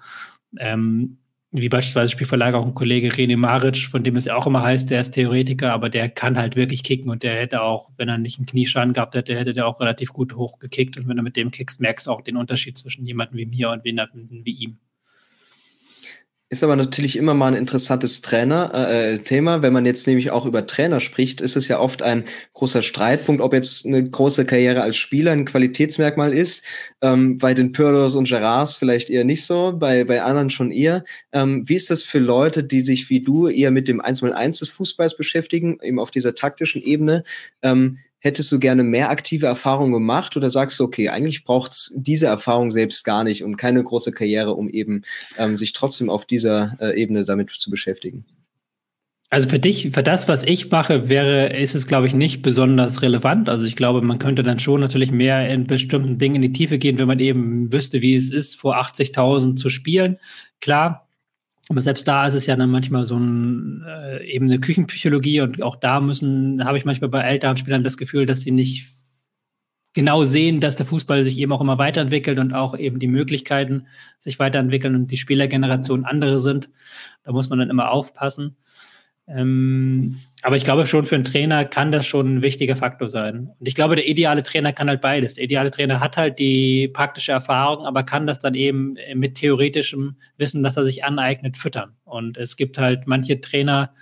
ähm, 0.58 1.18
wie 1.52 1.68
beispielsweise 1.68 2.12
Spielverlag 2.12 2.54
auch 2.54 2.64
ein 2.64 2.74
Kollege 2.74 3.08
René 3.08 3.36
Maric, 3.36 3.78
von 3.88 4.04
dem 4.04 4.16
es 4.16 4.26
ja 4.26 4.36
auch 4.36 4.46
immer 4.46 4.62
heißt, 4.62 4.88
der 4.90 5.00
ist 5.00 5.12
Theoretiker, 5.12 5.72
aber 5.72 5.90
der 5.90 6.08
kann 6.08 6.38
halt 6.38 6.54
wirklich 6.54 6.84
kicken 6.84 7.10
und 7.10 7.24
der 7.24 7.34
hätte 7.34 7.62
auch, 7.62 7.90
wenn 7.96 8.08
er 8.08 8.18
nicht 8.18 8.38
einen 8.38 8.46
Knieschaden 8.46 8.92
gehabt 8.92 9.16
hätte, 9.16 9.34
hätte 9.34 9.52
der 9.52 9.66
auch 9.66 9.80
relativ 9.80 10.12
gut 10.12 10.36
hochgekickt 10.36 10.96
und 10.96 11.08
wenn 11.08 11.16
du 11.16 11.22
mit 11.22 11.36
dem 11.36 11.50
kickst, 11.50 11.80
merkst 11.80 12.06
du 12.06 12.12
auch 12.12 12.20
den 12.20 12.36
Unterschied 12.36 12.78
zwischen 12.78 13.04
jemandem 13.04 13.38
wie 13.38 13.46
mir 13.46 13.70
und 13.70 13.84
jemandem 13.84 14.44
wie 14.44 14.52
ihm. 14.52 14.78
Ist 16.52 16.64
aber 16.64 16.74
natürlich 16.74 17.14
immer 17.14 17.32
mal 17.32 17.52
ein 17.52 17.54
interessantes 17.54 18.22
Trainer, 18.22 18.74
äh, 18.74 19.18
Thema. 19.18 19.62
Wenn 19.62 19.72
man 19.72 19.86
jetzt 19.86 20.08
nämlich 20.08 20.32
auch 20.32 20.46
über 20.46 20.66
Trainer 20.66 20.98
spricht, 20.98 21.40
ist 21.40 21.54
es 21.54 21.68
ja 21.68 21.78
oft 21.78 22.02
ein 22.02 22.24
großer 22.54 22.82
Streitpunkt, 22.82 23.40
ob 23.40 23.54
jetzt 23.54 23.86
eine 23.86 24.02
große 24.02 24.44
Karriere 24.44 24.82
als 24.82 24.96
Spieler 24.96 25.30
ein 25.30 25.44
Qualitätsmerkmal 25.44 26.34
ist. 26.34 26.64
Ähm, 27.02 27.38
bei 27.38 27.54
den 27.54 27.70
Pirlos 27.70 28.16
und 28.16 28.26
Gerards 28.26 28.74
vielleicht 28.74 29.10
eher 29.10 29.22
nicht 29.22 29.46
so, 29.46 29.74
bei, 29.78 30.02
bei 30.02 30.22
anderen 30.22 30.50
schon 30.50 30.72
eher. 30.72 31.04
Ähm, 31.30 31.68
wie 31.68 31.76
ist 31.76 31.88
das 31.88 32.02
für 32.02 32.18
Leute, 32.18 32.64
die 32.64 32.80
sich 32.80 33.10
wie 33.10 33.20
du 33.20 33.46
eher 33.46 33.70
mit 33.70 33.86
dem 33.86 34.02
1x1 34.02 34.58
des 34.58 34.70
Fußballs 34.70 35.16
beschäftigen, 35.16 35.78
eben 35.80 36.00
auf 36.00 36.10
dieser 36.10 36.34
taktischen 36.34 36.82
Ebene? 36.82 37.22
Ähm, 37.62 37.98
hättest 38.20 38.52
du 38.52 38.58
gerne 38.58 38.82
mehr 38.82 39.10
aktive 39.10 39.46
Erfahrung 39.46 39.92
gemacht 39.92 40.36
oder 40.36 40.50
sagst 40.50 40.78
du, 40.78 40.84
okay, 40.84 41.08
eigentlich 41.08 41.44
braucht's 41.44 41.92
diese 41.96 42.26
Erfahrung 42.26 42.70
selbst 42.70 43.04
gar 43.04 43.24
nicht 43.24 43.42
und 43.42 43.56
keine 43.56 43.82
große 43.82 44.12
Karriere, 44.12 44.54
um 44.54 44.68
eben 44.68 45.02
ähm, 45.38 45.56
sich 45.56 45.72
trotzdem 45.72 46.08
auf 46.10 46.26
dieser 46.26 46.76
äh, 46.80 47.00
Ebene 47.00 47.24
damit 47.24 47.50
zu 47.50 47.70
beschäftigen? 47.70 48.24
Also 49.32 49.48
für 49.48 49.60
dich, 49.60 49.90
für 49.92 50.02
das, 50.02 50.26
was 50.26 50.42
ich 50.42 50.72
mache, 50.72 51.08
wäre, 51.08 51.56
ist 51.56 51.76
es, 51.76 51.86
glaube 51.86 52.08
ich, 52.08 52.14
nicht 52.14 52.42
besonders 52.42 53.00
relevant. 53.00 53.48
Also 53.48 53.64
ich 53.64 53.76
glaube, 53.76 54.02
man 54.02 54.18
könnte 54.18 54.42
dann 54.42 54.58
schon 54.58 54.80
natürlich 54.80 55.12
mehr 55.12 55.48
in 55.48 55.68
bestimmten 55.68 56.18
Dingen 56.18 56.36
in 56.36 56.42
die 56.42 56.52
Tiefe 56.52 56.78
gehen, 56.78 56.98
wenn 56.98 57.06
man 57.06 57.20
eben 57.20 57.72
wüsste, 57.72 58.02
wie 58.02 58.16
es 58.16 58.32
ist, 58.32 58.58
vor 58.58 58.76
80.000 58.80 59.54
zu 59.54 59.68
spielen. 59.68 60.18
Klar, 60.60 61.08
aber 61.70 61.82
selbst 61.82 62.08
da 62.08 62.26
ist 62.26 62.34
es 62.34 62.46
ja 62.46 62.56
dann 62.56 62.70
manchmal 62.70 63.04
so 63.04 63.16
ein, 63.16 63.84
äh, 63.86 64.26
eben 64.26 64.46
eine 64.46 64.58
Küchenpsychologie 64.58 65.40
und 65.40 65.62
auch 65.62 65.76
da 65.76 66.00
müssen, 66.00 66.64
habe 66.64 66.76
ich 66.76 66.84
manchmal 66.84 67.10
bei 67.10 67.20
älteren 67.20 67.56
Spielern 67.56 67.84
das 67.84 67.96
Gefühl, 67.96 68.26
dass 68.26 68.40
sie 68.40 68.50
nicht 68.50 68.88
genau 69.92 70.24
sehen, 70.24 70.60
dass 70.60 70.74
der 70.74 70.86
Fußball 70.86 71.22
sich 71.22 71.38
eben 71.38 71.52
auch 71.52 71.60
immer 71.60 71.78
weiterentwickelt 71.78 72.40
und 72.40 72.54
auch 72.54 72.76
eben 72.76 72.98
die 72.98 73.06
Möglichkeiten 73.06 73.86
sich 74.18 74.40
weiterentwickeln 74.40 74.96
und 74.96 75.12
die 75.12 75.16
Spielergeneration 75.16 76.04
andere 76.04 76.40
sind. 76.40 76.70
Da 77.22 77.30
muss 77.30 77.48
man 77.50 77.60
dann 77.60 77.70
immer 77.70 77.92
aufpassen. 77.92 78.56
Ähm, 79.32 80.18
aber 80.42 80.56
ich 80.56 80.64
glaube 80.64 80.86
schon, 80.86 81.04
für 81.04 81.14
einen 81.14 81.24
Trainer 81.24 81.64
kann 81.64 81.92
das 81.92 82.06
schon 82.06 82.36
ein 82.36 82.42
wichtiger 82.42 82.74
Faktor 82.74 83.08
sein. 83.08 83.50
Und 83.58 83.68
ich 83.68 83.74
glaube, 83.74 83.94
der 83.94 84.08
ideale 84.08 84.42
Trainer 84.42 84.72
kann 84.72 84.88
halt 84.88 85.00
beides. 85.00 85.34
Der 85.34 85.44
ideale 85.44 85.70
Trainer 85.70 86.00
hat 86.00 86.16
halt 86.16 86.38
die 86.38 86.88
praktische 86.88 87.32
Erfahrung, 87.32 87.86
aber 87.86 88.02
kann 88.02 88.26
das 88.26 88.40
dann 88.40 88.54
eben 88.54 88.96
mit 89.14 89.36
theoretischem 89.36 90.16
Wissen, 90.36 90.62
das 90.62 90.76
er 90.76 90.84
sich 90.84 91.04
aneignet, 91.04 91.56
füttern. 91.56 91.92
Und 92.04 92.38
es 92.38 92.56
gibt 92.56 92.78
halt 92.78 93.06
manche 93.06 93.40
Trainer, 93.40 93.94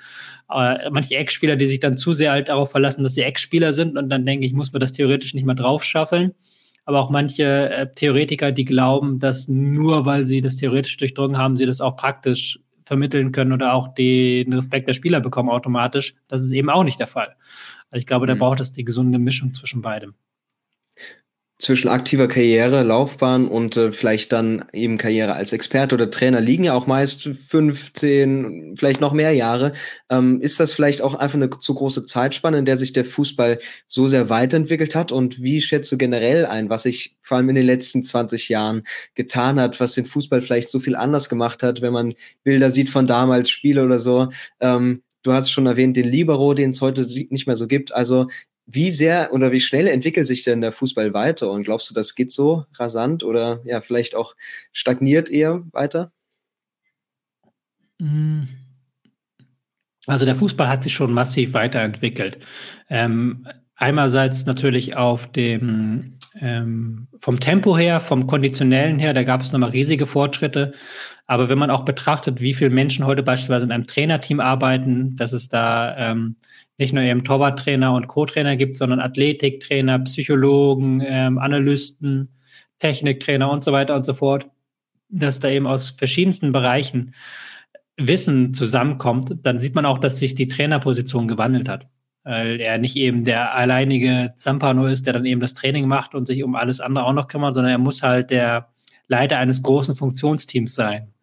äh, 0.50 0.88
manche 0.90 1.16
Ex-Spieler, 1.16 1.56
die 1.56 1.66
sich 1.66 1.80
dann 1.80 1.98
zu 1.98 2.14
sehr 2.14 2.32
halt 2.32 2.48
darauf 2.48 2.70
verlassen, 2.70 3.02
dass 3.02 3.14
sie 3.14 3.22
Ex-Spieler 3.22 3.72
sind 3.74 3.98
und 3.98 4.08
dann 4.08 4.24
denke 4.24 4.46
ich, 4.46 4.54
muss 4.54 4.72
man 4.72 4.80
das 4.80 4.92
theoretisch 4.92 5.34
nicht 5.34 5.44
mehr 5.44 5.56
drauf 5.56 5.84
schaffeln. 5.84 6.32
Aber 6.86 7.00
auch 7.00 7.10
manche 7.10 7.68
äh, 7.68 7.86
Theoretiker, 7.94 8.50
die 8.50 8.64
glauben, 8.64 9.18
dass 9.18 9.46
nur 9.46 10.06
weil 10.06 10.24
sie 10.24 10.40
das 10.40 10.56
theoretisch 10.56 10.96
durchdrungen 10.96 11.36
haben, 11.36 11.56
sie 11.56 11.66
das 11.66 11.82
auch 11.82 11.96
praktisch 11.96 12.60
vermitteln 12.88 13.32
können 13.32 13.52
oder 13.52 13.74
auch 13.74 13.94
den 13.94 14.52
Respekt 14.52 14.88
der 14.88 14.94
Spieler 14.94 15.20
bekommen 15.20 15.50
automatisch. 15.50 16.14
Das 16.28 16.42
ist 16.42 16.52
eben 16.52 16.70
auch 16.70 16.84
nicht 16.84 16.98
der 16.98 17.06
Fall. 17.06 17.36
Also 17.90 18.00
ich 18.00 18.06
glaube, 18.06 18.26
da 18.26 18.34
mhm. 18.34 18.40
braucht 18.40 18.60
es 18.60 18.72
die 18.72 18.84
gesunde 18.84 19.18
Mischung 19.18 19.54
zwischen 19.54 19.82
beidem 19.82 20.14
zwischen 21.58 21.88
aktiver 21.88 22.28
Karriere, 22.28 22.84
Laufbahn 22.84 23.48
und 23.48 23.76
äh, 23.76 23.90
vielleicht 23.90 24.32
dann 24.32 24.64
eben 24.72 24.96
Karriere 24.96 25.34
als 25.34 25.52
Experte 25.52 25.96
oder 25.96 26.08
Trainer 26.08 26.40
liegen 26.40 26.62
ja 26.62 26.74
auch 26.74 26.86
meist 26.86 27.22
15, 27.22 28.76
vielleicht 28.78 29.00
noch 29.00 29.12
mehr 29.12 29.32
Jahre. 29.32 29.72
Ähm, 30.08 30.40
ist 30.40 30.60
das 30.60 30.72
vielleicht 30.72 31.02
auch 31.02 31.16
einfach 31.16 31.34
eine 31.34 31.50
zu 31.50 31.74
große 31.74 32.04
Zeitspanne, 32.04 32.58
in 32.58 32.64
der 32.64 32.76
sich 32.76 32.92
der 32.92 33.04
Fußball 33.04 33.58
so 33.88 34.06
sehr 34.06 34.30
weiterentwickelt 34.30 34.94
hat? 34.94 35.10
Und 35.10 35.42
wie 35.42 35.60
schätzt 35.60 35.90
du 35.90 35.98
generell 35.98 36.46
ein, 36.46 36.70
was 36.70 36.84
sich 36.84 37.16
vor 37.22 37.38
allem 37.38 37.48
in 37.48 37.56
den 37.56 37.66
letzten 37.66 38.04
20 38.04 38.48
Jahren 38.48 38.84
getan 39.16 39.58
hat, 39.58 39.80
was 39.80 39.94
den 39.94 40.06
Fußball 40.06 40.42
vielleicht 40.42 40.68
so 40.68 40.78
viel 40.78 40.94
anders 40.94 41.28
gemacht 41.28 41.64
hat, 41.64 41.82
wenn 41.82 41.92
man 41.92 42.14
Bilder 42.44 42.70
sieht 42.70 42.88
von 42.88 43.08
damals, 43.08 43.50
Spiele 43.50 43.84
oder 43.84 43.98
so? 43.98 44.28
Ähm, 44.60 45.02
Du 45.24 45.32
hast 45.32 45.50
schon 45.50 45.66
erwähnt, 45.66 45.96
den 45.96 46.08
Libero, 46.08 46.54
den 46.54 46.70
es 46.70 46.80
heute 46.80 47.02
nicht 47.02 47.46
mehr 47.46 47.56
so 47.56 47.66
gibt. 47.66 47.92
Also 47.92 48.28
wie 48.70 48.90
sehr 48.92 49.32
oder 49.32 49.50
wie 49.50 49.60
schnell 49.60 49.86
entwickelt 49.86 50.26
sich 50.26 50.44
denn 50.44 50.60
der 50.60 50.72
Fußball 50.72 51.14
weiter? 51.14 51.50
Und 51.50 51.62
glaubst 51.62 51.88
du, 51.88 51.94
das 51.94 52.14
geht 52.14 52.30
so 52.30 52.66
rasant 52.74 53.24
oder 53.24 53.60
ja, 53.64 53.80
vielleicht 53.80 54.14
auch 54.14 54.36
stagniert 54.72 55.30
eher 55.30 55.64
weiter? 55.72 56.12
Mm. 57.98 58.42
Also 60.06 60.26
der 60.26 60.36
Fußball 60.36 60.68
hat 60.68 60.82
sich 60.82 60.92
schon 60.92 61.12
massiv 61.12 61.54
weiterentwickelt. 61.54 62.38
Ähm, 62.90 63.48
Einerseits 63.80 64.44
natürlich 64.44 64.96
auf 64.96 65.30
dem, 65.30 66.18
ähm, 66.40 67.06
vom 67.16 67.38
Tempo 67.38 67.78
her, 67.78 68.00
vom 68.00 68.26
Konditionellen 68.26 68.98
her, 68.98 69.12
da 69.12 69.22
gab 69.22 69.40
es 69.40 69.52
nochmal 69.52 69.70
riesige 69.70 70.08
Fortschritte. 70.08 70.72
Aber 71.28 71.48
wenn 71.48 71.58
man 71.58 71.70
auch 71.70 71.84
betrachtet, 71.84 72.40
wie 72.40 72.54
viele 72.54 72.70
Menschen 72.70 73.06
heute 73.06 73.22
beispielsweise 73.22 73.66
in 73.66 73.70
einem 73.70 73.86
Trainerteam 73.86 74.40
arbeiten, 74.40 75.14
dass 75.14 75.32
es 75.32 75.48
da 75.48 75.96
ähm, 75.96 76.34
nicht 76.76 76.92
nur 76.92 77.04
eben 77.04 77.22
Torwarttrainer 77.22 77.94
und 77.94 78.08
Co-Trainer 78.08 78.56
gibt, 78.56 78.76
sondern 78.76 78.98
Athletiktrainer, 78.98 80.00
Psychologen, 80.00 81.00
ähm, 81.06 81.38
Analysten, 81.38 82.30
Techniktrainer 82.80 83.48
und 83.48 83.62
so 83.62 83.70
weiter 83.70 83.94
und 83.94 84.04
so 84.04 84.12
fort, 84.12 84.48
dass 85.08 85.38
da 85.38 85.50
eben 85.50 85.68
aus 85.68 85.90
verschiedensten 85.90 86.50
Bereichen 86.50 87.14
Wissen 87.96 88.54
zusammenkommt, 88.54 89.36
dann 89.44 89.60
sieht 89.60 89.76
man 89.76 89.86
auch, 89.86 89.98
dass 89.98 90.18
sich 90.18 90.34
die 90.34 90.48
Trainerposition 90.48 91.28
gewandelt 91.28 91.68
hat. 91.68 91.86
Weil 92.28 92.60
er 92.60 92.76
nicht 92.76 92.94
eben 92.96 93.24
der 93.24 93.54
alleinige 93.54 94.32
Zampano 94.36 94.84
ist, 94.84 95.06
der 95.06 95.14
dann 95.14 95.24
eben 95.24 95.40
das 95.40 95.54
Training 95.54 95.88
macht 95.88 96.14
und 96.14 96.26
sich 96.26 96.44
um 96.44 96.56
alles 96.56 96.78
andere 96.78 97.06
auch 97.06 97.14
noch 97.14 97.26
kümmert, 97.26 97.54
sondern 97.54 97.72
er 97.72 97.78
muss 97.78 98.02
halt 98.02 98.28
der 98.28 98.68
Leiter 99.06 99.38
eines 99.38 99.62
großen 99.62 99.94
Funktionsteams 99.94 100.74
sein. 100.74 101.14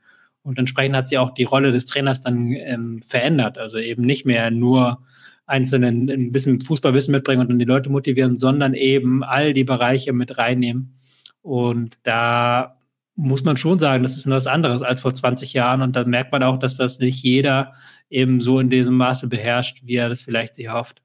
Und 0.42 0.58
entsprechend 0.58 0.96
hat 0.96 1.08
sich 1.08 1.20
auch 1.20 1.32
die 1.32 1.44
Rolle 1.44 1.72
des 1.72 1.86
Trainers 1.86 2.22
dann 2.22 2.52
ähm, 2.54 3.04
verändert. 3.04 3.60
Also 3.60 3.78
eben 3.78 4.02
nicht 4.02 4.26
mehr 4.26 4.50
nur 4.50 5.04
einzelnen 5.46 6.10
ein 6.10 6.32
bisschen 6.32 6.60
Fußballwissen 6.60 7.12
mitbringen 7.12 7.42
und 7.42 7.52
dann 7.52 7.60
die 7.60 7.66
Leute 7.66 7.92
motivieren, 7.92 8.36
sondern 8.36 8.74
eben 8.74 9.24
all 9.24 9.54
die 9.54 9.64
Bereiche 9.64 10.12
mit 10.12 10.40
reinnehmen. 10.40 10.98
Und 11.44 12.00
da 12.02 12.80
muss 13.16 13.44
man 13.44 13.58
schon 13.58 13.80
sagen, 13.80 14.04
das 14.04 14.18
ist 14.18 14.30
was 14.30 14.48
anderes 14.48 14.82
als 14.82 15.02
vor 15.02 15.14
20 15.14 15.54
Jahren. 15.54 15.82
Und 15.82 15.96
dann 15.96 16.10
merkt 16.10 16.32
man 16.32 16.44
auch, 16.44 16.58
dass 16.58 16.78
das 16.78 17.00
nicht 17.00 17.24
jeder 17.24 17.74
eben 18.10 18.42
so 18.42 18.60
in 18.60 18.70
diesem 18.70 18.96
Maße 18.96 19.28
beherrscht, 19.28 19.82
wie 19.84 19.96
er 19.96 20.10
das 20.10 20.22
vielleicht 20.22 20.56
sich 20.56 20.70
hofft. 20.70 21.02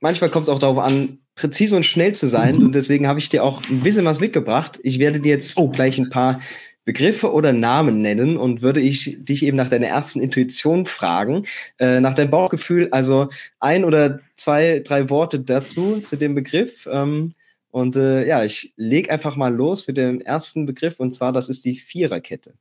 Manchmal 0.00 0.30
kommt 0.30 0.44
es 0.44 0.48
auch 0.48 0.58
darauf 0.58 0.78
an, 0.78 1.18
präzise 1.36 1.76
und 1.76 1.84
schnell 1.84 2.14
zu 2.14 2.26
sein. 2.26 2.56
Und 2.62 2.74
deswegen 2.74 3.06
habe 3.06 3.18
ich 3.18 3.28
dir 3.28 3.44
auch 3.44 3.62
ein 3.68 3.80
bisschen 3.80 4.04
was 4.04 4.20
mitgebracht. 4.20 4.80
Ich 4.82 4.98
werde 4.98 5.20
dir 5.20 5.30
jetzt 5.30 5.56
oh. 5.58 5.68
gleich 5.68 5.98
ein 5.98 6.10
paar 6.10 6.40
Begriffe 6.84 7.32
oder 7.32 7.52
Namen 7.52 8.00
nennen 8.00 8.36
und 8.36 8.62
würde 8.62 8.80
ich 8.80 9.16
dich 9.20 9.44
eben 9.44 9.56
nach 9.56 9.68
deiner 9.68 9.88
ersten 9.88 10.20
Intuition 10.20 10.86
fragen, 10.86 11.44
äh, 11.78 12.00
nach 12.00 12.14
deinem 12.14 12.30
Bauchgefühl, 12.30 12.88
also 12.92 13.28
ein 13.58 13.84
oder 13.84 14.20
zwei, 14.36 14.82
drei 14.84 15.10
Worte 15.10 15.40
dazu, 15.40 16.00
zu 16.00 16.16
dem 16.16 16.34
Begriff. 16.34 16.88
Ähm, 16.90 17.34
und 17.76 17.94
äh, 17.94 18.26
ja, 18.26 18.42
ich 18.42 18.72
lege 18.76 19.10
einfach 19.10 19.36
mal 19.36 19.54
los 19.54 19.86
mit 19.86 19.98
dem 19.98 20.22
ersten 20.22 20.64
Begriff 20.64 20.98
und 20.98 21.10
zwar, 21.10 21.30
das 21.30 21.50
ist 21.50 21.62
die 21.66 21.74
Viererkette. 21.74 22.54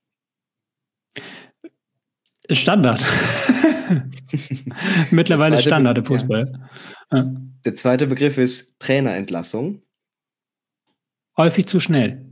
Standard. 2.51 3.01
Mittlerweile 5.12 5.62
Standard 5.62 5.99
im 5.99 6.06
Fußball. 6.06 6.69
Ja. 7.13 7.32
Der 7.63 7.73
zweite 7.73 8.08
Begriff 8.08 8.38
ist 8.38 8.78
Trainerentlassung. 8.80 9.84
Häufig 11.38 11.65
zu 11.67 11.80
schnell. 11.80 12.25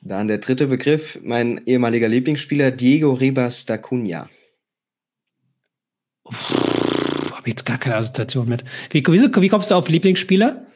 Dann 0.00 0.28
der 0.28 0.38
dritte 0.38 0.68
Begriff, 0.68 1.18
mein 1.24 1.66
ehemaliger 1.66 2.06
Lieblingsspieler, 2.06 2.70
Diego 2.70 3.14
Ribas 3.14 3.66
da 3.66 3.78
Cunha. 3.78 4.30
Habe 6.24 7.50
jetzt 7.50 7.66
gar 7.66 7.78
keine 7.78 7.96
Assoziation 7.96 8.48
mit. 8.48 8.62
Wie, 8.90 9.02
wieso, 9.04 9.26
wie 9.34 9.48
kommst 9.48 9.72
du 9.72 9.74
auf 9.74 9.88
Lieblingsspieler? 9.88 10.68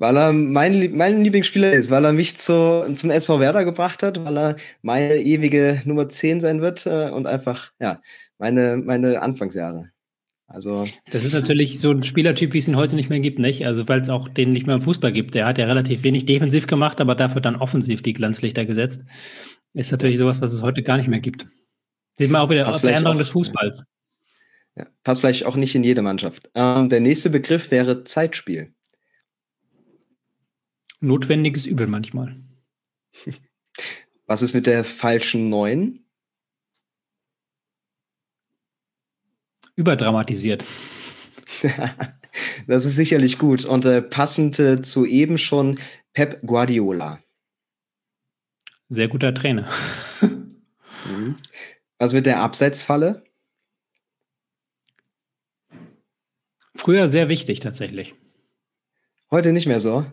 Weil 0.00 0.16
er 0.16 0.32
mein, 0.32 0.96
mein 0.96 1.22
Lieblingsspieler 1.22 1.74
ist, 1.74 1.90
weil 1.90 2.06
er 2.06 2.14
mich 2.14 2.38
zu, 2.38 2.90
zum 2.94 3.10
SV 3.10 3.38
Werder 3.38 3.66
gebracht 3.66 4.02
hat, 4.02 4.24
weil 4.24 4.38
er 4.38 4.56
meine 4.80 5.16
ewige 5.16 5.82
Nummer 5.84 6.08
10 6.08 6.40
sein 6.40 6.62
wird 6.62 6.86
äh, 6.86 7.10
und 7.10 7.26
einfach, 7.26 7.72
ja, 7.78 8.00
meine, 8.38 8.78
meine 8.78 9.20
Anfangsjahre. 9.20 9.90
Also 10.46 10.86
das 11.10 11.26
ist 11.26 11.34
natürlich 11.34 11.78
so 11.80 11.90
ein 11.90 12.02
Spielertyp, 12.02 12.54
wie 12.54 12.58
es 12.58 12.66
ihn 12.66 12.76
heute 12.76 12.96
nicht 12.96 13.10
mehr 13.10 13.20
gibt, 13.20 13.38
nicht? 13.38 13.66
Also 13.66 13.86
weil 13.88 14.00
es 14.00 14.08
auch 14.08 14.30
den 14.30 14.52
nicht 14.52 14.66
mehr 14.66 14.76
im 14.76 14.80
Fußball 14.80 15.12
gibt. 15.12 15.34
Der 15.34 15.44
hat 15.44 15.58
ja 15.58 15.66
relativ 15.66 16.02
wenig 16.02 16.24
defensiv 16.24 16.66
gemacht, 16.66 17.02
aber 17.02 17.14
dafür 17.14 17.42
dann 17.42 17.56
offensiv 17.56 18.00
die 18.00 18.14
Glanzlichter 18.14 18.64
gesetzt. 18.64 19.04
Ist 19.74 19.92
natürlich 19.92 20.16
sowas, 20.16 20.40
was 20.40 20.54
es 20.54 20.62
heute 20.62 20.82
gar 20.82 20.96
nicht 20.96 21.08
mehr 21.08 21.20
gibt. 21.20 21.44
Sieht 22.18 22.30
man 22.30 22.40
auch 22.40 22.48
wieder 22.48 22.66
auf 22.66 22.80
Veränderung 22.80 23.18
des 23.18 23.28
Fußballs. 23.28 23.84
Ja, 24.76 24.86
passt 25.04 25.20
vielleicht 25.20 25.44
auch 25.44 25.56
nicht 25.56 25.74
in 25.74 25.84
jede 25.84 26.00
Mannschaft. 26.00 26.48
Ähm, 26.54 26.88
der 26.88 27.00
nächste 27.00 27.28
Begriff 27.28 27.70
wäre 27.70 28.02
Zeitspiel. 28.04 28.72
Notwendiges 31.00 31.66
Übel 31.66 31.86
manchmal. 31.86 32.36
Was 34.26 34.42
ist 34.42 34.54
mit 34.54 34.66
der 34.66 34.84
falschen 34.84 35.48
Neun? 35.48 36.04
überdramatisiert. 39.80 40.64
das 42.66 42.84
ist 42.84 42.96
sicherlich 42.96 43.38
gut. 43.38 43.64
Und 43.64 43.84
äh, 43.84 44.02
passend 44.02 44.58
äh, 44.58 44.82
zu 44.82 45.06
eben 45.06 45.38
schon 45.38 45.78
Pep 46.12 46.40
Guardiola. 46.46 47.18
Sehr 48.88 49.08
guter 49.08 49.34
Trainer. 49.34 49.68
mhm. 50.20 51.36
Was 51.98 52.12
mit 52.12 52.26
der 52.26 52.40
Abseitsfalle? 52.40 53.24
Früher 56.74 57.08
sehr 57.08 57.28
wichtig 57.28 57.60
tatsächlich. 57.60 58.14
Heute 59.30 59.52
nicht 59.52 59.66
mehr 59.66 59.80
so. 59.80 60.04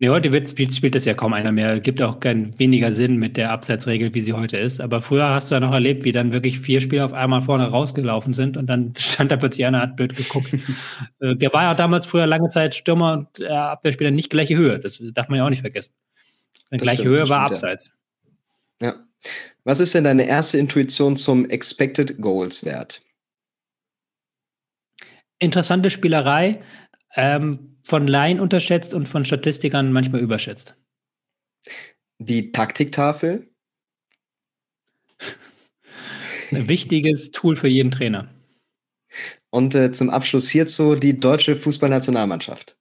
Nee, 0.00 0.08
heute 0.08 0.32
wird, 0.32 0.48
spielt, 0.48 0.74
spielt 0.74 0.96
das 0.96 1.04
ja 1.04 1.14
kaum 1.14 1.34
einer 1.34 1.52
mehr. 1.52 1.78
Gibt 1.78 2.02
auch 2.02 2.18
keinen 2.18 2.58
weniger 2.58 2.90
Sinn 2.90 3.16
mit 3.16 3.36
der 3.36 3.52
Abseitsregel, 3.52 4.12
wie 4.12 4.20
sie 4.20 4.32
heute 4.32 4.56
ist. 4.56 4.80
Aber 4.80 5.00
früher 5.00 5.28
hast 5.28 5.50
du 5.50 5.54
ja 5.54 5.60
noch 5.60 5.72
erlebt, 5.72 6.04
wie 6.04 6.10
dann 6.10 6.32
wirklich 6.32 6.58
vier 6.58 6.80
Spieler 6.80 7.04
auf 7.04 7.12
einmal 7.12 7.42
vorne 7.42 7.68
rausgelaufen 7.68 8.32
sind 8.32 8.56
und 8.56 8.66
dann 8.66 8.92
stand 8.98 9.30
da 9.30 9.36
plötzlich 9.36 9.64
einer, 9.66 9.80
hat 9.80 9.96
blöd 9.96 10.16
geguckt. 10.16 10.48
Äh, 11.20 11.36
der 11.36 11.52
war 11.52 11.62
ja 11.62 11.74
damals 11.74 12.06
früher 12.06 12.26
lange 12.26 12.48
Zeit 12.48 12.74
Stürmer 12.74 13.12
und 13.12 13.40
äh, 13.40 13.48
Abwehrspieler 13.48 14.10
nicht 14.10 14.30
gleiche 14.30 14.56
Höhe. 14.56 14.80
Das 14.80 15.00
darf 15.12 15.28
man 15.28 15.38
ja 15.38 15.44
auch 15.44 15.50
nicht 15.50 15.60
vergessen. 15.60 15.94
Die 16.72 16.78
gleiche 16.78 17.02
stimmt, 17.02 17.18
Höhe 17.18 17.28
war 17.28 17.40
Abseits. 17.40 17.92
Ja. 18.80 18.88
ja. 18.88 18.94
Was 19.64 19.80
ist 19.80 19.94
denn 19.94 20.04
deine 20.04 20.26
erste 20.26 20.58
Intuition 20.58 21.16
zum 21.16 21.48
Expected 21.48 22.20
Goals 22.20 22.64
Wert? 22.64 23.00
Interessante 25.38 25.90
Spielerei. 25.90 26.62
Ähm, 27.14 27.73
von 27.84 28.06
Laien 28.06 28.40
unterschätzt 28.40 28.94
und 28.94 29.06
von 29.06 29.24
Statistikern 29.24 29.92
manchmal 29.92 30.20
überschätzt. 30.20 30.74
Die 32.18 32.50
Taktiktafel? 32.50 33.50
Ein 36.50 36.68
wichtiges 36.68 37.30
Tool 37.30 37.56
für 37.56 37.68
jeden 37.68 37.90
Trainer. 37.90 38.28
Und 39.50 39.74
äh, 39.74 39.92
zum 39.92 40.10
Abschluss 40.10 40.48
hierzu 40.48 40.96
die 40.96 41.20
deutsche 41.20 41.56
Fußballnationalmannschaft. 41.56 42.76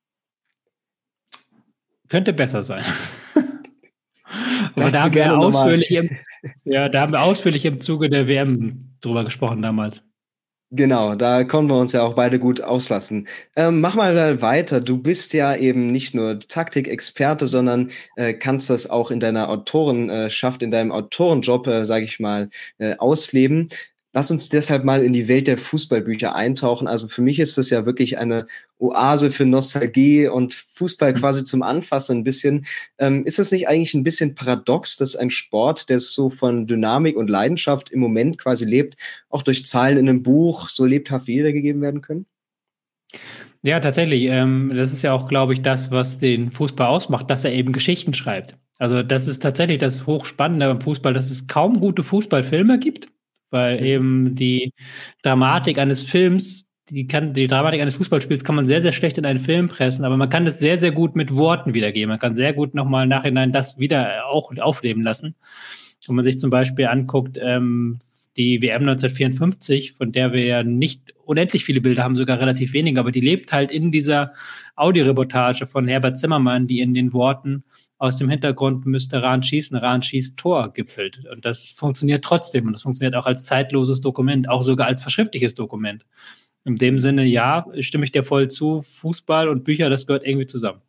Könnte 2.07 2.33
besser 2.33 2.63
sein. 2.63 2.83
Aber 4.75 4.89
da 4.89 5.01
haben, 5.01 5.13
wir 5.13 5.37
ausführlich 5.37 5.91
im, 5.91 6.17
ja, 6.63 6.89
da 6.89 7.01
haben 7.01 7.11
wir 7.11 7.21
ausführlich 7.21 7.65
im 7.65 7.79
Zuge 7.79 8.09
der 8.09 8.27
WM 8.27 8.95
drüber 9.01 9.23
gesprochen 9.23 9.61
damals. 9.61 10.03
Genau, 10.75 11.13
da 11.13 11.43
konnten 11.43 11.69
wir 11.69 11.77
uns 11.77 11.91
ja 11.91 12.01
auch 12.01 12.15
beide 12.15 12.39
gut 12.39 12.59
auslassen. 12.59 13.27
Ähm, 13.55 13.79
mach 13.79 13.93
mal 13.93 14.41
weiter. 14.41 14.81
Du 14.81 14.97
bist 14.97 15.35
ja 15.35 15.55
eben 15.55 15.85
nicht 15.85 16.15
nur 16.15 16.39
Taktikexperte, 16.39 17.45
sondern 17.45 17.91
äh, 18.15 18.33
kannst 18.33 18.71
das 18.71 18.89
auch 18.89 19.11
in 19.11 19.19
deiner 19.19 19.49
Autorenschaft, 19.49 20.63
in 20.63 20.71
deinem 20.71 20.91
Autorenjob, 20.91 21.67
äh, 21.67 21.85
sage 21.85 22.05
ich 22.05 22.19
mal, 22.19 22.49
äh, 22.79 22.95
ausleben. 22.97 23.69
Lass 24.15 24.29
uns 24.29 24.47
deshalb 24.47 24.83
mal 24.83 25.03
in 25.03 25.11
die 25.11 25.27
Welt 25.27 25.47
der 25.47 25.57
Fußballbücher 25.57 26.35
eintauchen. 26.35 26.87
Also 26.87 27.07
für 27.07 27.23
mich 27.23 27.39
ist 27.39 27.57
das 27.57 27.71
ja 27.71 27.87
wirklich 27.87 28.19
eine 28.19 28.45
Oase 28.77 29.31
für 29.31 29.45
Nostalgie 29.45 30.27
und 30.27 30.53
Fußball 30.53 31.13
mhm. 31.13 31.17
quasi 31.17 31.43
zum 31.43 31.63
Anfassen 31.63 32.19
ein 32.19 32.23
bisschen. 32.23 32.67
Ähm, 32.99 33.25
ist 33.25 33.39
das 33.39 33.51
nicht 33.51 33.67
eigentlich 33.67 33.95
ein 33.95 34.03
bisschen 34.03 34.35
paradox, 34.35 34.97
dass 34.97 35.15
ein 35.15 35.31
Sport, 35.31 35.89
der 35.89 35.99
so 35.99 36.29
von 36.29 36.67
Dynamik 36.67 37.17
und 37.17 37.27
Leidenschaft 37.27 37.89
im 37.89 37.99
Moment 37.99 38.37
quasi 38.37 38.65
lebt, 38.65 38.97
auch 39.29 39.41
durch 39.41 39.65
Zahlen 39.65 39.97
in 39.97 40.07
einem 40.07 40.21
Buch 40.21 40.69
so 40.69 40.85
lebhaft 40.85 41.25
wiedergegeben 41.25 41.81
werden 41.81 42.01
können? 42.01 42.27
Ja, 43.63 43.79
tatsächlich. 43.79 44.25
Ähm, 44.25 44.73
das 44.75 44.93
ist 44.93 45.01
ja 45.01 45.13
auch, 45.13 45.27
glaube 45.27 45.53
ich, 45.53 45.63
das, 45.63 45.89
was 45.89 46.19
den 46.19 46.51
Fußball 46.51 46.85
ausmacht, 46.85 47.31
dass 47.31 47.45
er 47.45 47.53
eben 47.53 47.71
Geschichten 47.71 48.13
schreibt. 48.13 48.57
Also 48.77 49.01
das 49.01 49.27
ist 49.27 49.41
tatsächlich 49.41 49.79
das 49.79 50.05
Hochspannende 50.05 50.67
am 50.67 50.81
Fußball, 50.81 51.13
dass 51.13 51.31
es 51.31 51.47
kaum 51.47 51.79
gute 51.79 52.03
Fußballfilme 52.03 52.77
gibt 52.77 53.12
weil 53.53 53.83
eben 53.83 54.35
die 54.35 54.73
Dramatik 55.21 55.77
eines 55.77 56.03
Films, 56.03 56.67
die 56.89 57.07
kann, 57.07 57.33
die 57.33 57.47
Dramatik 57.47 57.81
eines 57.81 57.95
Fußballspiels 57.95 58.43
kann 58.43 58.55
man 58.55 58.67
sehr, 58.67 58.81
sehr 58.81 58.91
schlecht 58.91 59.17
in 59.17 59.25
einen 59.25 59.39
Film 59.39 59.69
pressen, 59.69 60.03
aber 60.03 60.17
man 60.17 60.29
kann 60.29 60.45
das 60.45 60.59
sehr, 60.59 60.77
sehr 60.77 60.91
gut 60.91 61.15
mit 61.15 61.33
Worten 61.33 61.73
wiedergeben. 61.73 62.09
Man 62.09 62.19
kann 62.19 62.35
sehr 62.35 62.53
gut 62.53 62.73
nochmal 62.73 63.03
im 63.03 63.09
Nachhinein 63.09 63.53
das 63.53 63.79
wieder 63.79 64.25
auch 64.27 64.51
aufleben 64.57 65.03
lassen. 65.03 65.35
Wenn 66.05 66.15
man 66.15 66.25
sich 66.25 66.37
zum 66.37 66.49
Beispiel 66.49 66.87
anguckt, 66.87 67.39
ähm, 67.41 67.99
die 68.35 68.61
WM 68.61 68.81
1954, 68.81 69.93
von 69.93 70.11
der 70.11 70.33
wir 70.33 70.43
ja 70.43 70.63
nicht 70.63 71.13
unendlich 71.23 71.63
viele 71.63 71.81
Bilder 71.81 72.03
haben, 72.03 72.15
sogar 72.15 72.39
relativ 72.39 72.73
wenige, 72.73 72.99
aber 72.99 73.11
die 73.11 73.21
lebt 73.21 73.53
halt 73.53 73.71
in 73.71 73.91
dieser 73.91 74.33
Audioreportage 74.75 75.65
von 75.65 75.87
Herbert 75.87 76.17
Zimmermann, 76.17 76.67
die 76.67 76.79
in 76.81 76.93
den 76.93 77.13
Worten 77.13 77.63
aus 77.97 78.17
dem 78.17 78.29
Hintergrund 78.29 78.85
müsste 78.85 79.21
Rahn 79.21 79.43
schießen, 79.43 79.77
Rahn 79.77 80.01
schießt 80.01 80.37
Tor 80.37 80.73
gipfelt. 80.73 81.23
Und 81.31 81.45
das 81.45 81.71
funktioniert 81.71 82.23
trotzdem 82.23 82.67
und 82.67 82.73
das 82.73 82.81
funktioniert 82.81 83.15
auch 83.15 83.25
als 83.25 83.45
zeitloses 83.45 84.01
Dokument, 84.01 84.49
auch 84.49 84.63
sogar 84.63 84.87
als 84.87 85.01
verschriftliches 85.01 85.55
Dokument. 85.55 86.05
In 86.65 86.77
dem 86.77 86.97
Sinne, 86.97 87.25
ja, 87.25 87.65
stimme 87.79 88.05
ich 88.05 88.11
dir 88.11 88.23
voll 88.23 88.49
zu. 88.49 88.81
Fußball 88.81 89.49
und 89.49 89.63
Bücher, 89.63 89.89
das 89.89 90.07
gehört 90.07 90.25
irgendwie 90.25 90.47
zusammen. 90.47 90.81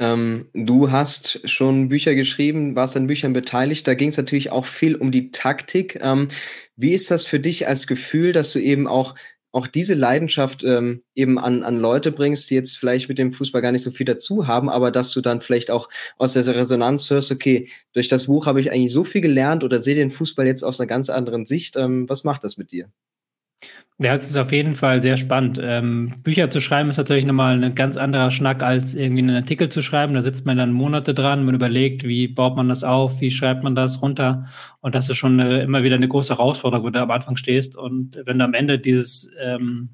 Ähm, 0.00 0.48
du 0.54 0.90
hast 0.90 1.46
schon 1.48 1.88
Bücher 1.88 2.14
geschrieben, 2.14 2.74
warst 2.74 2.96
an 2.96 3.06
Büchern 3.06 3.34
beteiligt. 3.34 3.86
Da 3.86 3.94
ging 3.94 4.08
es 4.08 4.16
natürlich 4.16 4.50
auch 4.50 4.64
viel 4.64 4.96
um 4.96 5.10
die 5.10 5.30
Taktik. 5.30 5.98
Ähm, 6.00 6.28
wie 6.76 6.92
ist 6.94 7.10
das 7.10 7.26
für 7.26 7.38
dich 7.38 7.68
als 7.68 7.86
Gefühl, 7.86 8.32
dass 8.32 8.52
du 8.52 8.58
eben 8.58 8.86
auch 8.86 9.14
auch 9.52 9.66
diese 9.66 9.94
Leidenschaft 9.94 10.62
ähm, 10.64 11.02
eben 11.14 11.38
an, 11.38 11.62
an 11.62 11.78
Leute 11.78 12.12
bringst, 12.12 12.50
die 12.50 12.54
jetzt 12.54 12.76
vielleicht 12.78 13.08
mit 13.08 13.18
dem 13.18 13.32
Fußball 13.32 13.62
gar 13.62 13.72
nicht 13.72 13.82
so 13.82 13.90
viel 13.90 14.06
dazu 14.06 14.46
haben, 14.46 14.68
aber 14.68 14.90
dass 14.90 15.12
du 15.12 15.20
dann 15.20 15.40
vielleicht 15.40 15.70
auch 15.70 15.88
aus 16.18 16.34
der 16.34 16.46
Resonanz 16.46 17.10
hörst, 17.10 17.32
okay, 17.32 17.68
durch 17.92 18.08
das 18.08 18.26
Buch 18.26 18.46
habe 18.46 18.60
ich 18.60 18.70
eigentlich 18.70 18.92
so 18.92 19.04
viel 19.04 19.20
gelernt 19.20 19.64
oder 19.64 19.80
sehe 19.80 19.94
den 19.94 20.10
Fußball 20.10 20.46
jetzt 20.46 20.62
aus 20.62 20.80
einer 20.80 20.86
ganz 20.86 21.10
anderen 21.10 21.46
Sicht. 21.46 21.76
Ähm, 21.76 22.08
was 22.08 22.24
macht 22.24 22.44
das 22.44 22.56
mit 22.56 22.70
dir? 22.72 22.90
Ja, 24.02 24.14
es 24.14 24.24
ist 24.24 24.38
auf 24.38 24.50
jeden 24.50 24.74
Fall 24.74 25.02
sehr 25.02 25.18
spannend. 25.18 25.60
Ähm, 25.62 26.14
Bücher 26.22 26.48
zu 26.48 26.62
schreiben 26.62 26.88
ist 26.88 26.96
natürlich 26.96 27.26
nochmal 27.26 27.62
ein 27.62 27.74
ganz 27.74 27.98
anderer 27.98 28.30
Schnack, 28.30 28.62
als 28.62 28.94
irgendwie 28.94 29.22
einen 29.22 29.36
Artikel 29.36 29.68
zu 29.68 29.82
schreiben. 29.82 30.14
Da 30.14 30.22
sitzt 30.22 30.46
man 30.46 30.56
dann 30.56 30.72
Monate 30.72 31.12
dran, 31.12 31.44
man 31.44 31.54
überlegt, 31.54 32.04
wie 32.04 32.26
baut 32.26 32.56
man 32.56 32.70
das 32.70 32.82
auf, 32.82 33.20
wie 33.20 33.30
schreibt 33.30 33.62
man 33.62 33.74
das 33.74 34.00
runter. 34.00 34.46
Und 34.80 34.94
das 34.94 35.10
ist 35.10 35.18
schon 35.18 35.38
eine, 35.38 35.60
immer 35.60 35.82
wieder 35.82 35.96
eine 35.96 36.08
große 36.08 36.32
Herausforderung, 36.38 36.86
wo 36.86 36.90
du 36.90 36.98
am 37.02 37.10
Anfang 37.10 37.36
stehst. 37.36 37.76
Und 37.76 38.18
wenn 38.24 38.38
du 38.38 38.44
am 38.46 38.54
Ende 38.54 38.78
dieses 38.78 39.30
ähm, 39.38 39.90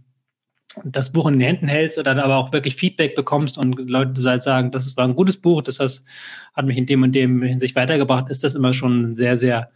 das 0.85 1.13
Buch 1.13 1.27
in 1.27 1.35
den 1.35 1.43
Händen 1.43 1.69
hältst 1.69 1.99
und 1.99 2.07
dann 2.07 2.19
aber 2.19 2.37
auch 2.37 2.53
wirklich 2.53 2.77
Feedback 2.77 3.15
bekommst 3.15 3.59
und 3.59 3.79
Leute 3.89 4.21
sagen, 4.21 4.71
das 4.71 4.97
war 4.97 5.05
ein 5.05 5.15
gutes 5.15 5.37
Buch, 5.37 5.63
das 5.63 5.79
hat 5.81 6.67
mich 6.67 6.77
in 6.77 6.87
dem 6.87 7.03
und 7.03 7.13
dem 7.13 7.43
Hinsicht 7.43 7.77
weitergebracht, 7.77 8.31
ist 8.31 8.45
das 8.45 8.55
immer 8.55 8.73
schon 8.73 9.15
sehr, 9.15 9.37
sehr 9.37 9.71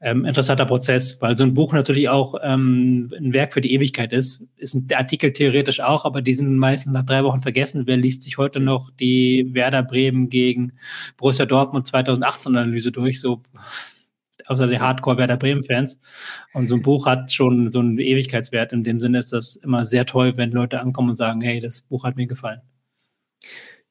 ähm, 0.00 0.26
interessanter 0.26 0.66
Prozess, 0.66 1.20
weil 1.22 1.36
so 1.36 1.44
ein 1.44 1.54
Buch 1.54 1.72
natürlich 1.72 2.08
auch 2.08 2.34
ähm, 2.42 3.08
ein 3.16 3.32
Werk 3.32 3.54
für 3.54 3.62
die 3.62 3.72
Ewigkeit 3.72 4.12
ist. 4.12 4.46
Ist 4.56 4.74
ein 4.74 4.86
Artikel 4.94 5.32
theoretisch 5.32 5.80
auch, 5.80 6.04
aber 6.04 6.20
die 6.20 6.34
sind 6.34 6.56
meistens 6.56 6.92
nach 6.92 7.06
drei 7.06 7.24
Wochen 7.24 7.40
vergessen. 7.40 7.86
Wer 7.86 7.96
liest 7.96 8.22
sich 8.22 8.36
heute 8.36 8.60
noch 8.60 8.90
die 8.90 9.48
Werder 9.52 9.82
Bremen 9.82 10.28
gegen 10.28 10.72
Borussia 11.16 11.46
Dortmund 11.46 11.86
2018 11.86 12.54
Analyse 12.56 12.92
durch? 12.92 13.20
So 13.20 13.40
außer 14.46 14.66
die 14.66 14.80
Hardcore 14.80 15.18
Werder 15.18 15.36
Bremen 15.36 15.64
Fans. 15.64 16.00
Und 16.52 16.68
so 16.68 16.76
ein 16.76 16.82
Buch 16.82 17.06
hat 17.06 17.32
schon 17.32 17.70
so 17.70 17.80
einen 17.80 17.98
Ewigkeitswert. 17.98 18.72
In 18.72 18.84
dem 18.84 19.00
Sinne 19.00 19.18
ist 19.18 19.32
das 19.32 19.56
immer 19.56 19.84
sehr 19.84 20.06
toll, 20.06 20.36
wenn 20.36 20.50
Leute 20.50 20.80
ankommen 20.80 21.10
und 21.10 21.16
sagen, 21.16 21.40
hey, 21.40 21.60
das 21.60 21.80
Buch 21.80 22.04
hat 22.04 22.16
mir 22.16 22.26
gefallen. 22.26 22.60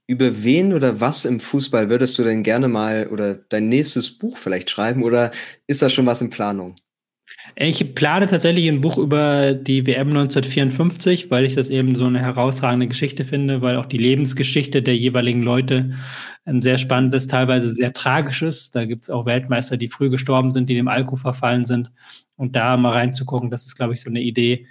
Über 0.07 0.43
wen 0.43 0.73
oder 0.73 1.01
was 1.01 1.25
im 1.25 1.39
Fußball 1.39 1.89
würdest 1.89 2.17
du 2.19 2.23
denn 2.23 2.43
gerne 2.43 2.67
mal 2.67 3.07
oder 3.07 3.35
dein 3.35 3.69
nächstes 3.69 4.17
Buch 4.17 4.37
vielleicht 4.37 4.69
schreiben 4.69 5.03
oder 5.03 5.31
ist 5.65 5.81
da 5.81 5.89
schon 5.89 6.05
was 6.05 6.21
in 6.21 6.29
Planung? 6.29 6.75
Ich 7.55 7.95
plane 7.95 8.27
tatsächlich 8.27 8.67
ein 8.67 8.81
Buch 8.81 8.97
über 8.97 9.53
die 9.53 9.87
WM 9.87 10.09
1954, 10.09 11.31
weil 11.31 11.45
ich 11.45 11.55
das 11.55 11.69
eben 11.69 11.95
so 11.95 12.05
eine 12.05 12.19
herausragende 12.19 12.87
Geschichte 12.87 13.23
finde, 13.23 13.61
weil 13.61 13.77
auch 13.77 13.85
die 13.85 13.97
Lebensgeschichte 13.97 14.81
der 14.81 14.97
jeweiligen 14.97 15.41
Leute 15.41 15.91
ein 16.45 16.61
sehr 16.61 16.77
spannendes, 16.77 17.27
teilweise 17.27 17.69
sehr 17.69 17.93
tragisches. 17.93 18.71
Da 18.71 18.85
gibt 18.85 19.03
es 19.03 19.09
auch 19.09 19.25
Weltmeister, 19.25 19.77
die 19.77 19.87
früh 19.87 20.09
gestorben 20.09 20.51
sind, 20.51 20.69
die 20.69 20.75
dem 20.75 20.87
Alkohol 20.87 21.19
verfallen 21.19 21.63
sind. 21.63 21.91
Und 22.35 22.55
da 22.55 22.75
mal 22.77 22.91
reinzugucken, 22.91 23.49
das 23.49 23.65
ist, 23.65 23.75
glaube 23.75 23.93
ich, 23.93 24.01
so 24.01 24.09
eine 24.09 24.21
Idee, 24.21 24.67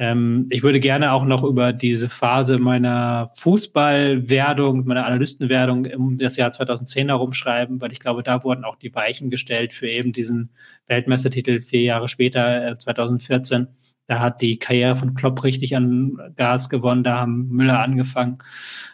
ähm, 0.00 0.46
ich 0.48 0.62
würde 0.62 0.80
gerne 0.80 1.12
auch 1.12 1.26
noch 1.26 1.44
über 1.44 1.74
diese 1.74 2.08
Phase 2.08 2.56
meiner 2.56 3.28
Fußballwerdung, 3.34 4.86
meiner 4.86 5.04
Analystenwerdung 5.04 5.84
um 5.94 6.16
das 6.16 6.38
Jahr 6.38 6.50
2010 6.52 7.08
herumschreiben, 7.08 7.82
weil 7.82 7.92
ich 7.92 8.00
glaube, 8.00 8.22
da 8.22 8.42
wurden 8.42 8.64
auch 8.64 8.76
die 8.76 8.94
Weichen 8.94 9.28
gestellt 9.28 9.74
für 9.74 9.90
eben 9.90 10.14
diesen 10.14 10.52
Weltmeistertitel 10.86 11.60
vier 11.60 11.82
Jahre 11.82 12.08
später, 12.08 12.70
äh, 12.70 12.78
2014. 12.78 13.68
Da 14.06 14.20
hat 14.20 14.40
die 14.40 14.58
Karriere 14.58 14.96
von 14.96 15.12
Klopp 15.12 15.44
richtig 15.44 15.76
an 15.76 16.18
Gas 16.34 16.70
gewonnen, 16.70 17.04
da 17.04 17.18
haben 17.18 17.48
Müller 17.48 17.80
angefangen. 17.80 18.38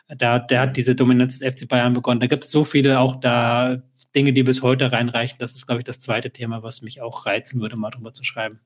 Da, 0.08 0.40
der 0.40 0.60
hat 0.60 0.76
diese 0.76 0.96
Dominanz 0.96 1.38
des 1.38 1.54
FC 1.54 1.68
Bayern 1.68 1.92
begonnen. 1.92 2.18
Da 2.18 2.26
gibt 2.26 2.42
es 2.42 2.50
so 2.50 2.64
viele 2.64 2.98
auch 2.98 3.20
da 3.20 3.80
Dinge, 4.16 4.32
die 4.32 4.42
bis 4.42 4.60
heute 4.60 4.90
reinreichen. 4.90 5.38
Das 5.38 5.54
ist, 5.54 5.66
glaube 5.68 5.82
ich, 5.82 5.84
das 5.84 6.00
zweite 6.00 6.32
Thema, 6.32 6.64
was 6.64 6.82
mich 6.82 7.00
auch 7.00 7.26
reizen 7.26 7.60
würde, 7.60 7.76
mal 7.76 7.90
drüber 7.90 8.12
zu 8.12 8.24
schreiben. 8.24 8.58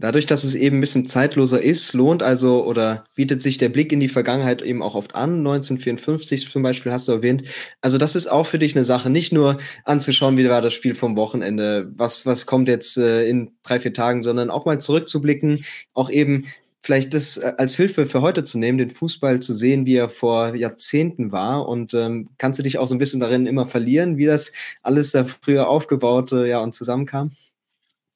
Dadurch, 0.00 0.26
dass 0.26 0.44
es 0.44 0.54
eben 0.54 0.78
ein 0.78 0.80
bisschen 0.80 1.06
zeitloser 1.06 1.60
ist, 1.60 1.92
lohnt 1.92 2.22
also 2.22 2.64
oder 2.64 3.04
bietet 3.16 3.42
sich 3.42 3.58
der 3.58 3.68
Blick 3.68 3.92
in 3.92 3.98
die 3.98 4.08
Vergangenheit 4.08 4.62
eben 4.62 4.80
auch 4.80 4.94
oft 4.94 5.16
an. 5.16 5.38
1954 5.38 6.48
zum 6.50 6.62
Beispiel 6.62 6.92
hast 6.92 7.08
du 7.08 7.12
erwähnt. 7.12 7.42
Also 7.80 7.98
das 7.98 8.14
ist 8.14 8.28
auch 8.28 8.46
für 8.46 8.60
dich 8.60 8.76
eine 8.76 8.84
Sache, 8.84 9.10
nicht 9.10 9.32
nur 9.32 9.58
anzuschauen, 9.84 10.36
wie 10.36 10.48
war 10.48 10.62
das 10.62 10.72
Spiel 10.72 10.94
vom 10.94 11.16
Wochenende, 11.16 11.90
was, 11.96 12.26
was 12.26 12.46
kommt 12.46 12.68
jetzt 12.68 12.96
äh, 12.96 13.26
in 13.28 13.50
drei, 13.64 13.80
vier 13.80 13.92
Tagen, 13.92 14.22
sondern 14.22 14.50
auch 14.50 14.66
mal 14.66 14.80
zurückzublicken, 14.80 15.64
auch 15.94 16.10
eben 16.10 16.46
vielleicht 16.80 17.12
das 17.12 17.36
äh, 17.36 17.54
als 17.58 17.74
Hilfe 17.74 18.06
für 18.06 18.22
heute 18.22 18.44
zu 18.44 18.58
nehmen, 18.58 18.78
den 18.78 18.90
Fußball 18.90 19.40
zu 19.40 19.52
sehen, 19.52 19.84
wie 19.84 19.96
er 19.96 20.08
vor 20.08 20.54
Jahrzehnten 20.54 21.32
war. 21.32 21.68
Und 21.68 21.92
ähm, 21.94 22.28
kannst 22.38 22.60
du 22.60 22.62
dich 22.62 22.78
auch 22.78 22.86
so 22.86 22.94
ein 22.94 22.98
bisschen 22.98 23.20
darin 23.20 23.46
immer 23.46 23.66
verlieren, 23.66 24.16
wie 24.16 24.26
das 24.26 24.52
alles 24.82 25.10
da 25.10 25.24
früher 25.24 25.68
aufgebaut 25.68 26.30
äh, 26.32 26.46
ja, 26.48 26.60
und 26.60 26.72
zusammenkam? 26.72 27.32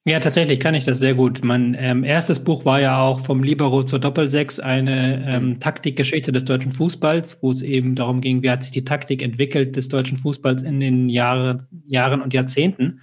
Ja, 0.04 0.18
tatsächlich 0.18 0.58
kann 0.58 0.74
ich 0.74 0.84
das 0.84 0.98
sehr 0.98 1.14
gut. 1.14 1.44
Mein 1.44 1.76
ähm, 1.78 2.02
erstes 2.02 2.42
Buch 2.42 2.64
war 2.64 2.80
ja 2.80 3.00
auch 3.00 3.20
vom 3.20 3.44
Libero 3.44 3.84
zur 3.84 4.00
Doppelsechs 4.00 4.58
eine 4.58 5.24
ähm, 5.24 5.48
mhm. 5.50 5.60
Taktikgeschichte 5.60 6.32
des 6.32 6.44
deutschen 6.44 6.72
Fußballs, 6.72 7.40
wo 7.40 7.52
es 7.52 7.62
eben 7.62 7.94
darum 7.94 8.20
ging, 8.20 8.42
wie 8.42 8.50
hat 8.50 8.64
sich 8.64 8.72
die 8.72 8.84
Taktik 8.84 9.22
entwickelt 9.22 9.76
des 9.76 9.86
deutschen 9.86 10.16
Fußballs 10.16 10.62
in 10.62 10.80
den 10.80 11.08
Jahre, 11.08 11.68
Jahren 11.86 12.20
und 12.20 12.34
Jahrzehnten. 12.34 13.00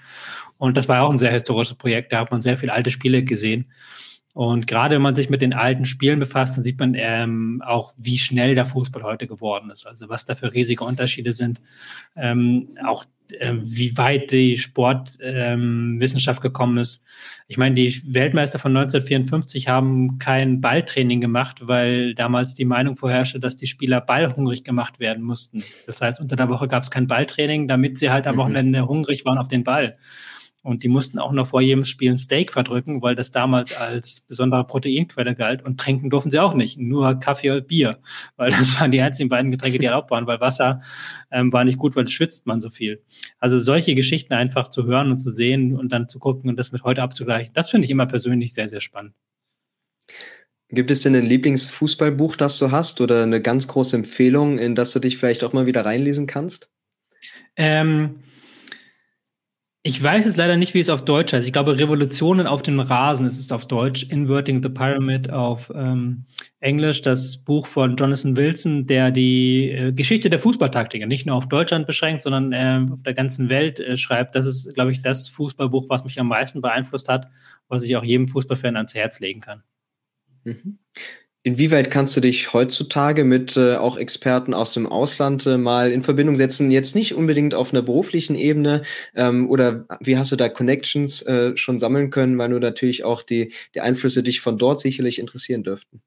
Und 0.58 0.76
das 0.76 0.89
war 0.89 1.02
auch 1.04 1.10
ein 1.10 1.18
sehr 1.18 1.32
historisches 1.32 1.76
Projekt. 1.76 2.12
Da 2.12 2.20
hat 2.20 2.32
man 2.32 2.41
sehr 2.41 2.58
viele 2.58 2.74
alte 2.74 2.91
Spiele 2.91 3.24
gesehen. 3.24 3.72
Und 4.34 4.68
gerade 4.68 4.95
wenn 4.95 5.02
man 5.02 5.16
sich 5.16 5.30
mit 5.30 5.41
den 5.41 5.54
alten 5.54 5.86
Spielen 5.86 6.20
befasst, 6.20 6.58
dann 6.58 6.66
sieht 6.66 6.80
man 6.80 6.95
ähm, 6.95 7.64
auch, 7.66 7.93
wie 7.97 8.20
schnell 8.20 8.56
der 8.56 8.66
Fußball 8.66 9.04
heute 9.04 9.26
geworden 9.26 9.70
ist. 9.70 9.88
Also 9.88 10.10
was 10.10 10.26
da 10.26 10.36
für 10.36 10.54
riesige 10.54 10.84
Unterschiede 10.84 11.32
sind. 11.32 11.62
Ähm, 12.18 12.70
auch 12.86 13.06
äh, 13.34 13.53
wie 13.61 13.97
weit 13.97 14.32
die 14.32 14.57
Sportwissenschaft 14.57 16.39
ähm, 16.39 16.43
gekommen 16.43 16.77
ist. 16.77 17.03
Ich 17.47 17.57
meine, 17.57 17.75
die 17.75 18.01
Weltmeister 18.13 18.59
von 18.59 18.75
1954 18.75 19.67
haben 19.67 20.19
kein 20.19 20.61
Balltraining 20.61 21.21
gemacht, 21.21 21.67
weil 21.67 22.13
damals 22.13 22.53
die 22.53 22.65
Meinung 22.65 22.95
vorherrschte, 22.95 23.39
dass 23.39 23.55
die 23.55 23.67
Spieler 23.67 24.01
ballhungrig 24.01 24.63
gemacht 24.63 24.99
werden 24.99 25.23
mussten. 25.23 25.63
Das 25.88 26.01
heißt, 26.01 26.19
unter 26.19 26.36
der 26.36 26.49
Woche 26.49 26.67
gab 26.67 26.84
es 26.84 26.91
kein 26.91 27.07
Balltraining, 27.07 27.67
damit 27.67 27.97
sie 27.97 28.11
halt 28.11 28.27
am 28.27 28.36
mhm. 28.36 28.39
Wochenende 28.39 28.88
hungrig 28.88 29.25
waren 29.25 29.38
auf 29.38 29.47
den 29.47 29.63
Ball. 29.63 29.97
Und 30.62 30.84
die 30.84 30.89
mussten 30.89 31.20
auch 31.20 31.32
noch 31.32 31.47
vor 31.47 31.62
jedem 31.62 31.86
Spiel 31.86 32.12
ein 32.12 32.18
Steak 32.18 32.51
verdrücken, 32.51 33.01
weil 33.01 33.16
das 33.16 33.32
damals 33.32 33.76
als 33.76 34.22
besondere 34.22 34.66
Proteinquelle 34.66 35.34
galt. 35.34 35.64
Und 35.64 35.80
trinken 35.80 36.10
durften 36.10 36.32
sie 36.32 36.39
auch 36.39 36.53
nicht, 36.53 36.78
nur 36.78 37.18
Kaffee 37.20 37.51
und 37.51 37.68
Bier, 37.68 37.99
weil 38.36 38.51
das 38.51 38.80
waren 38.80 38.91
die 38.91 39.01
einzigen 39.01 39.30
beiden 39.30 39.51
Getränke, 39.51 39.80
die 39.80 39.86
erlaubt 39.86 40.12
waren, 40.12 40.28
weil 40.28 40.41
Wasser 40.41 40.82
ähm, 41.32 41.53
war 41.53 41.64
nicht 41.64 41.78
gut, 41.78 41.95
weil 41.95 42.03
das 42.03 42.14
schwitzt 42.14 42.45
man 42.45 42.60
so 42.60 42.70
viel. 42.70 43.01
Also 43.39 43.57
solche 43.57 43.95
Geschichten 43.95 44.34
einfach 44.34 44.70
zu 44.70 44.86
hören 44.86 45.12
und 45.12 45.20
zu 45.20 45.30
sehen 45.30 45.78
und 45.78 45.91
dann 45.91 46.10
zu 46.10 46.20
gucken 46.20 46.49
und 46.49 46.57
das 46.57 46.72
mit 46.72 46.84
heute 46.84 47.01
abzugleichen, 47.01 47.53
das 47.53 47.70
finde 47.70 47.86
ich 47.86 47.91
immer 47.91 48.05
persönlich 48.05 48.53
sehr, 48.53 48.68
sehr 48.68 48.82
spannend. 48.82 49.14
Gibt 50.72 50.91
es 50.91 51.01
denn 51.01 51.16
ein 51.16 51.26
Lieblingsfußballbuch, 51.26 52.36
das 52.36 52.60
du 52.60 52.70
hast 52.70 53.01
oder 53.01 53.24
eine 53.24 53.41
ganz 53.41 53.68
große 53.68 53.95
Empfehlung, 53.95 54.60
in 54.60 54.76
das 54.76 54.91
du 54.91 54.99
dich 54.99 55.18
vielleicht 55.18 55.43
auch 55.43 55.51
mal 55.51 55.66
wieder 55.66 55.84
reinlesen 55.84 56.28
kannst? 56.28 56.70
Ähm, 57.55 58.20
ich 59.82 60.03
weiß 60.03 60.25
es 60.25 60.36
leider 60.36 60.57
nicht, 60.57 60.73
wie 60.73 60.82
es 60.82 60.89
auf 60.89 61.05
Deutsch 61.05 61.32
heißt. 61.32 61.47
Ich 61.47 61.53
glaube, 61.53 61.77
Revolutionen 61.77 62.47
auf 62.47 62.61
dem 62.61 62.82
Rasen 62.82 63.25
ist 63.25 63.39
es 63.39 63.51
auf 63.53 63.65
Deutsch. 63.65 64.03
Inverting 64.03 64.61
the 64.61 64.67
Pyramid 64.67 65.30
auf 65.30 65.71
ähm, 65.73 66.25
Englisch. 66.59 67.01
Das 67.01 67.38
Buch 67.38 67.65
von 67.65 67.95
Jonathan 67.95 68.36
Wilson, 68.36 68.88
der 68.88 69.11
die 69.11 69.71
äh, 69.71 69.93
Geschichte 69.93 70.30
der 70.30 70.39
Fußballtaktiker 70.39 71.05
nicht 71.05 71.25
nur 71.25 71.38
auf 71.38 71.47
Deutschland 71.47 71.88
beschränkt, 71.88 72.21
sondern 72.21 72.51
äh, 72.51 72.86
auf 72.91 73.03
der 73.03 73.13
ganzen 73.13 73.49
Welt 73.49 73.80
äh, 73.80 73.95
schreibt. 73.95 74.36
Das 74.36 74.45
ist, 74.45 74.73
glaube 74.73 74.91
ich, 74.91 75.01
das 75.01 75.30
Fußballbuch, 75.30 75.89
was 75.89 76.03
mich 76.03 76.19
am 76.19 76.27
meisten 76.27 76.59
beeinflusst 76.59 77.07
hat, 77.07 77.30
was 77.69 77.84
ich 77.84 77.95
auch 77.95 78.03
jedem 78.03 78.27
Fußballfan 78.27 78.75
ans 78.75 78.93
Herz 78.93 79.21
legen 79.21 79.39
kann. 79.39 79.63
Mhm. 80.43 80.80
Inwieweit 81.43 81.89
kannst 81.89 82.17
du 82.17 82.21
dich 82.21 82.51
heutzutage 82.51 83.23
mit 83.23 83.55
äh, 83.55 83.75
auch 83.75 83.95
Experten 83.97 84.53
aus 84.53 84.73
dem 84.73 84.85
Ausland 84.85 85.45
äh, 85.45 85.57
mal 85.57 85.89
in 85.91 86.03
Verbindung 86.03 86.35
setzen? 86.35 86.69
Jetzt 86.69 86.95
nicht 86.95 87.15
unbedingt 87.15 87.53
auf 87.55 87.71
einer 87.71 87.81
beruflichen 87.81 88.35
Ebene 88.35 88.83
ähm, 89.15 89.49
oder 89.49 89.85
wie 90.01 90.17
hast 90.17 90.33
du 90.33 90.35
da 90.35 90.49
Connections 90.49 91.21
äh, 91.21 91.55
schon 91.55 91.79
sammeln 91.79 92.09
können, 92.09 92.37
weil 92.37 92.49
nur 92.49 92.59
natürlich 92.59 93.05
auch 93.05 93.21
die, 93.21 93.53
die 93.73 93.79
Einflüsse 93.79 94.21
dich 94.21 94.41
von 94.41 94.57
dort 94.57 94.81
sicherlich 94.81 95.17
interessieren 95.17 95.63
dürften? 95.63 96.01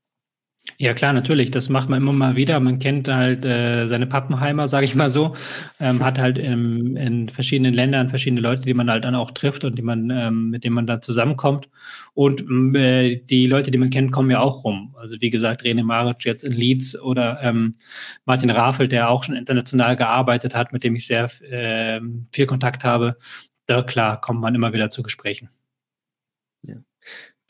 Ja, 0.78 0.94
klar, 0.94 1.12
natürlich. 1.12 1.50
Das 1.50 1.68
macht 1.68 1.88
man 1.88 2.00
immer 2.00 2.12
mal 2.12 2.36
wieder. 2.36 2.58
Man 2.60 2.78
kennt 2.78 3.08
halt 3.08 3.44
äh, 3.44 3.86
seine 3.86 4.06
Pappenheimer, 4.06 4.68
sage 4.68 4.84
ich 4.84 4.94
mal 4.94 5.10
so. 5.10 5.34
Ähm, 5.80 6.04
hat 6.04 6.18
halt 6.18 6.38
im, 6.38 6.96
in 6.96 7.28
verschiedenen 7.28 7.74
Ländern 7.74 8.08
verschiedene 8.08 8.40
Leute, 8.40 8.62
die 8.62 8.74
man 8.74 8.88
halt 8.88 9.04
dann 9.04 9.14
auch 9.16 9.32
trifft 9.32 9.64
und 9.64 9.76
die 9.76 9.82
man, 9.82 10.10
ähm, 10.10 10.50
mit 10.50 10.62
denen 10.64 10.74
man 10.74 10.86
dann 10.86 11.02
zusammenkommt. 11.02 11.68
Und 12.14 12.74
äh, 12.76 13.16
die 13.16 13.46
Leute, 13.46 13.70
die 13.72 13.78
man 13.78 13.90
kennt, 13.90 14.12
kommen 14.12 14.30
ja 14.30 14.40
auch 14.40 14.64
rum. 14.64 14.94
Also 14.98 15.16
wie 15.20 15.30
gesagt, 15.30 15.62
René 15.62 15.82
Maric 15.82 16.24
jetzt 16.24 16.44
in 16.44 16.52
Leeds 16.52 17.00
oder 17.00 17.42
ähm, 17.42 17.76
Martin 18.24 18.50
Rafel, 18.50 18.86
der 18.86 19.10
auch 19.10 19.24
schon 19.24 19.36
international 19.36 19.96
gearbeitet 19.96 20.54
hat, 20.54 20.72
mit 20.72 20.84
dem 20.84 20.94
ich 20.94 21.06
sehr 21.06 21.24
äh, 21.42 22.00
viel 22.32 22.46
Kontakt 22.46 22.84
habe. 22.84 23.16
Da 23.66 23.82
klar 23.82 24.20
kommt 24.20 24.40
man 24.40 24.54
immer 24.54 24.72
wieder 24.72 24.90
zu 24.90 25.02
Gesprächen. 25.02 25.48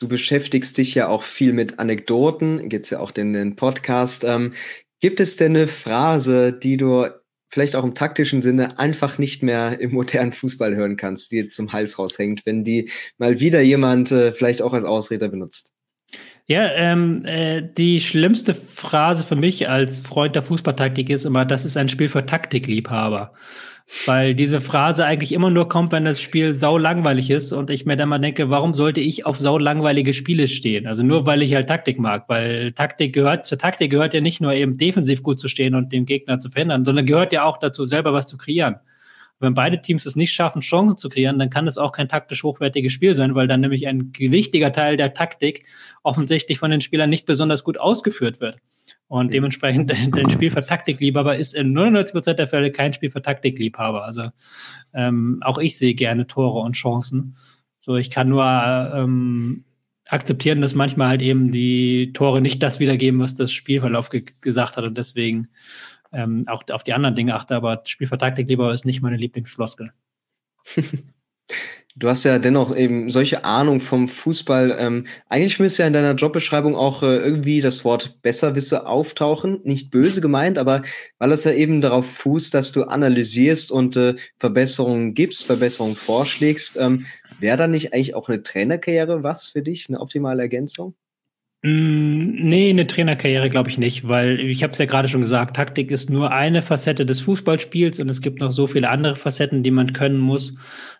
Du 0.03 0.09
beschäftigst 0.09 0.77
dich 0.77 0.95
ja 0.95 1.07
auch 1.07 1.23
viel 1.23 1.53
mit 1.53 1.79
Anekdoten, 1.79 2.67
gibt 2.67 2.83
es 2.83 2.89
ja 2.89 2.99
auch 2.99 3.11
den, 3.11 3.31
den 3.31 3.55
Podcast. 3.55 4.25
Ähm, 4.25 4.51
gibt 4.99 5.21
es 5.21 5.37
denn 5.37 5.55
eine 5.55 5.69
Phrase, 5.69 6.51
die 6.51 6.75
du 6.75 7.05
vielleicht 7.49 7.73
auch 7.77 7.85
im 7.85 7.95
taktischen 7.95 8.41
Sinne 8.41 8.77
einfach 8.79 9.17
nicht 9.17 9.43
mehr 9.43 9.79
im 9.79 9.93
modernen 9.93 10.33
Fußball 10.33 10.75
hören 10.75 10.97
kannst, 10.97 11.31
die 11.31 11.37
jetzt 11.37 11.55
zum 11.55 11.71
Hals 11.71 11.97
raushängt, 11.97 12.45
wenn 12.45 12.65
die 12.65 12.91
mal 13.17 13.39
wieder 13.39 13.61
jemand 13.61 14.11
äh, 14.11 14.33
vielleicht 14.33 14.61
auch 14.61 14.73
als 14.73 14.83
Ausrede 14.83 15.29
benutzt? 15.29 15.71
Ja, 16.47 16.69
ähm, 16.73 17.23
äh, 17.25 17.61
die 17.61 18.01
schlimmste 18.01 18.53
Phrase 18.53 19.23
für 19.23 19.37
mich 19.37 19.69
als 19.69 20.01
Freund 20.01 20.35
der 20.35 20.41
Fußballtaktik 20.41 21.09
ist 21.09 21.23
immer, 21.23 21.45
das 21.45 21.63
ist 21.63 21.77
ein 21.77 21.87
Spiel 21.87 22.09
für 22.09 22.25
Taktikliebhaber. 22.25 23.31
Weil 24.05 24.33
diese 24.35 24.59
Phrase 24.59 25.05
eigentlich 25.05 25.31
immer 25.33 25.49
nur 25.49 25.69
kommt, 25.69 25.91
wenn 25.91 26.05
das 26.05 26.19
Spiel 26.19 26.53
sau 26.53 26.77
langweilig 26.77 27.29
ist 27.29 27.51
und 27.53 27.69
ich 27.69 27.85
mir 27.85 27.95
dann 27.95 28.09
mal 28.09 28.19
denke, 28.19 28.49
warum 28.49 28.73
sollte 28.73 28.99
ich 28.99 29.25
auf 29.25 29.39
sau 29.39 29.57
langweilige 29.57 30.13
Spiele 30.13 30.47
stehen? 30.47 30.87
Also 30.87 31.03
nur 31.03 31.25
weil 31.25 31.41
ich 31.43 31.53
halt 31.53 31.67
Taktik 31.67 31.99
mag, 31.99 32.25
weil 32.27 32.73
Taktik 32.73 33.13
gehört, 33.13 33.45
zur 33.45 33.57
Taktik 33.57 33.91
gehört 33.91 34.13
ja 34.13 34.21
nicht 34.21 34.41
nur 34.41 34.53
eben 34.53 34.73
defensiv 34.73 35.23
gut 35.23 35.39
zu 35.39 35.47
stehen 35.47 35.75
und 35.75 35.93
den 35.93 36.05
Gegner 36.05 36.39
zu 36.39 36.49
verhindern, 36.49 36.85
sondern 36.85 37.05
gehört 37.05 37.33
ja 37.33 37.43
auch 37.45 37.57
dazu, 37.57 37.85
selber 37.85 38.13
was 38.13 38.27
zu 38.27 38.37
kreieren. 38.37 38.77
Wenn 39.39 39.53
beide 39.53 39.81
Teams 39.81 40.05
es 40.05 40.15
nicht 40.15 40.33
schaffen, 40.33 40.61
Chancen 40.61 40.97
zu 40.97 41.09
kreieren, 41.09 41.37
dann 41.39 41.49
kann 41.49 41.67
es 41.67 41.77
auch 41.77 41.91
kein 41.91 42.07
taktisch 42.07 42.43
hochwertiges 42.43 42.93
Spiel 42.93 43.15
sein, 43.15 43.35
weil 43.35 43.47
dann 43.47 43.61
nämlich 43.61 43.87
ein 43.87 44.13
wichtiger 44.17 44.71
Teil 44.71 44.95
der 44.95 45.13
Taktik 45.13 45.65
offensichtlich 46.01 46.59
von 46.59 46.71
den 46.71 46.81
Spielern 46.81 47.09
nicht 47.09 47.25
besonders 47.25 47.63
gut 47.63 47.79
ausgeführt 47.79 48.39
wird. 48.39 48.57
Und 49.07 49.33
dementsprechend 49.33 49.91
ein 50.17 50.29
Spiel 50.29 50.49
für 50.49 50.65
Taktikliebhaber 50.65 51.37
ist 51.37 51.53
in 51.53 51.73
99 51.73 52.13
Prozent 52.13 52.39
der 52.39 52.47
Fälle 52.47 52.71
kein 52.71 52.93
Spiel 52.93 53.09
für 53.09 53.21
Taktikliebhaber. 53.21 54.05
Also 54.05 54.29
ähm, 54.93 55.39
auch 55.41 55.57
ich 55.57 55.77
sehe 55.77 55.93
gerne 55.93 56.27
Tore 56.27 56.59
und 56.59 56.73
Chancen. 56.73 57.35
So, 57.79 57.97
ich 57.97 58.09
kann 58.09 58.29
nur 58.29 58.45
ähm, 58.45 59.65
akzeptieren, 60.07 60.61
dass 60.61 60.75
manchmal 60.75 61.09
halt 61.09 61.21
eben 61.21 61.51
die 61.51 62.13
Tore 62.13 62.41
nicht 62.41 62.61
das 62.63 62.79
wiedergeben, 62.79 63.19
was 63.19 63.35
das 63.35 63.51
Spielverlauf 63.51 64.09
ge 64.09 64.23
gesagt 64.41 64.77
hat 64.77 64.85
und 64.85 64.97
deswegen 64.97 65.49
ähm, 66.13 66.45
auch 66.47 66.63
auf 66.69 66.83
die 66.83 66.93
anderen 66.93 67.15
Dinge 67.15 67.35
achte. 67.35 67.55
Aber 67.55 67.81
Spiel 67.85 68.07
Taktikliebhaber 68.07 68.73
ist 68.73 68.85
nicht 68.85 69.01
meine 69.01 69.17
Lieblingsfloskel. 69.17 69.91
Du 71.95 72.09
hast 72.09 72.23
ja 72.23 72.39
dennoch 72.39 72.75
eben 72.75 73.11
solche 73.11 73.45
Ahnung 73.45 73.79
vom 73.79 74.07
Fußball. 74.07 74.75
Ähm, 74.79 75.05
eigentlich 75.29 75.59
müsste 75.59 75.83
ja 75.83 75.87
in 75.87 75.93
deiner 75.93 76.15
Jobbeschreibung 76.15 76.75
auch 76.75 77.03
äh, 77.03 77.17
irgendwie 77.17 77.61
das 77.61 77.85
Wort 77.85 78.19
Besserwisse 78.23 78.87
auftauchen. 78.87 79.59
Nicht 79.63 79.91
böse 79.91 80.19
gemeint, 80.19 80.57
aber 80.57 80.81
weil 81.19 81.31
es 81.31 81.43
ja 81.43 81.51
eben 81.51 81.81
darauf 81.81 82.07
fußt, 82.07 82.51
dass 82.51 82.71
du 82.71 82.85
analysierst 82.85 83.71
und 83.71 83.95
äh, 83.95 84.15
Verbesserungen 84.37 85.13
gibst, 85.13 85.45
Verbesserungen 85.45 85.95
vorschlägst. 85.95 86.77
Ähm, 86.77 87.05
Wäre 87.39 87.57
da 87.57 87.67
nicht 87.67 87.93
eigentlich 87.93 88.15
auch 88.15 88.27
eine 88.27 88.41
Trainerkarriere 88.41 89.21
was 89.21 89.49
für 89.49 89.61
dich, 89.61 89.85
eine 89.87 89.99
optimale 89.99 90.41
Ergänzung? 90.41 90.95
Mm, 91.65 92.35
nee, 92.49 92.69
eine 92.71 92.85
Trainerkarriere 92.87 93.49
glaube 93.49 93.69
ich 93.69 93.77
nicht, 93.77 94.09
weil 94.09 94.41
ich 94.41 94.63
habe 94.63 94.73
es 94.73 94.79
ja 94.79 94.85
gerade 94.85 95.07
schon 95.07 95.21
gesagt, 95.21 95.55
Taktik 95.55 95.91
ist 95.91 96.09
nur 96.09 96.31
eine 96.31 96.61
Facette 96.61 97.05
des 97.05 97.21
Fußballspiels 97.21 97.99
und 97.99 98.09
es 98.09 98.21
gibt 98.21 98.41
noch 98.41 98.51
so 98.51 98.67
viele 98.67 98.89
andere 98.89 99.15
Facetten, 99.15 99.63
die 99.63 99.71
man 99.71 99.93
können 99.93 100.19
muss. 100.19 100.57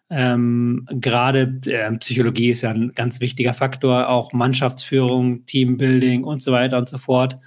Ähm, 0.10 0.88
gerade 0.90 1.60
äh, 1.66 1.92
Psychologie 1.98 2.50
ist 2.52 2.62
ja 2.62 2.70
ein 2.70 2.94
ganz 2.96 3.20
wichtiger 3.20 3.54
Faktor, 3.54 4.08
auch 4.10 4.32
Mannschaftsführung, 4.32 5.46
Teambuilding 5.48 6.24
und 6.24 6.42
so 6.42 6.54
weiter 6.54 6.78
und 6.78 6.88
so 6.88 6.98
fort. 6.98 7.38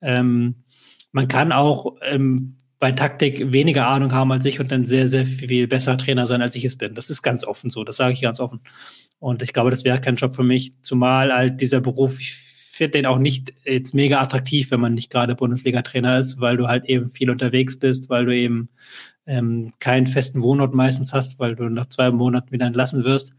Ähm, 0.00 0.64
man 1.12 1.28
kann 1.28 1.52
auch 1.52 1.96
ähm, 2.02 2.56
bei 2.78 2.92
Taktik 2.92 3.52
weniger 3.52 3.86
Ahnung 3.86 4.12
haben 4.12 4.32
als 4.32 4.46
ich 4.46 4.60
und 4.60 4.72
dann 4.72 4.86
sehr, 4.86 5.08
sehr 5.08 5.26
viel 5.26 5.68
besser 5.68 5.98
Trainer 5.98 6.26
sein, 6.26 6.40
als 6.40 6.54
ich 6.56 6.64
es 6.64 6.78
bin. 6.78 6.94
Das 6.94 7.10
ist 7.10 7.20
ganz 7.20 7.44
offen 7.44 7.68
so, 7.68 7.84
das 7.84 7.98
sage 7.98 8.14
ich 8.14 8.22
ganz 8.22 8.40
offen. 8.40 8.60
Und 9.18 9.42
ich 9.42 9.52
glaube, 9.52 9.70
das 9.70 9.84
wäre 9.84 10.00
kein 10.00 10.16
Job 10.16 10.34
für 10.34 10.42
mich, 10.42 10.72
zumal 10.80 11.32
halt 11.32 11.60
dieser 11.60 11.80
Beruf, 11.80 12.18
ich 12.18 12.51
finde 12.82 12.98
den 12.98 13.06
auch 13.06 13.18
nicht 13.18 13.52
jetzt 13.64 13.94
mega 13.94 14.20
attraktiv, 14.20 14.70
wenn 14.70 14.80
man 14.80 14.94
nicht 14.94 15.10
gerade 15.10 15.36
Bundesliga-Trainer 15.36 16.18
ist, 16.18 16.40
weil 16.40 16.56
du 16.56 16.66
halt 16.66 16.84
eben 16.86 17.08
viel 17.08 17.30
unterwegs 17.30 17.78
bist, 17.78 18.10
weil 18.10 18.24
du 18.24 18.34
eben 18.34 18.68
ähm, 19.26 19.72
keinen 19.78 20.06
festen 20.06 20.42
Wohnort 20.42 20.74
meistens 20.74 21.12
hast, 21.12 21.38
weil 21.38 21.54
du 21.54 21.68
nach 21.68 21.86
zwei 21.86 22.10
Monaten 22.10 22.50
wieder 22.50 22.66
entlassen 22.66 23.04
wirst. 23.04 23.34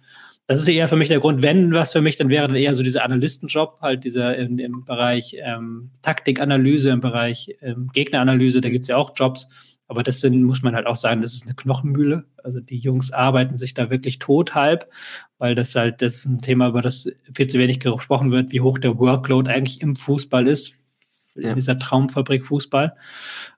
Das 0.47 0.59
ist 0.59 0.67
eher 0.67 0.87
für 0.87 0.95
mich 0.95 1.09
der 1.09 1.19
Grund, 1.19 1.41
wenn 1.41 1.73
was 1.73 1.91
für 1.91 2.01
mich, 2.01 2.15
dann 2.17 2.29
wäre 2.29 2.47
dann 2.47 2.55
eher 2.55 2.75
so 2.75 2.83
dieser 2.83 3.03
Analystenjob, 3.03 3.79
halt 3.81 4.03
dieser 4.03 4.35
im, 4.37 4.59
im 4.59 4.85
Bereich 4.85 5.35
ähm, 5.39 5.91
Taktikanalyse, 6.01 6.89
im 6.89 7.01
Bereich 7.01 7.55
ähm, 7.61 7.89
Gegneranalyse, 7.93 8.61
da 8.61 8.69
gibt 8.69 8.83
es 8.83 8.89
ja 8.89 8.97
auch 8.97 9.11
Jobs, 9.15 9.49
aber 9.93 10.01
das 10.01 10.21
sind, 10.21 10.41
muss 10.43 10.63
man 10.63 10.73
halt 10.73 10.87
auch 10.87 10.95
sagen, 10.95 11.21
das 11.21 11.35
ist 11.35 11.45
eine 11.45 11.53
Knochenmühle. 11.53 12.25
Also 12.43 12.59
die 12.59 12.79
Jungs 12.79 13.11
arbeiten 13.11 13.57
sich 13.57 13.75
da 13.75 13.91
wirklich 13.91 14.17
tot 14.17 14.55
halb, 14.55 14.89
weil 15.37 15.53
das 15.53 15.75
halt, 15.75 16.01
das 16.01 16.15
ist 16.15 16.25
ein 16.25 16.41
Thema, 16.41 16.69
über 16.69 16.81
das 16.81 17.07
viel 17.31 17.45
zu 17.45 17.59
wenig 17.59 17.79
gesprochen 17.79 18.31
wird, 18.31 18.51
wie 18.51 18.61
hoch 18.61 18.79
der 18.79 18.97
Workload 18.97 19.51
eigentlich 19.51 19.81
im 19.81 19.95
Fußball 19.95 20.47
ist, 20.47 20.73
ja. 21.35 21.49
in 21.49 21.55
dieser 21.55 21.77
Traumfabrik 21.77 22.43
Fußball. 22.43 22.95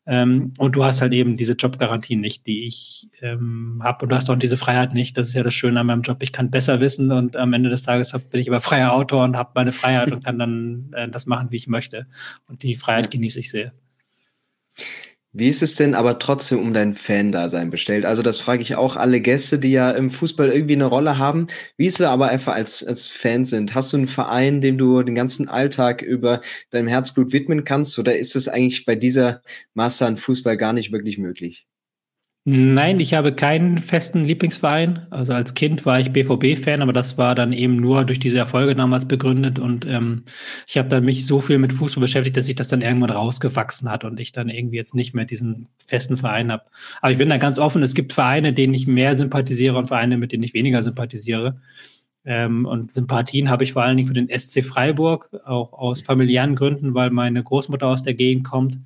Ähm, 0.06 0.54
und 0.58 0.76
du 0.76 0.84
hast 0.84 1.00
halt 1.00 1.14
eben 1.14 1.38
diese 1.38 1.54
Jobgarantien 1.54 2.20
nicht, 2.20 2.46
die 2.48 2.66
ich 2.66 3.08
ähm, 3.22 3.80
habe. 3.82 4.04
Und 4.04 4.10
du 4.10 4.16
hast 4.18 4.30
auch 4.30 4.36
diese 4.36 4.58
Freiheit 4.58 4.94
nicht. 4.94 5.18
Das 5.18 5.30
ist 5.30 5.36
ja 5.36 5.44
das 5.44 5.54
Schöne 5.54 5.80
an 5.80 5.88
meinem 5.88 6.02
Job. 6.02 6.18
Ich 6.22 6.34
kann 6.34 6.52
besser 6.52 6.82
wissen 6.82 7.14
und 7.14 7.38
am 7.38 7.54
Ende 7.54 7.70
des 7.70 7.82
Tages 7.82 8.14
hab, 8.14 8.30
bin 8.30 8.42
ich 8.42 8.50
aber 8.50 8.60
freier 8.60 8.92
Autor 8.92 9.24
und 9.24 9.38
habe 9.38 9.52
meine 9.56 9.72
Freiheit 9.72 10.12
und 10.12 10.26
kann 10.26 10.38
dann 10.38 10.92
äh, 10.92 11.08
das 11.08 11.28
machen, 11.28 11.48
wie 11.52 11.56
ich 11.56 11.68
möchte. 11.68 12.08
Und 12.50 12.62
die 12.62 12.76
Freiheit 12.76 13.10
genieße 13.10 13.40
ich 13.40 13.50
sehr. 13.50 13.72
Wie 15.38 15.50
ist 15.50 15.62
es 15.62 15.76
denn 15.76 15.96
aber 15.96 16.18
trotzdem 16.18 16.60
um 16.60 16.74
dein 16.74 16.94
Fan-Dasein 16.96 17.70
bestellt? 17.70 18.06
Also 18.06 18.22
das 18.24 18.40
frage 18.40 18.62
ich 18.62 18.76
auch 18.78 18.96
alle 18.96 19.20
Gäste, 19.20 19.60
die 19.60 19.72
ja 19.72 19.92
im 19.92 20.10
Fußball 20.10 20.50
irgendwie 20.50 20.76
eine 20.76 20.86
Rolle 20.86 21.18
haben. 21.18 21.48
Wie 21.76 21.88
ist 21.88 22.00
es 22.00 22.06
aber 22.06 22.30
einfach 22.30 22.54
als, 22.54 22.86
als 22.86 23.10
Fan 23.10 23.44
sind? 23.44 23.76
Hast 23.76 23.92
du 23.92 23.98
einen 23.98 24.08
Verein, 24.08 24.62
dem 24.62 24.78
du 24.78 25.04
den 25.04 25.14
ganzen 25.14 25.50
Alltag 25.50 26.02
über 26.02 26.40
deinem 26.70 26.88
Herzblut 26.88 27.34
widmen 27.34 27.66
kannst? 27.66 28.00
Oder 28.00 28.18
ist 28.18 28.38
es 28.38 28.48
eigentlich 28.48 28.86
bei 28.86 28.96
dieser 28.96 29.42
Masse 29.74 30.06
an 30.06 30.16
Fußball 30.16 30.56
gar 30.56 30.72
nicht 30.72 30.94
wirklich 30.94 31.18
möglich? 31.18 31.68
Nein, 32.48 33.00
ich 33.00 33.16
habe 33.16 33.34
keinen 33.34 33.80
festen 33.80 34.24
Lieblingsverein. 34.24 35.08
Also 35.10 35.34
als 35.34 35.56
Kind 35.56 35.84
war 35.84 36.00
ich 36.00 36.12
BVB-Fan, 36.14 36.84
aber 36.84 36.94
das 36.94 37.18
war 37.18 37.34
dann 37.34 37.52
eben 37.52 37.78
nur 37.78 38.06
durch 38.06 38.20
diese 38.20 38.38
Erfolge 38.38 38.76
damals 38.76 39.08
begründet. 39.08 39.58
Und 39.58 39.84
ähm, 39.88 40.26
ich 40.68 40.78
habe 40.78 40.88
dann 40.88 41.04
mich 41.04 41.26
so 41.26 41.42
viel 41.42 41.58
mit 41.58 41.74
Fußball 41.74 42.02
beschäftigt, 42.02 42.38
dass 42.38 42.46
sich 42.46 42.56
das 42.56 42.68
dann 42.68 42.82
irgendwann 42.82 43.10
rausgewachsen 43.10 43.90
hat 43.90 44.04
und 44.04 44.20
ich 44.20 44.32
dann 44.32 44.50
irgendwie 44.50 44.76
jetzt 44.78 44.94
nicht 44.94 45.16
mehr 45.16 45.26
diesen 45.26 45.70
festen 45.88 46.18
Verein 46.18 46.52
habe. 46.52 46.66
Aber 47.02 47.12
ich 47.12 47.18
bin 47.18 47.30
da 47.30 47.38
ganz 47.38 47.58
offen. 47.58 47.82
Es 47.82 47.96
gibt 47.96 48.14
Vereine, 48.14 48.54
denen 48.54 48.76
ich 48.76 48.86
mehr 48.86 49.16
sympathisiere 49.16 49.76
und 49.76 49.88
Vereine, 49.88 50.18
mit 50.18 50.32
denen 50.32 50.44
ich 50.44 50.54
weniger 50.54 50.84
sympathisiere. 50.84 51.60
Ähm, 52.26 52.68
und 52.68 52.92
Sympathien 52.92 53.50
habe 53.50 53.64
ich 53.64 53.74
vor 53.74 53.82
allen 53.82 53.98
Dingen 53.98 54.08
für 54.08 54.14
den 54.14 54.30
SC 54.30 54.64
Freiburg, 54.64 55.32
auch 55.46 55.74
aus 55.74 56.02
familiären 56.02 56.54
Gründen, 56.54 56.94
weil 56.94 57.10
meine 57.10 57.42
Großmutter 57.42 57.88
aus 57.88 58.04
der 58.04 58.14
Gegend 58.14 58.46
kommt. 58.46 58.78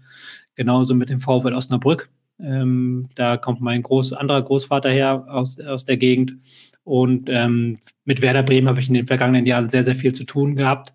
Genauso 0.55 0.95
mit 0.95 1.09
dem 1.09 1.19
VfL 1.19 1.53
Osnabrück 1.53 2.09
ähm, 2.41 3.07
da 3.15 3.37
kommt 3.37 3.61
mein 3.61 3.81
groß, 3.81 4.13
anderer 4.13 4.41
Großvater 4.41 4.89
her 4.89 5.25
aus, 5.27 5.59
aus 5.59 5.85
der 5.85 5.97
Gegend. 5.97 6.35
Und 6.83 7.29
ähm, 7.29 7.79
mit 8.05 8.21
Werder 8.21 8.43
Bremen 8.43 8.67
habe 8.67 8.79
ich 8.79 8.87
in 8.87 8.93
den 8.93 9.07
vergangenen 9.07 9.45
Jahren 9.45 9.69
sehr, 9.69 9.83
sehr 9.83 9.95
viel 9.95 10.13
zu 10.13 10.23
tun 10.23 10.55
gehabt. 10.55 10.93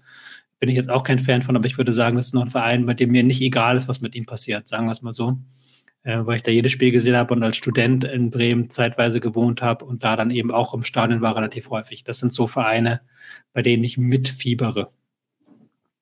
Bin 0.58 0.68
ich 0.68 0.76
jetzt 0.76 0.90
auch 0.90 1.02
kein 1.02 1.18
Fan 1.18 1.42
von, 1.42 1.56
aber 1.56 1.66
ich 1.66 1.78
würde 1.78 1.92
sagen, 1.92 2.16
das 2.16 2.26
ist 2.26 2.34
noch 2.34 2.42
ein 2.42 2.48
Verein, 2.48 2.86
bei 2.86 2.94
dem 2.94 3.10
mir 3.10 3.22
nicht 3.22 3.42
egal 3.42 3.76
ist, 3.76 3.88
was 3.88 4.00
mit 4.00 4.14
ihm 4.14 4.24
passiert, 4.24 4.66
sagen 4.66 4.86
wir 4.86 4.92
es 4.92 5.02
mal 5.02 5.12
so. 5.12 5.38
Äh, 6.04 6.26
weil 6.26 6.36
ich 6.36 6.42
da 6.42 6.50
jedes 6.50 6.72
Spiel 6.72 6.90
gesehen 6.90 7.16
habe 7.16 7.32
und 7.32 7.42
als 7.42 7.56
Student 7.56 8.04
in 8.04 8.30
Bremen 8.30 8.70
zeitweise 8.70 9.20
gewohnt 9.20 9.62
habe 9.62 9.84
und 9.84 10.04
da 10.04 10.16
dann 10.16 10.30
eben 10.30 10.50
auch 10.50 10.74
im 10.74 10.84
Stadion 10.84 11.22
war 11.22 11.36
relativ 11.36 11.70
häufig. 11.70 12.04
Das 12.04 12.18
sind 12.18 12.32
so 12.32 12.46
Vereine, 12.46 13.00
bei 13.52 13.62
denen 13.62 13.84
ich 13.84 13.96
mitfiebere. 13.96 14.88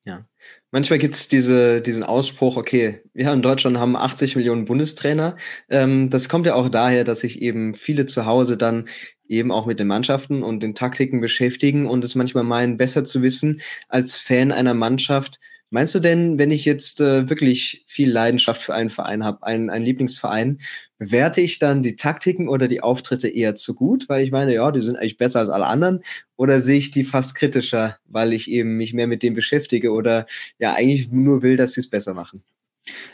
Ja. 0.05 0.25
Manchmal 0.73 0.97
gibt 0.97 1.13
es 1.13 1.27
diese, 1.27 1.81
diesen 1.81 2.01
Ausspruch, 2.01 2.57
okay, 2.57 3.03
wir 3.13 3.31
in 3.31 3.43
Deutschland 3.43 3.77
haben 3.77 3.95
80 3.95 4.35
Millionen 4.35 4.65
Bundestrainer. 4.65 5.37
Ähm, 5.69 6.09
das 6.09 6.29
kommt 6.29 6.47
ja 6.47 6.55
auch 6.55 6.67
daher, 6.67 7.03
dass 7.03 7.19
sich 7.19 7.43
eben 7.43 7.75
viele 7.75 8.07
zu 8.07 8.25
Hause 8.25 8.57
dann 8.57 8.85
eben 9.27 9.51
auch 9.51 9.67
mit 9.67 9.79
den 9.79 9.85
Mannschaften 9.85 10.41
und 10.41 10.63
den 10.63 10.73
Taktiken 10.73 11.21
beschäftigen 11.21 11.85
und 11.85 12.03
es 12.03 12.15
manchmal 12.15 12.43
meinen, 12.43 12.77
besser 12.77 13.03
zu 13.05 13.21
wissen 13.21 13.61
als 13.87 14.17
Fan 14.17 14.51
einer 14.51 14.73
Mannschaft, 14.73 15.39
Meinst 15.73 15.95
du 15.95 15.99
denn, 15.99 16.37
wenn 16.37 16.51
ich 16.51 16.65
jetzt 16.65 17.01
äh, 17.01 17.27
wirklich 17.31 17.83
viel 17.87 18.11
Leidenschaft 18.11 18.61
für 18.61 18.75
einen 18.75 18.91
Verein 18.91 19.23
habe, 19.23 19.41
einen, 19.41 19.71
einen 19.71 19.83
Lieblingsverein, 19.83 20.59
bewerte 20.99 21.41
ich 21.41 21.57
dann 21.57 21.81
die 21.81 21.95
Taktiken 21.95 22.47
oder 22.47 22.67
die 22.67 22.81
Auftritte 22.81 23.27
eher 23.27 23.55
zu 23.55 23.73
gut, 23.73 24.07
weil 24.07 24.23
ich 24.23 24.31
meine, 24.31 24.53
ja, 24.53 24.69
die 24.69 24.81
sind 24.81 24.97
eigentlich 24.97 25.17
besser 25.17 25.39
als 25.39 25.49
alle 25.49 25.65
anderen, 25.65 26.03
oder 26.35 26.61
sehe 26.61 26.77
ich 26.77 26.91
die 26.91 27.03
fast 27.03 27.33
kritischer, 27.33 27.97
weil 28.05 28.33
ich 28.33 28.51
eben 28.51 28.77
mich 28.77 28.93
mehr 28.93 29.07
mit 29.07 29.23
dem 29.23 29.33
beschäftige 29.33 29.93
oder 29.93 30.27
ja 30.59 30.75
eigentlich 30.75 31.11
nur 31.11 31.41
will, 31.41 31.57
dass 31.57 31.73
sie 31.73 31.79
es 31.79 31.89
besser 31.89 32.13
machen? 32.13 32.43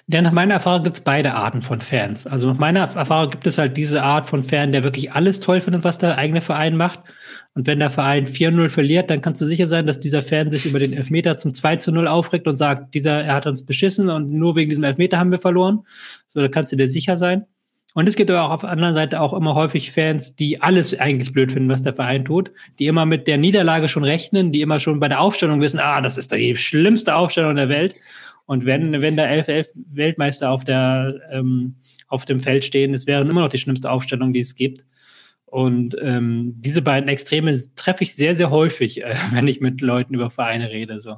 Ja, 0.08 0.22
nach 0.22 0.34
meiner 0.34 0.56
Erfahrung 0.56 0.84
gibt 0.84 0.98
es 0.98 1.04
beide 1.04 1.36
Arten 1.36 1.62
von 1.62 1.80
Fans. 1.80 2.28
Also 2.28 2.50
nach 2.50 2.58
meiner 2.58 2.82
Erfahrung 2.82 3.30
gibt 3.30 3.48
es 3.48 3.58
halt 3.58 3.78
diese 3.78 4.04
Art 4.04 4.26
von 4.26 4.44
Fan, 4.44 4.74
der 4.74 4.84
wirklich 4.84 5.14
alles 5.14 5.40
toll 5.40 5.62
findet, 5.62 5.86
was 5.86 5.98
der 5.98 6.18
eigene 6.18 6.42
Verein 6.42 6.76
macht. 6.76 7.00
Und 7.56 7.68
wenn 7.68 7.80
der 7.80 7.90
Verein 7.90 8.26
4-0 8.26 8.70
verliert, 8.70 9.10
dann 9.10 9.22
kannst 9.22 9.42
du 9.42 9.46
sicher 9.46 9.68
sein, 9.68 9.88
dass 9.88 10.00
dieser 10.00 10.22
Fan 10.22 10.52
sich 10.52 10.66
über 10.66 10.80
den 10.80 10.94
Elfmeter 10.94 11.36
zum 11.38 11.52
2-0 11.52 12.06
aufregt 12.06 12.48
und 12.48 12.56
sagt, 12.56 12.94
dieser, 12.94 13.24
er 13.24 13.34
hat 13.34 13.48
uns 13.48 13.66
beschissen 13.66 14.10
und 14.10 14.32
nur 14.32 14.56
wegen 14.56 14.70
diesem 14.70 14.84
Elfmeter 14.84 15.18
haben 15.18 15.32
wir 15.32 15.40
verloren. 15.40 15.82
So, 16.28 16.40
da 16.40 16.48
kannst 16.48 16.72
du 16.72 16.78
dir 16.78 16.88
sicher 16.88 17.18
sein. 17.18 17.46
Und 17.96 18.08
es 18.08 18.16
gibt 18.16 18.30
aber 18.30 18.44
auch 18.44 18.52
auf 18.52 18.62
der 18.62 18.70
anderen 18.70 18.94
Seite 18.94 19.20
auch 19.20 19.34
immer 19.34 19.56
häufig 19.56 19.92
Fans, 19.92 20.36
die 20.36 20.62
alles 20.62 20.98
eigentlich 21.00 21.34
blöd 21.34 21.52
finden, 21.52 21.70
was 21.70 21.82
der 21.82 21.94
Verein 21.94 22.24
tut, 22.24 22.52
die 22.78 22.86
immer 22.86 23.06
mit 23.06 23.28
der 23.28 23.38
Niederlage 23.38 23.88
schon 23.88 24.04
rechnen, 24.04 24.52
die 24.52 24.62
immer 24.62 24.80
schon 24.80 25.00
bei 25.00 25.08
der 25.08 25.20
Aufstellung 25.20 25.62
wissen, 25.62 25.80
ah, 25.80 26.00
das 26.00 26.18
ist 26.18 26.32
die 26.32 26.56
schlimmste 26.56 27.16
Aufstellung 27.16 27.56
der 27.56 27.68
Welt. 27.68 28.00
Und 28.46 28.66
wenn, 28.66 29.02
wenn 29.02 29.18
da 29.18 29.26
elf, 29.26 29.48
elf 29.48 29.68
Weltmeister 29.92 30.52
auf, 30.52 30.64
der, 30.64 31.16
ähm, 31.32 31.76
auf 32.08 32.26
dem 32.26 32.40
Feld 32.40 32.64
stehen, 32.64 32.94
es 32.94 33.08
wären 33.08 33.30
immer 33.30 33.42
noch 33.42 33.50
die 33.50 33.58
schlimmste 33.58 33.90
Aufstellung, 33.90 34.34
die 34.34 34.40
es 34.40 34.56
gibt. 34.56 34.86
Und 35.50 35.96
ähm, 36.00 36.54
diese 36.58 36.82
beiden 36.82 37.10
Extreme 37.10 37.60
treffe 37.76 38.04
ich 38.04 38.16
sehr, 38.16 38.36
sehr 38.36 38.52
häufig, 38.52 39.04
äh, 39.04 39.16
wenn 39.32 39.48
ich 39.48 39.62
mit 39.62 39.82
Leuten 39.82 40.14
über 40.14 40.30
Vereine 40.30 40.70
rede. 40.70 41.00
So. 41.00 41.18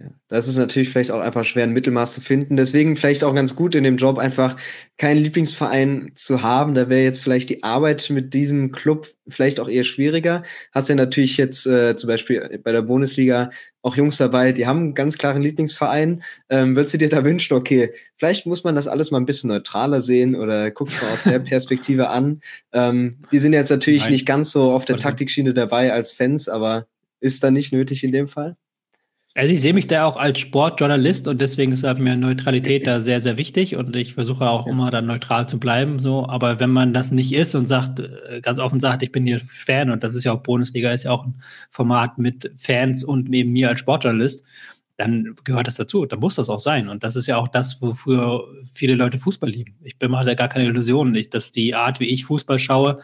Ja, 0.00 0.08
das 0.26 0.48
ist 0.48 0.56
natürlich 0.56 0.88
vielleicht 0.88 1.12
auch 1.12 1.20
einfach 1.20 1.44
schwer, 1.44 1.62
ein 1.62 1.72
Mittelmaß 1.72 2.14
zu 2.14 2.20
finden. 2.20 2.56
Deswegen 2.56 2.96
vielleicht 2.96 3.22
auch 3.22 3.32
ganz 3.32 3.54
gut 3.54 3.76
in 3.76 3.84
dem 3.84 3.96
Job 3.96 4.18
einfach 4.18 4.56
keinen 4.98 5.18
Lieblingsverein 5.18 6.10
zu 6.16 6.42
haben. 6.42 6.74
Da 6.74 6.88
wäre 6.88 7.04
jetzt 7.04 7.22
vielleicht 7.22 7.48
die 7.48 7.62
Arbeit 7.62 8.10
mit 8.10 8.34
diesem 8.34 8.72
Club 8.72 9.06
vielleicht 9.28 9.60
auch 9.60 9.68
eher 9.68 9.84
schwieriger. 9.84 10.42
Hast 10.72 10.88
ja 10.88 10.96
natürlich 10.96 11.36
jetzt 11.36 11.66
äh, 11.68 11.94
zum 11.94 12.08
Beispiel 12.08 12.60
bei 12.64 12.72
der 12.72 12.82
Bundesliga 12.82 13.50
auch 13.82 13.96
Jungs 13.96 14.16
dabei, 14.16 14.52
die 14.52 14.66
haben 14.66 14.78
einen 14.78 14.94
ganz 14.94 15.16
klaren 15.16 15.42
Lieblingsverein. 15.42 16.22
Ähm, 16.48 16.74
würdest 16.74 16.94
du 16.94 16.98
dir 16.98 17.08
da 17.08 17.22
wünschen, 17.22 17.54
okay, 17.54 17.92
vielleicht 18.16 18.46
muss 18.46 18.64
man 18.64 18.74
das 18.74 18.88
alles 18.88 19.12
mal 19.12 19.18
ein 19.18 19.26
bisschen 19.26 19.48
neutraler 19.48 20.00
sehen 20.00 20.34
oder 20.34 20.72
guckst 20.72 21.00
mal 21.00 21.12
aus 21.12 21.22
der 21.22 21.38
Perspektive 21.38 22.08
an. 22.08 22.40
Ähm, 22.72 23.18
die 23.30 23.38
sind 23.38 23.52
jetzt 23.52 23.70
natürlich 23.70 24.04
Nein. 24.04 24.12
nicht 24.12 24.26
ganz 24.26 24.50
so 24.50 24.72
auf 24.72 24.86
der 24.86 24.96
Taktikschiene 24.96 25.54
dabei 25.54 25.92
als 25.92 26.12
Fans, 26.12 26.48
aber 26.48 26.88
ist 27.20 27.44
da 27.44 27.52
nicht 27.52 27.72
nötig 27.72 28.02
in 28.02 28.10
dem 28.10 28.26
Fall? 28.26 28.56
Also 29.36 29.52
ich 29.52 29.60
sehe 29.60 29.74
mich 29.74 29.88
da 29.88 30.04
auch 30.04 30.16
als 30.16 30.38
Sportjournalist 30.38 31.26
und 31.26 31.40
deswegen 31.40 31.72
ist 31.72 31.82
mir 31.82 32.16
Neutralität 32.16 32.86
da 32.86 33.00
sehr, 33.00 33.20
sehr 33.20 33.36
wichtig 33.36 33.74
und 33.74 33.96
ich 33.96 34.14
versuche 34.14 34.48
auch 34.48 34.66
ja. 34.66 34.72
immer 34.72 34.92
dann 34.92 35.06
neutral 35.06 35.48
zu 35.48 35.58
bleiben. 35.58 35.98
So, 35.98 36.28
aber 36.28 36.60
wenn 36.60 36.70
man 36.70 36.94
das 36.94 37.10
nicht 37.10 37.34
ist 37.34 37.56
und 37.56 37.66
sagt, 37.66 37.98
äh, 37.98 38.40
ganz 38.40 38.60
offen 38.60 38.78
sagt, 38.78 39.02
ich 39.02 39.10
bin 39.10 39.26
hier 39.26 39.40
Fan 39.40 39.90
und 39.90 40.04
das 40.04 40.14
ist 40.14 40.22
ja 40.22 40.32
auch 40.32 40.40
Bundesliga, 40.40 40.92
ist 40.92 41.02
ja 41.02 41.10
auch 41.10 41.26
ein 41.26 41.34
Format 41.68 42.16
mit 42.16 42.52
Fans 42.54 43.02
und 43.02 43.28
neben 43.28 43.50
mir 43.50 43.70
als 43.70 43.80
Sportjournalist, 43.80 44.44
dann 44.96 45.34
gehört 45.42 45.66
das 45.66 45.74
dazu. 45.74 46.06
Dann 46.06 46.20
muss 46.20 46.36
das 46.36 46.48
auch 46.48 46.58
sein. 46.58 46.88
Und 46.88 47.02
das 47.02 47.16
ist 47.16 47.26
ja 47.26 47.36
auch 47.36 47.48
das, 47.48 47.82
wofür 47.82 48.46
viele 48.70 48.94
Leute 48.94 49.18
Fußball 49.18 49.50
lieben. 49.50 49.76
Ich 49.82 49.96
mache 50.08 50.24
da 50.24 50.34
gar 50.34 50.48
keine 50.48 50.66
Illusionen 50.66 51.12
nicht, 51.12 51.34
dass 51.34 51.50
die 51.50 51.74
Art, 51.74 51.98
wie 51.98 52.04
ich 52.04 52.24
Fußball 52.24 52.58
schaue, 52.58 53.00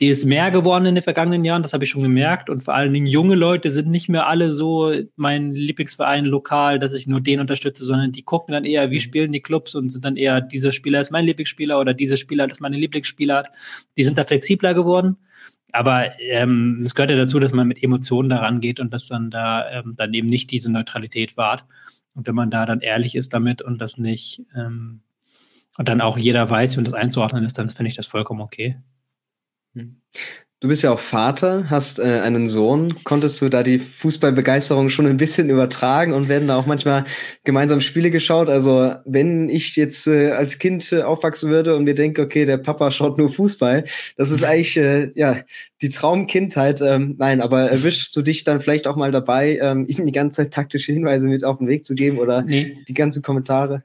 die 0.00 0.08
ist 0.08 0.24
mehr 0.24 0.50
geworden 0.50 0.86
in 0.86 0.96
den 0.96 1.04
vergangenen 1.04 1.44
Jahren. 1.44 1.62
Das 1.62 1.72
habe 1.72 1.84
ich 1.84 1.90
schon 1.90 2.02
gemerkt. 2.02 2.50
Und 2.50 2.64
vor 2.64 2.74
allen 2.74 2.92
Dingen 2.92 3.06
junge 3.06 3.36
Leute 3.36 3.70
sind 3.70 3.88
nicht 3.88 4.08
mehr 4.08 4.26
alle 4.26 4.52
so 4.52 4.92
mein 5.14 5.54
Lieblingsverein 5.54 6.24
lokal, 6.24 6.80
dass 6.80 6.94
ich 6.94 7.06
nur 7.06 7.20
den 7.20 7.40
unterstütze, 7.40 7.84
sondern 7.84 8.10
die 8.10 8.22
gucken 8.22 8.52
dann 8.52 8.64
eher, 8.64 8.90
wie 8.90 8.96
mhm. 8.96 9.00
spielen 9.00 9.32
die 9.32 9.42
Clubs 9.42 9.76
und 9.76 9.90
sind 9.90 10.04
dann 10.04 10.16
eher, 10.16 10.40
dieser 10.40 10.72
Spieler 10.72 11.00
ist 11.00 11.12
mein 11.12 11.24
Lieblingsspieler 11.24 11.78
oder 11.78 11.94
dieser 11.94 12.16
Spieler 12.16 12.50
ist 12.50 12.60
meine 12.60 12.76
Lieblingsspieler. 12.76 13.44
Die 13.96 14.04
sind 14.04 14.18
da 14.18 14.24
flexibler 14.24 14.74
geworden 14.74 15.16
aber 15.72 16.18
ähm, 16.20 16.80
es 16.82 16.94
gehört 16.94 17.10
ja 17.10 17.16
dazu, 17.16 17.38
dass 17.38 17.52
man 17.52 17.68
mit 17.68 17.82
Emotionen 17.82 18.28
daran 18.28 18.60
geht 18.60 18.80
und 18.80 18.92
dass 18.92 19.08
dann 19.08 19.30
da 19.30 19.68
ähm, 19.70 19.94
dann 19.96 20.14
eben 20.14 20.26
nicht 20.26 20.50
diese 20.50 20.72
Neutralität 20.72 21.36
wahrt. 21.36 21.64
Und 22.14 22.26
wenn 22.26 22.34
man 22.34 22.50
da 22.50 22.66
dann 22.66 22.80
ehrlich 22.80 23.14
ist 23.14 23.32
damit 23.32 23.62
und 23.62 23.80
das 23.80 23.98
nicht 23.98 24.42
ähm, 24.56 25.02
und 25.76 25.88
dann 25.88 26.00
auch 26.00 26.18
jeder 26.18 26.48
weiß, 26.48 26.76
wie 26.78 26.82
das 26.82 26.94
einzuordnen 26.94 27.44
ist, 27.44 27.58
dann 27.58 27.68
finde 27.68 27.88
ich 27.88 27.96
das 27.96 28.06
vollkommen 28.06 28.40
okay. 28.40 28.76
Du 30.60 30.66
bist 30.66 30.82
ja 30.82 30.92
auch 30.92 30.98
Vater, 30.98 31.70
hast 31.70 32.00
äh, 32.00 32.02
einen 32.02 32.48
Sohn. 32.48 32.92
Konntest 33.04 33.40
du 33.40 33.48
da 33.48 33.62
die 33.62 33.78
Fußballbegeisterung 33.78 34.88
schon 34.88 35.06
ein 35.06 35.16
bisschen 35.16 35.50
übertragen 35.50 36.12
und 36.12 36.28
werden 36.28 36.48
da 36.48 36.56
auch 36.56 36.66
manchmal 36.66 37.04
gemeinsam 37.44 37.80
Spiele 37.80 38.10
geschaut? 38.10 38.48
Also 38.48 38.92
wenn 39.04 39.48
ich 39.48 39.76
jetzt 39.76 40.08
äh, 40.08 40.32
als 40.32 40.58
Kind 40.58 40.90
äh, 40.90 41.02
aufwachsen 41.02 41.48
würde 41.48 41.76
und 41.76 41.84
mir 41.84 41.94
denke, 41.94 42.22
okay, 42.22 42.44
der 42.44 42.58
Papa 42.58 42.90
schaut 42.90 43.18
nur 43.18 43.28
Fußball, 43.28 43.84
das 44.16 44.32
ist 44.32 44.42
eigentlich 44.42 44.76
äh, 44.76 45.12
ja 45.14 45.36
die 45.80 45.90
Traumkindheit. 45.90 46.80
Ähm, 46.80 47.14
nein, 47.18 47.40
aber 47.40 47.70
erwischst 47.70 48.16
du 48.16 48.22
dich 48.22 48.42
dann 48.42 48.60
vielleicht 48.60 48.88
auch 48.88 48.96
mal 48.96 49.12
dabei, 49.12 49.60
ähm, 49.62 49.86
ihm 49.88 50.06
die 50.06 50.12
ganze 50.12 50.42
Zeit 50.42 50.52
taktische 50.52 50.92
Hinweise 50.92 51.28
mit 51.28 51.44
auf 51.44 51.58
den 51.58 51.68
Weg 51.68 51.86
zu 51.86 51.94
geben 51.94 52.18
oder 52.18 52.42
nee. 52.42 52.76
die 52.88 52.94
ganzen 52.94 53.22
Kommentare? 53.22 53.84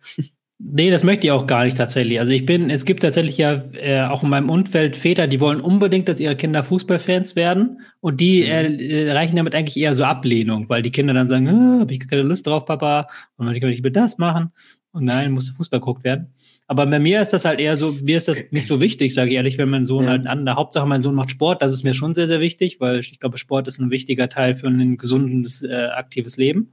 Nee, 0.66 0.90
das 0.90 1.04
möchte 1.04 1.28
ich 1.28 1.32
auch 1.32 1.46
gar 1.46 1.66
nicht 1.66 1.76
tatsächlich. 1.76 2.22
Also 2.22 2.32
ich 2.32 2.46
bin, 2.46 2.70
es 2.70 2.86
gibt 2.86 3.02
tatsächlich 3.02 3.38
ja 3.38 3.64
äh, 3.74 4.04
auch 4.04 4.24
in 4.24 4.30
meinem 4.30 4.50
Umfeld 4.50 4.96
Väter, 4.96 5.28
die 5.28 5.42
wollen 5.42 5.60
unbedingt, 5.60 6.08
dass 6.08 6.22
ihre 6.22 6.38
Kinder 6.38 6.64
Fußballfans 6.64 7.36
werden 7.36 7.82
und 8.00 8.22
die 8.22 8.44
mhm. 8.44 8.80
äh, 8.80 9.06
erreichen 9.08 9.36
damit 9.36 9.56
eigentlich 9.56 9.76
eher 9.76 9.94
so 9.94 10.06
Ablehnung, 10.06 10.70
weil 10.70 10.82
die 10.82 10.92
Kinder 10.92 11.14
dann 11.14 11.28
sagen, 11.28 11.50
ah, 11.50 11.80
habe 11.82 11.94
ich 11.94 12.08
keine 12.08 12.22
Lust 12.22 12.48
drauf, 12.48 12.64
Papa, 12.64 13.08
und 13.36 13.46
man 13.46 13.60
kann 13.60 13.70
ich 13.72 13.84
will 13.84 13.92
das 13.92 14.18
machen 14.18 14.52
und 14.94 15.04
nein, 15.04 15.32
muss 15.32 15.50
Fußball 15.50 15.82
geguckt 15.82 16.06
werden. 16.06 16.34
Aber 16.68 16.86
bei 16.86 17.00
mir 17.00 17.22
ist 17.22 17.34
das 17.34 17.44
halt 17.44 17.60
eher 17.60 17.76
so, 17.76 17.92
mir 18.02 18.16
ist 18.16 18.30
das 18.30 18.52
nicht 18.52 18.68
so 18.68 18.80
wichtig, 18.80 19.14
sage 19.14 19.32
ich 19.32 19.36
ehrlich, 19.36 19.58
wenn 19.58 19.70
mein 19.70 19.86
Sohn 19.86 20.06
ja. 20.06 20.12
halt 20.12 20.28
an 20.28 20.46
der 20.46 20.56
Hauptsache 20.56 20.88
mein 20.88 21.02
Sohn 21.02 21.16
macht 21.16 21.32
Sport, 21.32 21.62
das 21.62 21.74
ist 21.74 21.84
mir 21.84 21.94
schon 21.94 22.14
sehr, 22.14 22.28
sehr 22.28 22.40
wichtig, 22.40 22.80
weil 22.80 23.00
ich 23.00 23.20
glaube, 23.20 23.38
Sport 23.38 23.68
ist 23.68 23.80
ein 23.80 23.92
wichtiger 23.92 24.30
Teil 24.30 24.56
für 24.56 24.68
ein 24.68 24.98
gesundes, 24.98 25.62
äh, 25.62 25.90
aktives 25.94 26.38
Leben. 26.38 26.72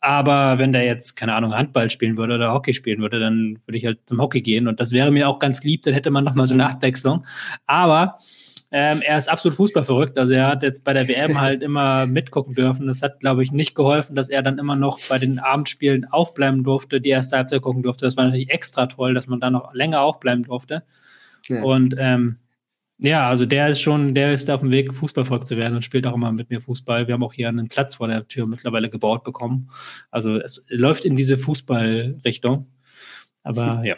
Aber 0.00 0.58
wenn 0.58 0.72
der 0.72 0.84
jetzt, 0.84 1.14
keine 1.14 1.34
Ahnung, 1.34 1.54
Handball 1.54 1.90
spielen 1.90 2.16
würde 2.16 2.34
oder 2.36 2.52
Hockey 2.52 2.72
spielen 2.72 3.00
würde, 3.00 3.20
dann 3.20 3.58
würde 3.66 3.76
ich 3.76 3.84
halt 3.84 3.98
zum 4.06 4.20
Hockey 4.20 4.40
gehen. 4.40 4.66
Und 4.66 4.80
das 4.80 4.92
wäre 4.92 5.10
mir 5.10 5.28
auch 5.28 5.38
ganz 5.38 5.62
lieb, 5.62 5.82
dann 5.82 5.92
hätte 5.92 6.10
man 6.10 6.24
nochmal 6.24 6.46
so 6.46 6.54
eine 6.54 6.68
Abwechslung. 6.68 7.24
Aber 7.66 8.18
ähm, 8.72 9.02
er 9.02 9.18
ist 9.18 9.28
absolut 9.28 9.56
fußballverrückt. 9.56 10.16
Also 10.18 10.32
er 10.32 10.46
hat 10.46 10.62
jetzt 10.62 10.84
bei 10.84 10.92
der 10.92 11.08
WM 11.08 11.38
halt 11.40 11.62
immer 11.62 12.06
mitgucken 12.06 12.54
dürfen. 12.54 12.86
Das 12.86 13.02
hat, 13.02 13.20
glaube 13.20 13.42
ich, 13.42 13.52
nicht 13.52 13.74
geholfen, 13.74 14.14
dass 14.14 14.30
er 14.30 14.42
dann 14.42 14.58
immer 14.58 14.76
noch 14.76 15.00
bei 15.08 15.18
den 15.18 15.38
Abendspielen 15.38 16.06
aufbleiben 16.06 16.64
durfte, 16.64 17.00
die 17.00 17.10
erste 17.10 17.36
Halbzeit 17.36 17.60
gucken 17.60 17.82
durfte. 17.82 18.06
Das 18.06 18.16
war 18.16 18.24
natürlich 18.24 18.50
extra 18.50 18.86
toll, 18.86 19.12
dass 19.12 19.26
man 19.26 19.40
da 19.40 19.50
noch 19.50 19.74
länger 19.74 20.00
aufbleiben 20.00 20.44
durfte. 20.44 20.82
Ja. 21.48 21.62
Und 21.62 21.96
ähm, 21.98 22.36
ja, 23.02 23.28
also 23.28 23.46
der 23.46 23.68
ist 23.68 23.80
schon, 23.80 24.14
der 24.14 24.32
ist 24.32 24.50
auf 24.50 24.60
dem 24.60 24.70
Weg, 24.70 24.94
Fußballvolk 24.94 25.46
zu 25.46 25.56
werden 25.56 25.74
und 25.74 25.82
spielt 25.82 26.06
auch 26.06 26.14
immer 26.14 26.32
mit 26.32 26.50
mir 26.50 26.60
Fußball. 26.60 27.06
Wir 27.06 27.14
haben 27.14 27.22
auch 27.22 27.32
hier 27.32 27.48
einen 27.48 27.68
Platz 27.68 27.94
vor 27.94 28.08
der 28.08 28.28
Tür 28.28 28.46
mittlerweile 28.46 28.90
gebaut 28.90 29.24
bekommen. 29.24 29.70
Also 30.10 30.36
es 30.36 30.66
läuft 30.68 31.06
in 31.06 31.16
diese 31.16 31.38
Fußballrichtung. 31.38 32.70
Aber 33.42 33.82
ja. 33.84 33.96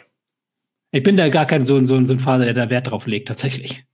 Ich 0.91 1.03
bin 1.03 1.17
da 1.17 1.27
gar 1.29 1.45
kein 1.45 1.65
so, 1.65 1.83
so, 1.85 2.05
so 2.05 2.13
ein 2.13 2.19
Vater, 2.19 2.45
der 2.45 2.53
da 2.53 2.69
Wert 2.69 2.91
drauf 2.91 3.07
legt, 3.07 3.27
tatsächlich. 3.27 3.85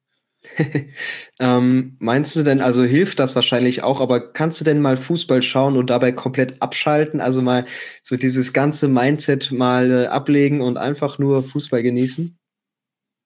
ähm, 1.39 1.95
meinst 1.99 2.36
du 2.36 2.43
denn, 2.43 2.62
also 2.62 2.84
hilft 2.84 3.20
das 3.20 3.36
wahrscheinlich 3.36 3.84
auch, 3.84 4.01
aber 4.01 4.32
kannst 4.32 4.60
du 4.60 4.66
denn 4.66 4.82
mal 4.82 4.95
Fußball 4.95 5.41
schauen 5.41 5.76
und 5.76 5.89
dabei 5.89 6.12
komplett 6.12 6.62
abschalten? 6.62 7.20
Also 7.20 7.41
mal 7.41 7.66
so 8.03 8.16
dieses 8.16 8.53
ganze 8.53 8.88
Mindset 8.88 9.51
mal 9.51 9.91
äh, 9.91 10.05
ablegen 10.07 10.62
und 10.62 10.78
einfach 10.78 11.20
nur 11.20 11.43
Fußball 11.43 11.84
genießen? 11.84 12.39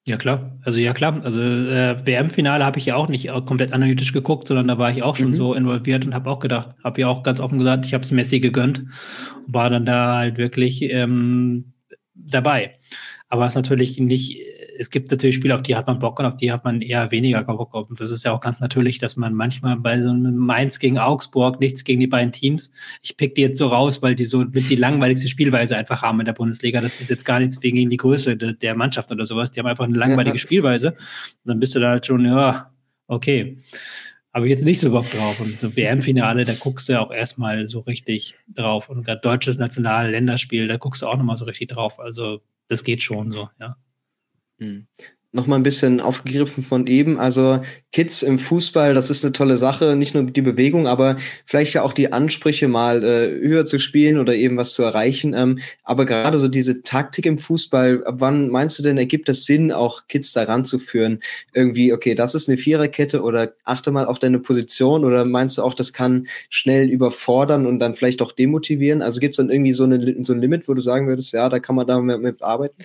Ja, 0.06 0.18
klar. 0.18 0.60
Also 0.64 0.82
ja, 0.82 0.94
klar. 0.94 1.22
Also 1.24 1.40
äh, 1.42 2.06
WM-Finale 2.06 2.66
habe 2.66 2.78
ich 2.78 2.86
ja 2.86 2.96
auch 2.96 3.08
nicht 3.08 3.30
komplett 3.46 3.72
analytisch 3.72 4.12
geguckt, 4.12 4.48
sondern 4.48 4.68
da 4.68 4.78
war 4.78 4.92
ich 4.92 5.02
auch 5.02 5.16
schon 5.16 5.30
mhm. 5.30 5.34
so 5.34 5.54
involviert 5.54 6.06
und 6.06 6.14
habe 6.14 6.30
auch 6.30 6.40
gedacht, 6.40 6.76
habe 6.84 7.02
ja 7.02 7.08
auch 7.08 7.24
ganz 7.24 7.40
offen 7.40 7.58
gesagt, 7.58 7.86
ich 7.86 7.94
habe 7.94 8.04
es 8.04 8.12
Messi 8.12 8.42
gegönnt, 8.42 8.84
war 9.48 9.70
dann 9.70 9.86
da 9.86 10.18
halt 10.18 10.38
wirklich 10.38 10.82
ähm, 10.82 11.74
dabei. 12.14 12.80
Aber 13.30 13.46
es 13.46 13.54
ist 13.54 13.56
natürlich 13.56 13.98
nicht 13.98 14.38
es 14.78 14.90
gibt 14.90 15.12
natürlich 15.12 15.36
Spiele, 15.36 15.56
auf 15.56 15.62
die 15.62 15.76
hat 15.76 15.88
man 15.88 16.00
Bock 16.00 16.20
und 16.20 16.26
auf 16.26 16.38
die 16.38 16.52
hat 16.52 16.64
man 16.64 16.82
eher 16.82 17.12
weniger 17.12 17.44
Bock. 17.44 17.74
Und 17.74 18.00
das 18.00 18.12
ist 18.12 18.24
ja 18.24 18.32
auch 18.32 18.40
ganz 18.40 18.60
natürlich, 18.60 18.98
dass 18.98 19.16
man 19.16 19.34
manchmal 19.34 19.78
bei 19.78 20.02
so 20.02 20.10
einem 20.10 20.36
Mainz 20.36 20.80
gegen 20.80 20.98
Augsburg, 20.98 21.60
nichts 21.60 21.84
gegen 21.84 22.00
die 22.00 22.08
beiden 22.08 22.32
Teams, 22.32 22.72
ich 23.02 23.18
pick 23.18 23.36
die 23.36 23.42
jetzt 23.42 23.58
so 23.58 23.68
raus, 23.68 24.02
weil 24.02 24.16
die 24.16 24.26
so 24.26 24.40
mit 24.40 24.70
die 24.70 24.76
langweiligste 24.76 25.28
Spielweise 25.28 25.78
einfach 25.78 26.02
haben 26.02 26.20
in 26.20 26.26
der 26.26 26.34
Bundesliga. 26.34 26.82
Das 26.82 27.02
ist 27.02 27.10
jetzt 27.10 27.26
gar 27.26 27.40
nichts 27.40 27.62
wegen 27.62 27.90
die 27.90 27.98
Größe 27.98 28.38
de, 28.38 28.54
der 28.54 28.76
Mannschaft 28.76 29.12
oder 29.12 29.26
sowas. 29.26 29.52
Die 29.52 29.60
haben 29.60 29.68
einfach 29.68 29.86
eine 29.86 29.98
langweilige 29.98 30.38
ja. 30.38 30.42
Spielweise. 30.42 30.92
Und 30.92 30.98
dann 31.46 31.60
bist 31.60 31.76
du 31.76 31.80
da 31.80 31.90
halt 31.90 32.06
schon, 32.06 32.26
ja, 32.26 32.72
okay. 33.08 33.58
Habe 34.34 34.48
ich 34.48 34.50
jetzt 34.50 34.66
nicht 34.66 34.80
so 34.80 34.90
Bock 34.90 35.10
drauf. 35.12 35.40
Und 35.40 35.60
so 35.60 35.76
WM-Finale, 35.76 36.44
da 36.44 36.54
guckst 36.54 36.90
du 36.90 36.94
ja 36.94 37.02
auch 37.02 37.12
erstmal 37.12 37.68
so 37.68 37.82
richtig 37.82 38.36
drauf. 38.48 38.90
Und 38.90 39.06
gerade 39.06 39.22
deutsches 39.22 39.58
National 39.58 40.10
Länderspiel, 40.10 40.68
da 40.68 40.78
guckst 40.78 41.04
du 41.04 41.08
auch 41.08 41.18
nochmal 41.18 41.38
so 41.38 41.46
richtig 41.46 41.70
drauf. 41.70 42.00
Also 42.00 42.42
das 42.68 42.84
geht 42.84 43.04
schon 43.04 43.30
so, 43.30 43.50
ja. 43.60 43.78
Mhm. 44.64 44.88
Nochmal 45.36 45.58
ein 45.58 45.64
bisschen 45.64 46.00
aufgegriffen 46.00 46.64
von 46.64 46.86
eben. 46.86 47.20
Also 47.20 47.60
Kids 47.92 48.22
im 48.22 48.38
Fußball, 48.38 48.94
das 48.94 49.10
ist 49.10 49.26
eine 49.26 49.32
tolle 49.32 49.58
Sache. 49.58 49.96
Nicht 49.96 50.14
nur 50.14 50.26
die 50.26 50.44
Bewegung, 50.44 50.86
aber 50.86 51.16
vielleicht 51.44 51.74
ja 51.74 51.82
auch 51.82 51.94
die 51.94 52.14
Ansprüche 52.14 52.68
mal 52.68 53.04
äh, 53.04 53.32
höher 53.42 53.66
zu 53.66 53.80
spielen 53.80 54.20
oder 54.20 54.36
eben 54.36 54.58
was 54.58 54.74
zu 54.74 54.84
erreichen. 54.84 55.34
Ähm, 55.34 55.58
aber 55.84 56.06
gerade 56.06 56.38
so 56.38 56.48
diese 56.48 56.84
Taktik 56.84 57.26
im 57.26 57.40
Fußball, 57.40 58.04
ab 58.06 58.18
wann 58.20 58.50
meinst 58.50 58.78
du 58.78 58.84
denn, 58.84 59.00
ergibt 59.00 59.28
es 59.28 59.46
Sinn, 59.46 59.72
auch 59.72 60.06
Kids 60.06 60.34
da 60.34 60.44
ranzuführen? 60.44 61.20
Irgendwie, 61.52 61.94
okay, 61.94 62.14
das 62.14 62.36
ist 62.36 62.48
eine 62.48 62.60
Viererkette 62.60 63.24
oder 63.24 63.54
achte 63.64 63.90
mal 63.90 64.06
auf 64.06 64.20
deine 64.20 64.38
Position 64.38 65.04
oder 65.04 65.26
meinst 65.26 65.58
du 65.58 65.64
auch, 65.64 65.74
das 65.74 65.94
kann 65.94 66.28
schnell 66.52 66.92
überfordern 66.92 67.66
und 67.66 67.80
dann 67.80 67.96
vielleicht 67.96 68.22
auch 68.22 68.34
demotivieren? 68.34 69.02
Also 69.02 69.20
gibt 69.20 69.34
es 69.34 69.38
dann 69.38 69.50
irgendwie 69.50 69.74
so, 69.74 69.86
eine, 69.86 70.24
so 70.24 70.34
ein 70.34 70.42
Limit, 70.42 70.68
wo 70.68 70.76
du 70.76 70.82
sagen 70.82 71.08
würdest, 71.08 71.34
ja, 71.34 71.50
da 71.50 71.58
kann 71.58 71.76
man 71.76 71.88
da 71.88 72.00
mit 72.00 72.44
arbeiten? 72.44 72.84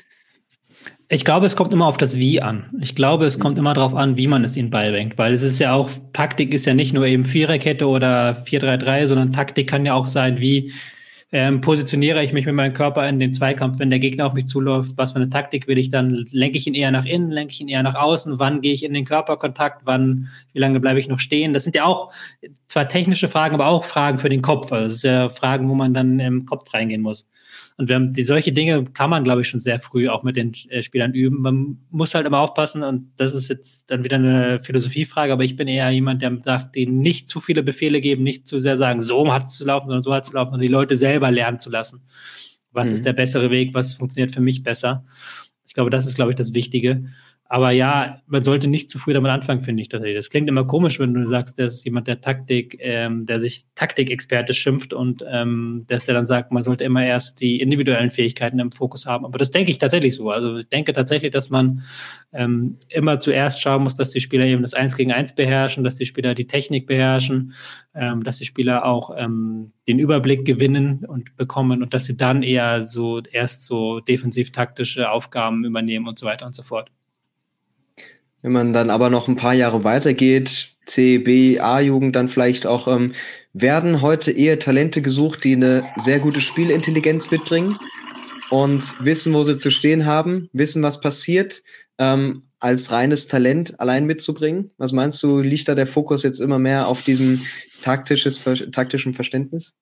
Ich 1.10 1.24
glaube, 1.24 1.46
es 1.46 1.56
kommt 1.56 1.72
immer 1.72 1.86
auf 1.86 1.96
das 1.96 2.18
Wie 2.18 2.42
an. 2.42 2.66
Ich 2.80 2.94
glaube, 2.94 3.24
es 3.24 3.38
kommt 3.38 3.56
immer 3.56 3.72
darauf 3.72 3.94
an, 3.94 4.18
wie 4.18 4.26
man 4.26 4.44
es 4.44 4.58
ihnen 4.58 4.68
beibringt, 4.68 5.16
weil 5.16 5.32
es 5.32 5.42
ist 5.42 5.58
ja 5.58 5.72
auch, 5.72 5.88
Taktik 6.12 6.52
ist 6.52 6.66
ja 6.66 6.74
nicht 6.74 6.92
nur 6.92 7.06
eben 7.06 7.24
Viererkette 7.24 7.86
oder 7.86 8.44
4-3-3, 8.44 9.06
sondern 9.06 9.32
Taktik 9.32 9.70
kann 9.70 9.86
ja 9.86 9.94
auch 9.94 10.06
sein, 10.06 10.42
wie 10.42 10.70
ähm, 11.32 11.62
positioniere 11.62 12.22
ich 12.22 12.34
mich 12.34 12.44
mit 12.44 12.54
meinem 12.54 12.74
Körper 12.74 13.08
in 13.08 13.18
den 13.18 13.32
Zweikampf, 13.32 13.78
wenn 13.78 13.88
der 13.88 13.98
Gegner 14.00 14.26
auf 14.26 14.34
mich 14.34 14.46
zuläuft, 14.46 14.98
was 14.98 15.12
für 15.12 15.16
eine 15.16 15.30
Taktik 15.30 15.66
will 15.66 15.78
ich 15.78 15.88
dann, 15.88 16.26
lenke 16.30 16.58
ich 16.58 16.66
ihn 16.66 16.74
eher 16.74 16.90
nach 16.90 17.06
innen, 17.06 17.30
lenke 17.30 17.52
ich 17.52 17.60
ihn 17.60 17.68
eher 17.68 17.82
nach 17.82 17.94
außen, 17.94 18.38
wann 18.38 18.60
gehe 18.60 18.74
ich 18.74 18.84
in 18.84 18.92
den 18.92 19.06
Körperkontakt, 19.06 19.82
wann, 19.84 20.28
wie 20.52 20.58
lange 20.58 20.78
bleibe 20.78 20.98
ich 20.98 21.08
noch 21.08 21.18
stehen? 21.18 21.54
Das 21.54 21.64
sind 21.64 21.74
ja 21.74 21.84
auch 21.84 22.12
zwar 22.66 22.86
technische 22.86 23.28
Fragen, 23.28 23.54
aber 23.54 23.66
auch 23.66 23.84
Fragen 23.84 24.18
für 24.18 24.28
den 24.28 24.42
Kopf. 24.42 24.72
Also 24.72 24.84
das 24.84 25.00
sind 25.00 25.10
ja 25.10 25.28
Fragen, 25.30 25.68
wo 25.70 25.74
man 25.74 25.94
dann 25.94 26.18
im 26.18 26.44
Kopf 26.44 26.72
reingehen 26.72 27.00
muss. 27.02 27.28
Und 27.78 27.88
wir 27.88 27.94
haben 27.94 28.12
die 28.12 28.24
solche 28.24 28.52
Dinge 28.52 28.82
kann 28.92 29.08
man, 29.08 29.22
glaube 29.22 29.42
ich, 29.42 29.48
schon 29.48 29.60
sehr 29.60 29.78
früh 29.78 30.08
auch 30.08 30.24
mit 30.24 30.34
den 30.34 30.52
äh, 30.68 30.82
Spielern 30.82 31.14
üben. 31.14 31.40
Man 31.40 31.78
muss 31.90 32.12
halt 32.12 32.26
immer 32.26 32.40
aufpassen, 32.40 32.82
und 32.82 33.12
das 33.16 33.34
ist 33.34 33.48
jetzt 33.48 33.88
dann 33.88 34.02
wieder 34.02 34.16
eine 34.16 34.58
Philosophiefrage, 34.58 35.32
aber 35.32 35.44
ich 35.44 35.54
bin 35.54 35.68
eher 35.68 35.88
jemand, 35.90 36.20
der 36.20 36.36
sagt, 36.42 36.74
denen 36.74 36.98
nicht 36.98 37.28
zu 37.28 37.38
viele 37.38 37.62
Befehle 37.62 38.00
geben, 38.00 38.24
nicht 38.24 38.48
zu 38.48 38.58
sehr 38.58 38.76
sagen, 38.76 39.00
so 39.00 39.32
hat 39.32 39.44
es 39.44 39.56
zu 39.56 39.64
laufen, 39.64 39.86
sondern 39.86 40.02
so 40.02 40.12
hat 40.12 40.24
es 40.24 40.30
zu 40.30 40.34
laufen 40.34 40.54
und 40.54 40.60
die 40.60 40.66
Leute 40.66 40.96
selber 40.96 41.30
lernen 41.30 41.60
zu 41.60 41.70
lassen. 41.70 42.02
Was 42.72 42.88
mhm. 42.88 42.94
ist 42.94 43.06
der 43.06 43.12
bessere 43.12 43.52
Weg? 43.52 43.72
Was 43.74 43.94
funktioniert 43.94 44.32
für 44.32 44.40
mich 44.40 44.64
besser? 44.64 45.04
Ich 45.64 45.72
glaube, 45.72 45.90
das 45.90 46.04
ist, 46.04 46.16
glaube 46.16 46.32
ich, 46.32 46.36
das 46.36 46.54
Wichtige. 46.54 47.04
Aber 47.50 47.70
ja, 47.70 48.20
man 48.26 48.42
sollte 48.42 48.68
nicht 48.68 48.90
zu 48.90 48.98
früh 48.98 49.14
damit 49.14 49.30
anfangen, 49.30 49.62
finde 49.62 49.80
ich 49.80 49.88
tatsächlich. 49.88 50.18
Das 50.18 50.28
klingt 50.28 50.48
immer 50.48 50.66
komisch, 50.66 51.00
wenn 51.00 51.14
du 51.14 51.26
sagst, 51.26 51.58
ist 51.58 51.82
jemand, 51.82 52.06
der 52.06 52.20
Taktik, 52.20 52.76
ähm, 52.80 53.24
der 53.24 53.40
sich 53.40 53.64
Taktikexperte 53.74 54.52
schimpft 54.52 54.92
und 54.92 55.24
ähm, 55.26 55.84
dass 55.88 56.04
der 56.04 56.14
dann 56.14 56.26
sagt, 56.26 56.52
man 56.52 56.62
sollte 56.62 56.84
immer 56.84 57.06
erst 57.06 57.40
die 57.40 57.62
individuellen 57.62 58.10
Fähigkeiten 58.10 58.58
im 58.58 58.70
Fokus 58.70 59.06
haben. 59.06 59.24
Aber 59.24 59.38
das 59.38 59.50
denke 59.50 59.70
ich 59.70 59.78
tatsächlich 59.78 60.14
so. 60.14 60.30
Also 60.30 60.56
ich 60.56 60.68
denke 60.68 60.92
tatsächlich, 60.92 61.32
dass 61.32 61.48
man 61.48 61.84
ähm, 62.34 62.76
immer 62.90 63.18
zuerst 63.18 63.62
schauen 63.62 63.82
muss, 63.82 63.94
dass 63.94 64.10
die 64.10 64.20
Spieler 64.20 64.44
eben 64.44 64.60
das 64.60 64.74
Eins 64.74 64.94
gegen 64.94 65.12
Eins 65.12 65.34
beherrschen, 65.34 65.84
dass 65.84 65.94
die 65.94 66.04
Spieler 66.04 66.34
die 66.34 66.46
Technik 66.46 66.86
beherrschen, 66.86 67.54
ähm, 67.94 68.24
dass 68.24 68.36
die 68.36 68.44
Spieler 68.44 68.84
auch 68.84 69.10
ähm, 69.16 69.72
den 69.88 69.98
Überblick 69.98 70.44
gewinnen 70.44 71.06
und 71.06 71.34
bekommen 71.38 71.82
und 71.82 71.94
dass 71.94 72.04
sie 72.04 72.18
dann 72.18 72.42
eher 72.42 72.82
so 72.82 73.22
erst 73.22 73.64
so 73.64 74.00
defensiv-taktische 74.00 75.10
Aufgaben 75.10 75.64
übernehmen 75.64 76.08
und 76.08 76.18
so 76.18 76.26
weiter 76.26 76.44
und 76.44 76.54
so 76.54 76.62
fort. 76.62 76.90
Wenn 78.42 78.52
man 78.52 78.72
dann 78.72 78.90
aber 78.90 79.10
noch 79.10 79.28
ein 79.28 79.36
paar 79.36 79.54
Jahre 79.54 79.84
weitergeht, 79.84 80.70
C, 80.86 81.18
B, 81.18 81.60
A-Jugend, 81.60 82.16
dann 82.16 82.28
vielleicht 82.28 82.66
auch, 82.66 82.88
ähm, 82.88 83.12
werden 83.52 84.00
heute 84.00 84.30
eher 84.30 84.58
Talente 84.58 85.02
gesucht, 85.02 85.44
die 85.44 85.54
eine 85.54 85.84
sehr 85.96 86.20
gute 86.20 86.40
Spielintelligenz 86.40 87.30
mitbringen 87.30 87.76
und 88.50 88.94
wissen, 89.04 89.34
wo 89.34 89.42
sie 89.42 89.56
zu 89.56 89.70
stehen 89.70 90.06
haben, 90.06 90.48
wissen, 90.52 90.82
was 90.82 91.00
passiert, 91.00 91.62
ähm, 91.98 92.44
als 92.60 92.90
reines 92.90 93.26
Talent 93.26 93.78
allein 93.80 94.06
mitzubringen? 94.06 94.72
Was 94.78 94.92
meinst 94.92 95.22
du, 95.22 95.40
liegt 95.40 95.68
da 95.68 95.74
der 95.74 95.86
Fokus 95.86 96.22
jetzt 96.22 96.40
immer 96.40 96.58
mehr 96.58 96.88
auf 96.88 97.02
diesem 97.02 97.42
taktisches, 97.82 98.42
taktischen 98.72 99.14
Verständnis? 99.14 99.74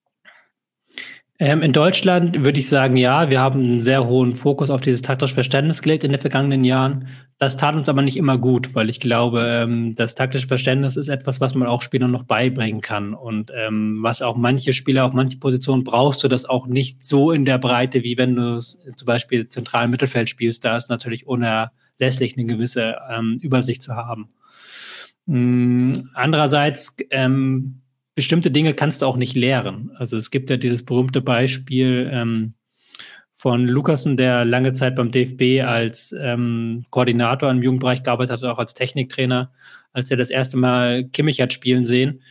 Ähm, 1.39 1.61
in 1.61 1.71
Deutschland 1.71 2.43
würde 2.43 2.59
ich 2.59 2.67
sagen, 2.67 2.97
ja, 2.97 3.29
wir 3.29 3.39
haben 3.39 3.59
einen 3.59 3.79
sehr 3.79 4.07
hohen 4.07 4.33
Fokus 4.33 4.71
auf 4.71 4.81
dieses 4.81 5.03
taktische 5.03 5.35
Verständnis 5.35 5.83
gelegt 5.83 6.03
in 6.03 6.11
den 6.11 6.19
vergangenen 6.19 6.63
Jahren. 6.63 7.07
Das 7.37 7.57
tat 7.57 7.75
uns 7.75 7.87
aber 7.87 8.01
nicht 8.01 8.17
immer 8.17 8.39
gut, 8.39 8.73
weil 8.73 8.89
ich 8.89 8.99
glaube, 8.99 9.47
ähm, 9.47 9.93
das 9.95 10.15
taktische 10.15 10.47
Verständnis 10.47 10.97
ist 10.97 11.09
etwas, 11.09 11.39
was 11.39 11.53
man 11.53 11.67
auch 11.67 11.83
Spielern 11.83 12.09
noch 12.09 12.23
beibringen 12.23 12.81
kann. 12.81 13.13
Und 13.13 13.51
ähm, 13.55 13.99
was 14.01 14.23
auch 14.23 14.35
manche 14.35 14.73
Spieler 14.73 15.05
auf 15.05 15.13
manche 15.13 15.37
Positionen 15.37 15.83
brauchst 15.83 16.23
du 16.23 16.27
das 16.27 16.45
auch 16.45 16.65
nicht 16.65 17.03
so 17.03 17.31
in 17.31 17.45
der 17.45 17.59
Breite, 17.59 18.03
wie 18.03 18.17
wenn 18.17 18.35
du 18.35 18.55
es 18.55 18.79
zum 18.95 19.05
Beispiel 19.05 19.47
zentral 19.47 19.87
Mittelfeld 19.87 20.29
spielst. 20.29 20.65
Da 20.65 20.75
ist 20.75 20.89
natürlich 20.89 21.27
unerlässlich 21.27 22.35
eine 22.35 22.47
gewisse 22.47 22.95
ähm, 23.11 23.37
Übersicht 23.43 23.83
zu 23.83 23.95
haben. 23.95 24.29
Ähm, 25.27 26.09
andererseits 26.15 26.95
ähm, 27.11 27.81
bestimmte 28.17 28.49
Dinge 28.49 28.73
kannst 28.73 29.03
du 29.03 29.05
auch 29.05 29.15
nicht 29.15 29.35
lehren. 29.35 29.91
Also 29.93 30.17
es 30.17 30.31
gibt 30.31 30.49
ja 30.49 30.57
dieses 30.57 30.83
berühmte 30.83 31.21
Beispiel 31.21 32.09
ähm, 32.11 32.55
von 33.35 33.67
Lukasen, 33.67 34.17
der 34.17 34.43
lange 34.43 34.73
Zeit 34.73 34.95
beim 34.95 35.11
DFB 35.11 35.63
als 35.63 36.15
ähm, 36.19 36.83
Koordinator 36.89 37.51
im 37.51 37.61
Jugendbereich 37.61 38.01
gearbeitet 38.01 38.41
hat, 38.41 38.43
auch 38.43 38.57
als 38.57 38.73
Techniktrainer, 38.73 39.51
als 39.93 40.09
er 40.09 40.17
das 40.17 40.31
erste 40.31 40.57
Mal 40.57 41.03
Kimmich 41.09 41.39
hat 41.41 41.53
spielen 41.53 41.85
sehen, 41.85 42.23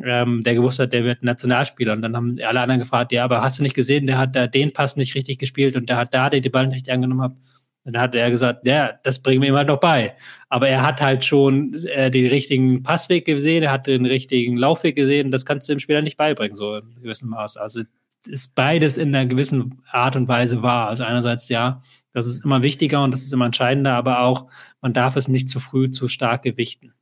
ähm, 0.00 0.44
der 0.44 0.54
gewusst 0.54 0.78
hat, 0.78 0.92
der 0.92 1.02
wird 1.02 1.24
Nationalspieler. 1.24 1.94
Und 1.94 2.02
dann 2.02 2.14
haben 2.14 2.38
alle 2.40 2.60
anderen 2.60 2.78
gefragt, 2.78 3.10
ja, 3.10 3.24
aber 3.24 3.42
hast 3.42 3.58
du 3.58 3.64
nicht 3.64 3.74
gesehen, 3.74 4.06
der 4.06 4.18
hat 4.18 4.36
da 4.36 4.46
den 4.46 4.72
Pass 4.72 4.94
nicht 4.94 5.16
richtig 5.16 5.38
gespielt 5.38 5.74
und 5.74 5.88
der 5.88 5.96
hat 5.96 6.14
da 6.14 6.30
den 6.30 6.52
Ball 6.52 6.68
nicht 6.68 6.76
richtig 6.76 6.92
angenommen. 6.92 7.22
Hat. 7.22 7.36
Dann 7.84 8.00
hat 8.00 8.14
er 8.14 8.30
gesagt, 8.30 8.64
ja, 8.64 8.92
das 9.02 9.20
bringen 9.20 9.42
wir 9.42 9.48
ihm 9.48 9.56
halt 9.56 9.68
noch 9.68 9.80
bei. 9.80 10.14
Aber 10.48 10.68
er 10.68 10.86
hat 10.86 11.00
halt 11.00 11.24
schon 11.24 11.74
äh, 11.86 12.10
den 12.10 12.28
richtigen 12.28 12.82
Passweg 12.82 13.24
gesehen, 13.24 13.64
er 13.64 13.72
hat 13.72 13.86
den 13.86 14.06
richtigen 14.06 14.56
Laufweg 14.56 14.94
gesehen. 14.94 15.30
Das 15.30 15.44
kannst 15.44 15.68
du 15.68 15.72
dem 15.72 15.80
Spieler 15.80 16.02
nicht 16.02 16.16
beibringen, 16.16 16.54
so 16.54 16.76
in 16.76 17.02
gewissem 17.02 17.30
Maß. 17.30 17.56
Also 17.56 17.82
ist 18.26 18.54
beides 18.54 18.98
in 18.98 19.14
einer 19.14 19.26
gewissen 19.26 19.82
Art 19.90 20.14
und 20.14 20.28
Weise 20.28 20.62
wahr. 20.62 20.88
Also 20.88 21.02
einerseits 21.02 21.48
ja, 21.48 21.82
das 22.12 22.26
ist 22.26 22.44
immer 22.44 22.62
wichtiger 22.62 23.02
und 23.02 23.12
das 23.12 23.22
ist 23.22 23.32
immer 23.32 23.46
entscheidender, 23.46 23.94
aber 23.94 24.20
auch 24.20 24.46
man 24.80 24.92
darf 24.92 25.16
es 25.16 25.28
nicht 25.28 25.48
zu 25.48 25.60
früh 25.60 25.90
zu 25.90 26.08
stark 26.08 26.42
gewichten. 26.42 26.92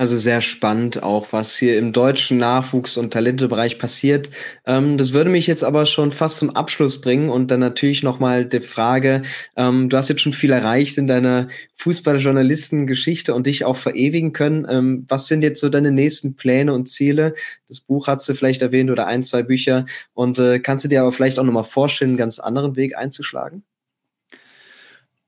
Also 0.00 0.16
sehr 0.16 0.40
spannend 0.40 1.02
auch, 1.02 1.30
was 1.34 1.58
hier 1.58 1.76
im 1.76 1.92
deutschen 1.92 2.38
Nachwuchs- 2.38 2.96
und 2.96 3.12
Talentebereich 3.12 3.78
passiert. 3.78 4.30
Ähm, 4.64 4.96
das 4.96 5.12
würde 5.12 5.28
mich 5.28 5.46
jetzt 5.46 5.62
aber 5.62 5.84
schon 5.84 6.10
fast 6.10 6.38
zum 6.38 6.48
Abschluss 6.48 7.02
bringen 7.02 7.28
und 7.28 7.50
dann 7.50 7.60
natürlich 7.60 8.02
nochmal 8.02 8.46
die 8.46 8.62
Frage, 8.62 9.20
ähm, 9.58 9.90
du 9.90 9.98
hast 9.98 10.08
jetzt 10.08 10.22
schon 10.22 10.32
viel 10.32 10.52
erreicht 10.52 10.96
in 10.96 11.06
deiner 11.06 11.48
Fußballjournalistengeschichte 11.74 13.34
und 13.34 13.46
dich 13.46 13.66
auch 13.66 13.76
verewigen 13.76 14.32
können. 14.32 14.66
Ähm, 14.70 15.04
was 15.06 15.26
sind 15.26 15.42
jetzt 15.42 15.60
so 15.60 15.68
deine 15.68 15.90
nächsten 15.90 16.34
Pläne 16.34 16.72
und 16.72 16.88
Ziele? 16.88 17.34
Das 17.68 17.80
Buch 17.80 18.06
hast 18.06 18.26
du 18.26 18.32
vielleicht 18.32 18.62
erwähnt 18.62 18.90
oder 18.90 19.06
ein, 19.06 19.22
zwei 19.22 19.42
Bücher. 19.42 19.84
Und 20.14 20.38
äh, 20.38 20.60
kannst 20.60 20.82
du 20.82 20.88
dir 20.88 21.02
aber 21.02 21.12
vielleicht 21.12 21.38
auch 21.38 21.44
nochmal 21.44 21.64
vorstellen, 21.64 22.12
einen 22.12 22.16
ganz 22.16 22.38
anderen 22.38 22.74
Weg 22.74 22.96
einzuschlagen? 22.96 23.64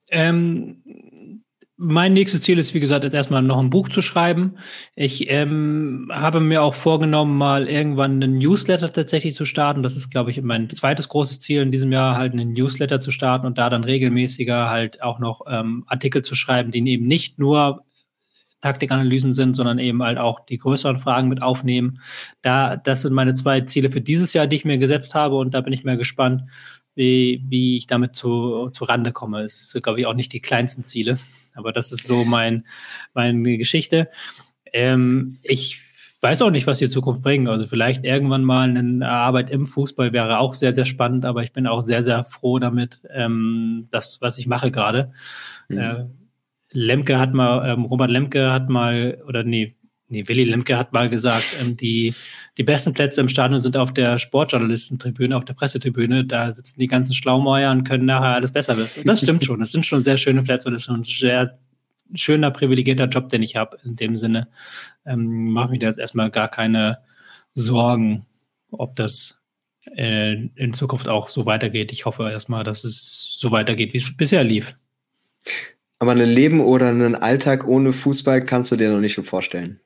Ähm, 0.08 0.82
mein 1.82 2.12
nächstes 2.12 2.42
Ziel 2.42 2.58
ist, 2.58 2.74
wie 2.74 2.80
gesagt, 2.80 3.02
jetzt 3.02 3.12
erstmal 3.12 3.42
noch 3.42 3.58
ein 3.58 3.70
Buch 3.70 3.88
zu 3.88 4.02
schreiben. 4.02 4.56
Ich 4.94 5.28
ähm, 5.30 6.08
habe 6.12 6.38
mir 6.38 6.62
auch 6.62 6.74
vorgenommen, 6.74 7.36
mal 7.36 7.68
irgendwann 7.68 8.22
einen 8.22 8.38
Newsletter 8.38 8.92
tatsächlich 8.92 9.34
zu 9.34 9.44
starten. 9.44 9.82
Das 9.82 9.96
ist, 9.96 10.08
glaube 10.10 10.30
ich, 10.30 10.40
mein 10.42 10.70
zweites 10.70 11.08
großes 11.08 11.40
Ziel 11.40 11.60
in 11.60 11.72
diesem 11.72 11.90
Jahr, 11.90 12.16
halt 12.16 12.32
einen 12.32 12.52
Newsletter 12.52 13.00
zu 13.00 13.10
starten 13.10 13.46
und 13.46 13.58
da 13.58 13.68
dann 13.68 13.82
regelmäßiger 13.82 14.70
halt 14.70 15.02
auch 15.02 15.18
noch 15.18 15.42
ähm, 15.48 15.84
Artikel 15.88 16.22
zu 16.22 16.36
schreiben, 16.36 16.70
die 16.70 16.88
eben 16.88 17.06
nicht 17.06 17.40
nur 17.40 17.84
Taktikanalysen 18.60 19.32
sind, 19.32 19.54
sondern 19.54 19.80
eben 19.80 20.04
halt 20.04 20.18
auch 20.18 20.40
die 20.46 20.58
größeren 20.58 20.98
Fragen 20.98 21.28
mit 21.28 21.42
aufnehmen. 21.42 21.98
Da, 22.42 22.76
das 22.76 23.02
sind 23.02 23.12
meine 23.12 23.34
zwei 23.34 23.62
Ziele 23.62 23.90
für 23.90 24.00
dieses 24.00 24.32
Jahr, 24.34 24.46
die 24.46 24.56
ich 24.56 24.64
mir 24.64 24.78
gesetzt 24.78 25.16
habe 25.16 25.36
und 25.36 25.52
da 25.52 25.60
bin 25.60 25.72
ich 25.72 25.82
mal 25.82 25.96
gespannt, 25.96 26.42
wie, 26.94 27.42
wie 27.48 27.76
ich 27.76 27.88
damit 27.88 28.14
zu, 28.14 28.68
zu 28.70 28.84
Rande 28.84 29.10
komme. 29.10 29.42
Es 29.42 29.70
sind, 29.70 29.82
glaube 29.82 30.00
ich, 30.00 30.06
auch 30.06 30.14
nicht 30.14 30.32
die 30.32 30.40
kleinsten 30.40 30.84
Ziele. 30.84 31.18
Aber 31.54 31.72
das 31.72 31.92
ist 31.92 32.06
so 32.06 32.24
mein, 32.24 32.66
meine 33.14 33.58
Geschichte. 33.58 34.08
Ähm, 34.72 35.38
ich 35.42 35.80
weiß 36.22 36.40
auch 36.42 36.50
nicht, 36.50 36.66
was 36.66 36.78
die 36.78 36.88
Zukunft 36.88 37.22
bringt. 37.22 37.48
Also 37.48 37.66
vielleicht 37.66 38.04
irgendwann 38.04 38.44
mal 38.44 38.68
eine 38.68 39.08
Arbeit 39.08 39.50
im 39.50 39.66
Fußball 39.66 40.12
wäre 40.12 40.38
auch 40.38 40.54
sehr, 40.54 40.72
sehr 40.72 40.84
spannend, 40.84 41.24
aber 41.24 41.42
ich 41.42 41.52
bin 41.52 41.66
auch 41.66 41.82
sehr, 41.82 42.02
sehr 42.02 42.24
froh 42.24 42.58
damit, 42.58 43.00
ähm, 43.10 43.88
das, 43.90 44.22
was 44.22 44.38
ich 44.38 44.46
mache 44.46 44.70
gerade. 44.70 45.10
Mhm. 45.68 45.78
Äh, 45.78 46.04
Lemke 46.70 47.18
hat 47.18 47.34
mal, 47.34 47.68
ähm, 47.68 47.84
Robert 47.84 48.10
Lemke 48.10 48.52
hat 48.52 48.68
mal, 48.68 49.20
oder 49.26 49.42
nee, 49.42 49.74
nee, 50.12 50.28
Willy 50.28 50.44
Lemke 50.44 50.78
hat 50.78 50.92
mal 50.92 51.08
gesagt, 51.08 51.56
ähm, 51.60 51.76
die, 51.76 52.14
die 52.58 52.62
besten 52.62 52.92
Plätze 52.92 53.20
im 53.20 53.28
Stadion 53.28 53.58
sind 53.58 53.76
auf 53.76 53.92
der 53.92 54.18
Sportjournalistentribüne, 54.18 55.36
auf 55.36 55.44
der 55.44 55.54
Pressetribüne. 55.54 56.24
Da 56.24 56.52
sitzen 56.52 56.78
die 56.78 56.86
ganzen 56.86 57.14
Schlaumäuer 57.14 57.72
und 57.72 57.84
können 57.84 58.04
nachher 58.04 58.36
alles 58.36 58.52
besser 58.52 58.76
wissen. 58.76 59.00
Und 59.00 59.06
das 59.08 59.20
stimmt 59.20 59.44
schon. 59.44 59.60
Das 59.60 59.72
sind 59.72 59.84
schon 59.84 60.02
sehr 60.02 60.18
schöne 60.18 60.42
Plätze 60.42 60.68
und 60.68 60.74
das 60.74 60.82
ist 60.82 60.86
schon 60.86 61.00
ein 61.00 61.04
sehr 61.04 61.58
schöner, 62.14 62.50
privilegierter 62.50 63.06
Job, 63.06 63.28
den 63.30 63.42
ich 63.42 63.56
habe. 63.56 63.78
In 63.84 63.96
dem 63.96 64.16
Sinne 64.16 64.48
ähm, 65.06 65.50
mache 65.50 65.74
ich 65.74 65.80
mir 65.80 65.86
jetzt 65.86 65.98
erstmal 65.98 66.30
gar 66.30 66.48
keine 66.48 66.98
Sorgen, 67.54 68.26
ob 68.70 68.94
das 68.96 69.40
äh, 69.96 70.34
in 70.54 70.72
Zukunft 70.72 71.08
auch 71.08 71.28
so 71.28 71.46
weitergeht. 71.46 71.92
Ich 71.92 72.06
hoffe 72.06 72.30
erstmal, 72.30 72.64
dass 72.64 72.84
es 72.84 73.36
so 73.38 73.50
weitergeht, 73.50 73.92
wie 73.92 73.98
es 73.98 74.16
bisher 74.16 74.44
lief. 74.44 74.76
Aber 75.98 76.12
ein 76.12 76.18
Leben 76.18 76.60
oder 76.60 76.88
einen 76.88 77.14
Alltag 77.14 77.66
ohne 77.66 77.92
Fußball 77.92 78.44
kannst 78.44 78.72
du 78.72 78.76
dir 78.76 78.90
noch 78.90 79.00
nicht 79.00 79.14
so 79.14 79.22
vorstellen. 79.22 79.80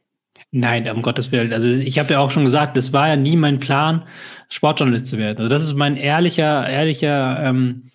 Nein, 0.58 0.88
um 0.88 1.02
Gottes 1.02 1.32
Willen. 1.32 1.52
Also 1.52 1.68
ich 1.68 1.98
habe 1.98 2.14
ja 2.14 2.18
auch 2.20 2.30
schon 2.30 2.44
gesagt, 2.44 2.78
es 2.78 2.94
war 2.94 3.08
ja 3.08 3.16
nie 3.16 3.36
mein 3.36 3.60
Plan, 3.60 4.04
Sportjournalist 4.48 5.06
zu 5.06 5.18
werden. 5.18 5.36
Also 5.36 5.50
das 5.50 5.62
ist 5.64 5.74
mein 5.74 5.96
ehrlicher, 5.96 6.66
ehrlicher 6.66 7.42
ähm, 7.44 7.90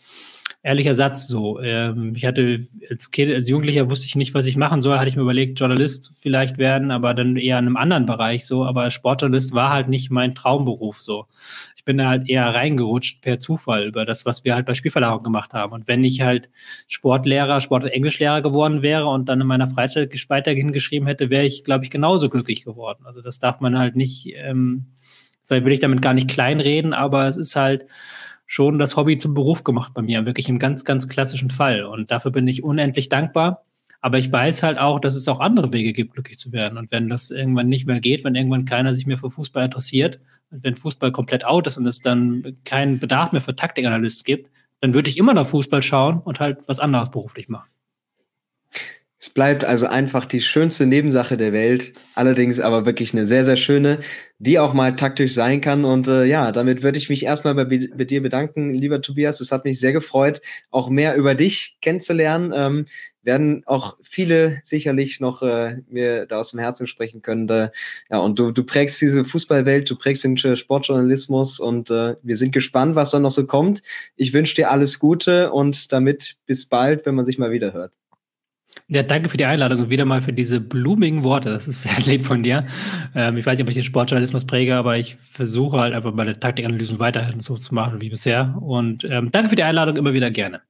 ehrlicher 0.63 0.93
Satz 0.93 1.27
so. 1.27 1.59
Ähm, 1.59 2.13
ich 2.15 2.25
hatte 2.25 2.59
als 2.89 3.11
Kind, 3.11 3.33
als 3.33 3.49
Jugendlicher 3.49 3.89
wusste 3.89 4.05
ich 4.05 4.15
nicht, 4.15 4.33
was 4.33 4.45
ich 4.45 4.57
machen 4.57 4.81
soll. 4.81 4.97
Hatte 4.97 5.09
ich 5.09 5.15
mir 5.15 5.23
überlegt, 5.23 5.59
Journalist 5.59 6.11
vielleicht 6.19 6.57
werden, 6.57 6.91
aber 6.91 7.13
dann 7.13 7.35
eher 7.35 7.57
in 7.57 7.65
einem 7.65 7.77
anderen 7.77 8.05
Bereich 8.05 8.45
so. 8.45 8.65
Aber 8.65 8.91
Sportjournalist 8.91 9.53
war 9.53 9.71
halt 9.71 9.87
nicht 9.87 10.11
mein 10.11 10.35
Traumberuf 10.35 10.99
so. 10.99 11.25
Ich 11.75 11.83
bin 11.83 11.97
da 11.97 12.09
halt 12.09 12.29
eher 12.29 12.45
reingerutscht 12.53 13.23
per 13.23 13.39
Zufall 13.39 13.87
über 13.87 14.05
das, 14.05 14.25
was 14.25 14.45
wir 14.45 14.53
halt 14.53 14.67
bei 14.67 14.75
Spielverlagerung 14.75 15.23
gemacht 15.23 15.53
haben. 15.53 15.73
Und 15.73 15.87
wenn 15.87 16.03
ich 16.03 16.21
halt 16.21 16.49
Sportlehrer, 16.87 17.59
Sport- 17.59 17.83
und 17.83 17.89
Englischlehrer 17.89 18.41
geworden 18.41 18.83
wäre 18.83 19.07
und 19.07 19.29
dann 19.29 19.41
in 19.41 19.47
meiner 19.47 19.67
Freizeit 19.67 20.11
weiterhin 20.29 20.73
geschrieben 20.73 21.07
hätte, 21.07 21.31
wäre 21.31 21.45
ich, 21.45 21.63
glaube 21.63 21.85
ich, 21.85 21.89
genauso 21.89 22.29
glücklich 22.29 22.63
geworden. 22.63 23.05
Also 23.05 23.21
das 23.21 23.39
darf 23.39 23.61
man 23.61 23.79
halt 23.79 23.95
nicht 23.95 24.31
ähm, 24.35 24.85
will 25.49 25.73
ich 25.73 25.79
damit 25.81 26.01
gar 26.01 26.13
nicht 26.13 26.29
kleinreden, 26.29 26.93
aber 26.93 27.25
es 27.25 27.35
ist 27.35 27.55
halt 27.57 27.85
schon 28.51 28.79
das 28.79 28.97
Hobby 28.97 29.17
zum 29.17 29.33
Beruf 29.33 29.63
gemacht 29.63 29.93
bei 29.93 30.01
mir, 30.01 30.25
wirklich 30.25 30.49
im 30.49 30.59
ganz, 30.59 30.83
ganz 30.83 31.07
klassischen 31.07 31.49
Fall. 31.49 31.85
Und 31.85 32.11
dafür 32.11 32.31
bin 32.31 32.45
ich 32.49 32.63
unendlich 32.63 33.07
dankbar. 33.07 33.63
Aber 34.01 34.17
ich 34.17 34.29
weiß 34.29 34.61
halt 34.61 34.77
auch, 34.77 34.99
dass 34.99 35.15
es 35.15 35.25
auch 35.29 35.39
andere 35.39 35.71
Wege 35.71 35.93
gibt, 35.93 36.15
glücklich 36.15 36.37
zu 36.37 36.51
werden. 36.51 36.77
Und 36.77 36.91
wenn 36.91 37.07
das 37.07 37.31
irgendwann 37.31 37.69
nicht 37.69 37.87
mehr 37.87 38.01
geht, 38.01 38.25
wenn 38.25 38.35
irgendwann 38.35 38.65
keiner 38.65 38.93
sich 38.93 39.07
mehr 39.07 39.17
für 39.17 39.29
Fußball 39.29 39.63
interessiert, 39.63 40.19
und 40.49 40.65
wenn 40.65 40.75
Fußball 40.75 41.13
komplett 41.13 41.45
out 41.45 41.65
ist 41.65 41.77
und 41.77 41.85
es 41.85 42.01
dann 42.01 42.57
keinen 42.65 42.99
Bedarf 42.99 43.31
mehr 43.31 43.39
für 43.39 43.55
Taktikanalysten 43.55 44.25
gibt, 44.25 44.51
dann 44.81 44.93
würde 44.93 45.09
ich 45.09 45.17
immer 45.17 45.33
noch 45.33 45.47
Fußball 45.47 45.81
schauen 45.81 46.19
und 46.19 46.41
halt 46.41 46.67
was 46.67 46.79
anderes 46.79 47.09
beruflich 47.09 47.47
machen. 47.47 47.69
Es 49.23 49.29
bleibt 49.29 49.63
also 49.63 49.85
einfach 49.85 50.25
die 50.25 50.41
schönste 50.41 50.87
Nebensache 50.87 51.37
der 51.37 51.53
Welt, 51.53 51.93
allerdings 52.15 52.59
aber 52.59 52.87
wirklich 52.87 53.13
eine 53.13 53.27
sehr, 53.27 53.45
sehr 53.45 53.55
schöne, 53.55 53.99
die 54.39 54.57
auch 54.57 54.73
mal 54.73 54.95
taktisch 54.95 55.33
sein 55.33 55.61
kann. 55.61 55.85
Und 55.85 56.07
äh, 56.07 56.25
ja, 56.25 56.51
damit 56.51 56.81
würde 56.81 56.97
ich 56.97 57.07
mich 57.07 57.23
erstmal 57.23 57.53
bei, 57.53 57.65
bei, 57.65 58.03
dir 58.03 58.23
bedanken, 58.23 58.73
lieber 58.73 58.99
Tobias. 58.99 59.39
Es 59.39 59.51
hat 59.51 59.63
mich 59.63 59.79
sehr 59.79 59.93
gefreut, 59.93 60.41
auch 60.71 60.89
mehr 60.89 61.15
über 61.17 61.35
dich 61.35 61.77
kennenzulernen. 61.81 62.51
Ähm, 62.55 62.85
werden 63.21 63.61
auch 63.67 63.99
viele 64.01 64.59
sicherlich 64.63 65.19
noch 65.19 65.43
äh, 65.43 65.83
mir 65.87 66.25
da 66.25 66.39
aus 66.39 66.49
dem 66.49 66.59
Herzen 66.59 66.87
sprechen 66.87 67.21
können. 67.21 67.45
Da, 67.45 67.71
ja, 68.09 68.17
und 68.17 68.39
du, 68.39 68.49
du 68.49 68.63
prägst 68.63 68.99
diese 69.01 69.23
Fußballwelt, 69.23 69.87
du 69.87 69.97
prägst 69.97 70.23
den 70.23 70.35
Sportjournalismus 70.35 71.59
und 71.59 71.91
äh, 71.91 72.15
wir 72.23 72.37
sind 72.37 72.53
gespannt, 72.53 72.95
was 72.95 73.11
da 73.11 73.19
noch 73.19 73.29
so 73.29 73.45
kommt. 73.45 73.83
Ich 74.15 74.33
wünsche 74.33 74.55
dir 74.55 74.71
alles 74.71 74.97
Gute 74.97 75.51
und 75.51 75.91
damit 75.91 76.37
bis 76.47 76.65
bald, 76.65 77.05
wenn 77.05 77.13
man 77.13 77.27
sich 77.27 77.37
mal 77.37 77.51
wieder 77.51 77.71
hört. 77.73 77.93
Ja, 78.93 79.03
danke 79.03 79.29
für 79.29 79.37
die 79.37 79.45
Einladung 79.45 79.79
und 79.79 79.89
wieder 79.89 80.03
mal 80.03 80.21
für 80.21 80.33
diese 80.33 80.59
blumigen 80.59 81.23
Worte. 81.23 81.49
Das 81.49 81.65
ist 81.65 81.81
sehr 81.83 81.97
lieb 82.01 82.25
von 82.25 82.43
dir. 82.43 82.65
Ähm, 83.15 83.37
ich 83.37 83.45
weiß 83.45 83.57
nicht, 83.57 83.63
ob 83.63 83.69
ich 83.69 83.75
den 83.75 83.83
Sportjournalismus 83.83 84.45
präge, 84.45 84.75
aber 84.75 84.97
ich 84.97 85.15
versuche 85.15 85.79
halt 85.79 85.93
einfach 85.93 86.13
meine 86.13 86.37
Taktikanalysen 86.37 86.99
weiterhin 86.99 87.39
so 87.39 87.55
zu 87.55 87.73
machen 87.73 88.01
wie 88.01 88.09
bisher. 88.09 88.57
Und 88.61 89.05
ähm, 89.05 89.31
danke 89.31 89.49
für 89.49 89.55
die 89.55 89.63
Einladung, 89.63 89.95
immer 89.95 90.13
wieder 90.13 90.29
gerne. 90.29 90.61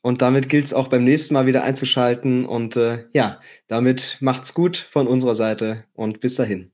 Und 0.00 0.22
damit 0.22 0.48
gilt 0.48 0.66
es 0.66 0.74
auch 0.74 0.86
beim 0.86 1.02
nächsten 1.02 1.34
Mal 1.34 1.46
wieder 1.46 1.64
einzuschalten. 1.64 2.44
Und 2.46 2.76
äh, 2.76 3.06
ja, 3.12 3.40
damit 3.66 4.18
macht's 4.20 4.54
gut 4.54 4.76
von 4.76 5.08
unserer 5.08 5.34
Seite 5.34 5.84
und 5.94 6.20
bis 6.20 6.36
dahin. 6.36 6.71